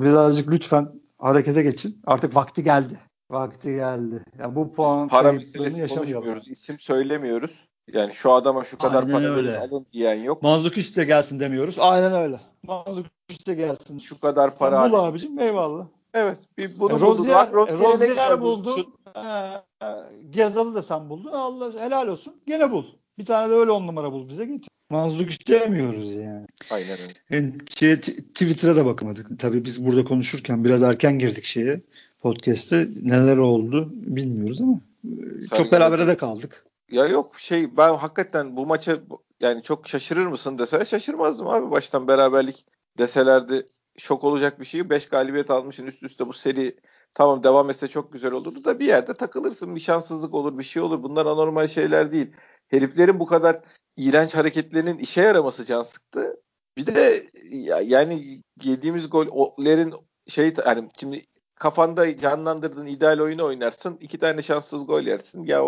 birazcık 0.00 0.50
lütfen 0.50 0.88
harekete 1.18 1.62
geçin. 1.62 2.00
Artık 2.06 2.36
vakti 2.36 2.64
geldi. 2.64 2.94
Vakti 3.30 3.72
geldi. 3.72 4.24
Ya 4.38 4.54
bu 4.54 4.72
puan 4.72 5.08
para 5.08 5.32
meselesi 5.32 5.94
konuşmuyoruz. 5.94 6.48
İsim 6.48 6.78
söylemiyoruz. 6.78 7.50
Yani 7.92 8.14
şu 8.14 8.32
adama 8.32 8.64
şu 8.64 8.78
kadar 8.78 9.02
Aynen 9.02 9.12
para 9.12 9.34
öyle. 9.34 9.58
alın 9.58 9.86
diyen 9.92 10.14
yok. 10.14 10.42
Manzuk 10.42 10.78
işte 10.78 11.04
gelsin 11.04 11.40
demiyoruz. 11.40 11.76
Aynen 11.78 12.12
öyle. 12.12 12.40
Manzuk 12.62 13.06
işte 13.28 13.54
gelsin. 13.54 13.98
Şu 13.98 14.20
kadar 14.20 14.56
para. 14.56 14.82
Sen 14.82 14.92
bul 14.92 14.98
abicim 14.98 15.38
eyvallah. 15.38 15.86
Evet. 16.14 16.38
Bir 16.58 16.78
bunu 16.78 16.92
e, 16.92 17.00
Rozier, 17.00 17.52
buldun. 17.52 17.78
Rozier 17.78 18.40
buldun. 18.40 18.94
E, 19.16 19.86
Gezal'ı 20.30 20.74
da 20.74 20.82
sen 20.82 21.08
buldun. 21.10 21.30
Allah 21.32 21.80
helal 21.80 22.08
olsun. 22.08 22.34
Gene 22.46 22.72
bul. 22.72 22.84
Bir 23.18 23.24
tane 23.24 23.50
de 23.50 23.54
öyle 23.54 23.70
on 23.70 23.86
numara 23.86 24.12
bul 24.12 24.28
bize 24.28 24.44
getir. 24.44 24.68
Manzuk 24.90 25.30
istemiyoruz 25.30 26.16
yani. 26.16 26.46
Aynen 26.70 26.90
öyle. 26.90 27.14
Yani 27.30 27.52
şey, 27.74 27.96
Twitter'a 27.96 28.76
da 28.76 28.86
bakamadık. 28.86 29.40
Tabii 29.40 29.64
biz 29.64 29.86
burada 29.86 30.04
konuşurken 30.04 30.64
biraz 30.64 30.82
erken 30.82 31.18
girdik 31.18 31.44
şeye. 31.44 31.80
Podcast'te 32.20 32.88
neler 33.02 33.36
oldu 33.36 33.88
bilmiyoruz 33.92 34.60
ama 34.60 34.80
e, 35.04 35.40
Sen 35.40 35.56
çok 35.56 35.72
berabere 35.72 36.06
de 36.06 36.16
kaldık. 36.16 36.64
Ya 36.90 37.06
yok 37.06 37.40
şey 37.40 37.76
ben 37.76 37.94
hakikaten 37.94 38.56
bu 38.56 38.66
maça 38.66 38.98
yani 39.40 39.62
çok 39.62 39.88
şaşırır 39.88 40.26
mısın 40.26 40.58
dese 40.58 40.84
şaşırmazdım 40.84 41.48
abi 41.48 41.70
baştan 41.70 42.08
beraberlik 42.08 42.64
deselerdi 42.98 43.66
şok 44.00 44.24
olacak 44.24 44.60
bir 44.60 44.64
şey. 44.64 44.90
5 44.90 45.08
galibiyet 45.08 45.50
almışsın 45.50 45.86
üst 45.86 46.02
üste 46.02 46.26
bu 46.26 46.32
seri 46.32 46.76
tamam 47.14 47.42
devam 47.44 47.70
etse 47.70 47.88
çok 47.88 48.12
güzel 48.12 48.32
olurdu 48.32 48.64
da 48.64 48.78
bir 48.78 48.86
yerde 48.86 49.14
takılırsın. 49.14 49.74
Bir 49.76 49.80
şanssızlık 49.80 50.34
olur 50.34 50.58
bir 50.58 50.64
şey 50.64 50.82
olur. 50.82 51.02
Bunlar 51.02 51.26
anormal 51.26 51.68
şeyler 51.68 52.12
değil. 52.12 52.32
Heriflerin 52.68 53.20
bu 53.20 53.26
kadar 53.26 53.60
iğrenç 53.96 54.34
hareketlerinin 54.34 54.98
işe 54.98 55.22
yaraması 55.22 55.64
can 55.64 55.82
sıktı. 55.82 56.36
Bir 56.76 56.86
de 56.86 57.30
ya, 57.50 57.80
yani 57.80 58.42
yediğimiz 58.62 59.10
gollerin 59.10 59.94
şey 60.28 60.54
hani 60.54 60.88
şimdi 61.00 61.26
kafanda 61.54 62.18
canlandırdığın 62.18 62.86
ideal 62.86 63.20
oyunu 63.20 63.44
oynarsın. 63.44 63.98
iki 64.00 64.18
tane 64.18 64.42
şanssız 64.42 64.86
gol 64.86 65.02
yersin. 65.02 65.44
Ya 65.44 65.62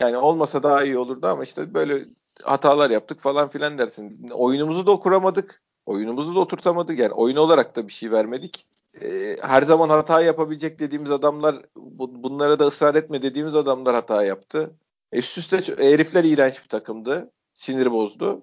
yani 0.00 0.16
olmasa 0.16 0.62
daha 0.62 0.84
iyi 0.84 0.98
olurdu 0.98 1.26
ama 1.26 1.42
işte 1.44 1.74
böyle 1.74 2.04
hatalar 2.42 2.90
yaptık 2.90 3.20
falan 3.20 3.48
filan 3.48 3.78
dersin. 3.78 4.28
Oyunumuzu 4.28 4.86
da 4.86 4.96
kuramadık. 4.96 5.62
Oyunumuzu 5.86 6.34
da 6.34 6.40
oturtamadık. 6.40 6.98
Yani 6.98 7.12
oyun 7.12 7.36
olarak 7.36 7.76
da 7.76 7.88
bir 7.88 7.92
şey 7.92 8.10
vermedik. 8.10 8.66
Ee, 9.02 9.36
her 9.42 9.62
zaman 9.62 9.88
hata 9.88 10.20
yapabilecek 10.20 10.78
dediğimiz 10.78 11.10
adamlar 11.10 11.56
bu, 11.76 12.22
bunlara 12.22 12.58
da 12.58 12.66
ısrar 12.66 12.94
etme 12.94 13.22
dediğimiz 13.22 13.54
adamlar 13.54 13.94
hata 13.94 14.24
yaptı. 14.24 14.70
Üst 15.12 15.38
üste 15.38 15.56
herifler 15.78 16.24
iğrenç 16.24 16.64
bir 16.64 16.68
takımdı. 16.68 17.30
Sinir 17.54 17.92
bozdu. 17.92 18.42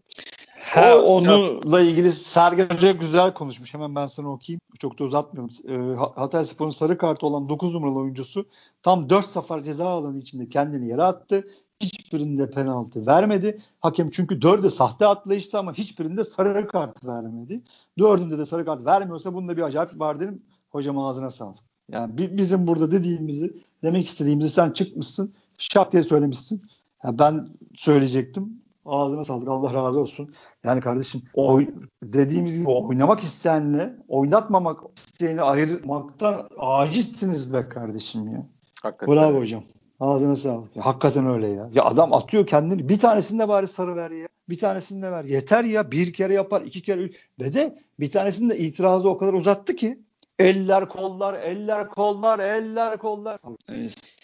Ha, 0.60 0.98
onunla 0.98 1.82
ilgili 1.82 2.12
Sergen 2.12 2.70
Hoca 2.70 2.92
güzel 2.92 3.34
konuşmuş. 3.34 3.74
Hemen 3.74 3.96
ben 3.96 4.06
sana 4.06 4.32
okuyayım. 4.32 4.62
Çok 4.80 5.00
da 5.00 5.04
uzatmıyorum. 5.04 5.52
E, 5.68 5.96
Hatay 6.20 6.46
Spor'un 6.46 6.70
sarı 6.70 6.98
kartı 6.98 7.26
olan 7.26 7.50
9 7.50 7.74
numaralı 7.74 8.00
oyuncusu 8.00 8.46
tam 8.82 9.10
4 9.10 9.26
sefer 9.26 9.64
ceza 9.64 9.86
alanı 9.86 10.18
içinde 10.18 10.50
kendini 10.50 10.90
yere 10.90 11.04
attı. 11.04 11.48
Hiçbirinde 11.84 12.50
penaltı 12.50 13.08
vermedi. 13.08 13.62
Hakem 13.80 14.10
çünkü 14.10 14.42
dördü 14.42 14.70
sahte 14.70 15.08
atlayıştı 15.08 15.60
ama 15.60 15.74
hiçbirinde 15.74 16.24
sarı 16.24 16.68
kart 16.68 17.06
vermedi. 17.06 17.62
Dördünde 18.00 18.38
de 18.38 18.46
sarı 18.46 18.66
kart 18.66 18.86
vermiyorsa 18.86 19.34
bunda 19.34 19.58
bir 19.58 19.62
acayip 19.62 20.00
var 20.00 20.20
dedim. 20.20 20.42
Hocam 20.70 20.98
ağzına 20.98 21.30
sağlık. 21.30 21.58
Yani 21.90 22.12
bizim 22.38 22.68
burada 22.68 22.92
dediğimizi, 22.92 23.54
demek 23.84 24.08
istediğimizi 24.08 24.50
sen 24.50 24.72
çıkmışsın. 24.72 25.34
Şap 25.58 25.92
diye 25.92 26.04
söylemişsin. 26.04 26.62
Yani 27.04 27.20
ben 27.20 27.48
söyleyecektim. 27.76 28.62
Ağzına 28.86 29.24
sağlık. 29.24 29.48
Allah 29.48 29.74
razı 29.74 30.00
olsun. 30.00 30.34
Yani 30.64 30.82
kardeşim 30.82 31.22
oy, 31.34 31.68
dediğimiz 32.04 32.58
gibi 32.58 32.70
oynamak 32.70 33.20
isteyenle 33.20 33.96
oynatmamak 34.08 34.82
isteyeni 34.96 35.42
ayırmaktan 35.42 36.50
acizsiniz 36.58 37.54
be 37.54 37.70
kardeşim 37.70 38.28
ya. 38.28 38.48
Hakikaten. 38.84 39.16
Bravo 39.16 39.40
hocam. 39.40 39.64
Ağzına 40.04 40.36
sağlık. 40.36 40.76
Ya, 40.76 40.86
hakikaten 40.86 41.28
öyle 41.28 41.48
ya. 41.48 41.70
Ya 41.74 41.84
adam 41.84 42.14
atıyor 42.14 42.48
kendini. 42.48 42.90
Bir 42.90 43.00
tanesinde 43.00 43.48
bari 43.48 43.68
sarı 43.68 43.96
ver 43.96 44.12
ya. 44.12 44.28
Bir 44.50 44.60
tanesinde 44.60 45.12
ver. 45.12 45.24
Yeter 45.24 45.64
ya. 45.64 45.92
Bir 45.92 46.14
kere 46.14 46.34
yapar. 46.34 46.62
iki 46.62 46.82
kere. 46.82 47.10
Ve 47.40 47.54
de 47.54 47.80
bir 48.00 48.10
tanesinde 48.10 48.58
itirazı 48.58 49.10
o 49.10 49.18
kadar 49.18 49.34
uzattı 49.34 49.76
ki. 49.76 50.00
Eller 50.40 50.90
kollar, 50.90 51.34
eller 51.34 51.90
kollar, 51.90 52.40
eller 52.40 52.98
kollar. 52.98 53.40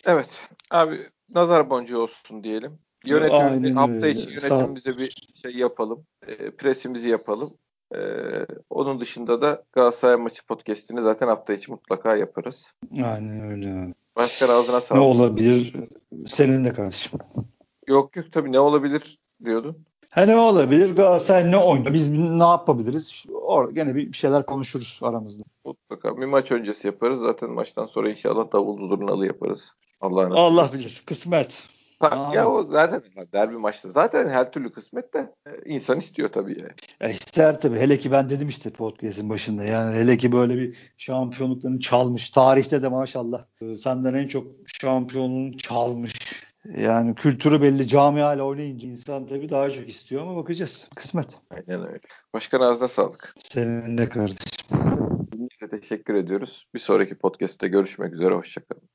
Evet. 0.05 0.49
Abi 0.71 0.99
nazar 1.35 1.69
boncuğu 1.69 2.01
olsun 2.01 2.43
diyelim. 2.43 2.79
Yönetim 3.05 3.75
hafta 3.75 4.07
içi 4.07 4.29
yönetimimize 4.29 4.97
bir 4.97 5.31
şey 5.41 5.51
yapalım. 5.51 6.05
E, 6.27 6.51
presimizi 6.51 7.09
yapalım. 7.09 7.53
E, 7.95 7.99
onun 8.69 8.99
dışında 8.99 9.41
da 9.41 9.63
Galatasaray 9.73 10.15
maçı 10.15 10.45
podcast'ini 10.45 11.01
zaten 11.01 11.27
hafta 11.27 11.53
içi 11.53 11.71
mutlaka 11.71 12.15
yaparız. 12.15 12.73
Aynen 13.03 13.51
öyle. 13.51 13.93
Başkan 14.17 14.49
ağzına 14.49 14.81
sağlık. 14.81 15.01
Ne 15.01 15.07
olabilir? 15.07 15.75
Senin 16.27 16.65
de 16.65 16.73
kardeşim. 16.73 17.19
Yok 17.87 18.15
yok 18.15 18.25
tabii 18.31 18.51
ne 18.51 18.59
olabilir 18.59 19.19
diyordun. 19.45 19.77
Ha 20.09 20.21
ne 20.21 20.35
olabilir? 20.37 20.95
Galatasaray 20.95 21.51
ne 21.51 21.57
oynuyor? 21.57 21.93
Biz 21.93 22.11
ne 22.11 22.43
yapabiliriz? 22.43 23.23
Orada 23.33 23.71
gene 23.71 23.95
bir 23.95 24.13
şeyler 24.13 24.45
konuşuruz 24.45 24.99
aramızda. 25.03 25.43
Mutlaka 25.65 26.17
bir 26.17 26.25
maç 26.25 26.51
öncesi 26.51 26.87
yaparız. 26.87 27.19
Zaten 27.19 27.49
maçtan 27.49 27.85
sonra 27.85 28.09
inşallah 28.09 28.51
davul 28.51 28.87
zurnalı 28.89 29.25
yaparız. 29.27 29.73
Allah'ın 30.01 30.31
Allah 30.31 30.69
bilir. 30.73 31.03
Kısmet. 31.05 31.63
Ha, 31.99 32.31
ya 32.35 32.47
o 32.47 32.63
zaten 32.63 33.01
derbi 33.33 33.57
maçta 33.57 33.89
zaten 33.89 34.29
her 34.29 34.51
türlü 34.51 34.71
kısmet 34.71 35.13
de 35.13 35.33
e, 35.45 35.51
insan 35.65 35.97
istiyor 35.97 36.29
tabii 36.29 36.59
yani. 36.59 36.71
E 37.01 37.13
ister 37.13 37.61
tabii. 37.61 37.79
Hele 37.79 37.99
ki 37.99 38.11
ben 38.11 38.29
dedim 38.29 38.47
işte 38.47 38.69
podcast'in 38.69 39.29
başında. 39.29 39.63
Yani 39.63 39.95
hele 39.95 40.17
ki 40.17 40.31
böyle 40.31 40.57
bir 40.57 40.77
şampiyonluklarını 40.97 41.79
çalmış. 41.79 42.29
Tarihte 42.29 42.81
de 42.81 42.87
maşallah 42.87 43.45
e, 43.61 43.75
senden 43.75 44.13
en 44.13 44.27
çok 44.27 44.47
şampiyonluğunu 44.65 45.57
çalmış. 45.57 46.43
Yani 46.77 47.15
kültürü 47.15 47.61
belli 47.61 47.87
camiayla 47.87 48.43
oynayınca 48.43 48.87
insan 48.87 49.27
tabii 49.27 49.49
daha 49.49 49.69
çok 49.69 49.89
istiyor 49.89 50.21
ama 50.21 50.35
bakacağız. 50.35 50.89
Kısmet. 50.95 51.39
Aynen 51.51 51.87
öyle. 51.87 51.99
Başkan 52.33 52.61
ağzına 52.61 52.87
sağlık. 52.87 53.33
Senin 53.43 53.97
de 53.97 54.09
kardeşim. 54.09 54.67
Size 55.51 55.69
teşekkür 55.69 56.13
ediyoruz. 56.13 56.67
Bir 56.73 56.79
sonraki 56.79 57.15
podcast'te 57.15 57.67
görüşmek 57.67 58.13
üzere. 58.13 58.35
Hoşçakalın. 58.35 58.89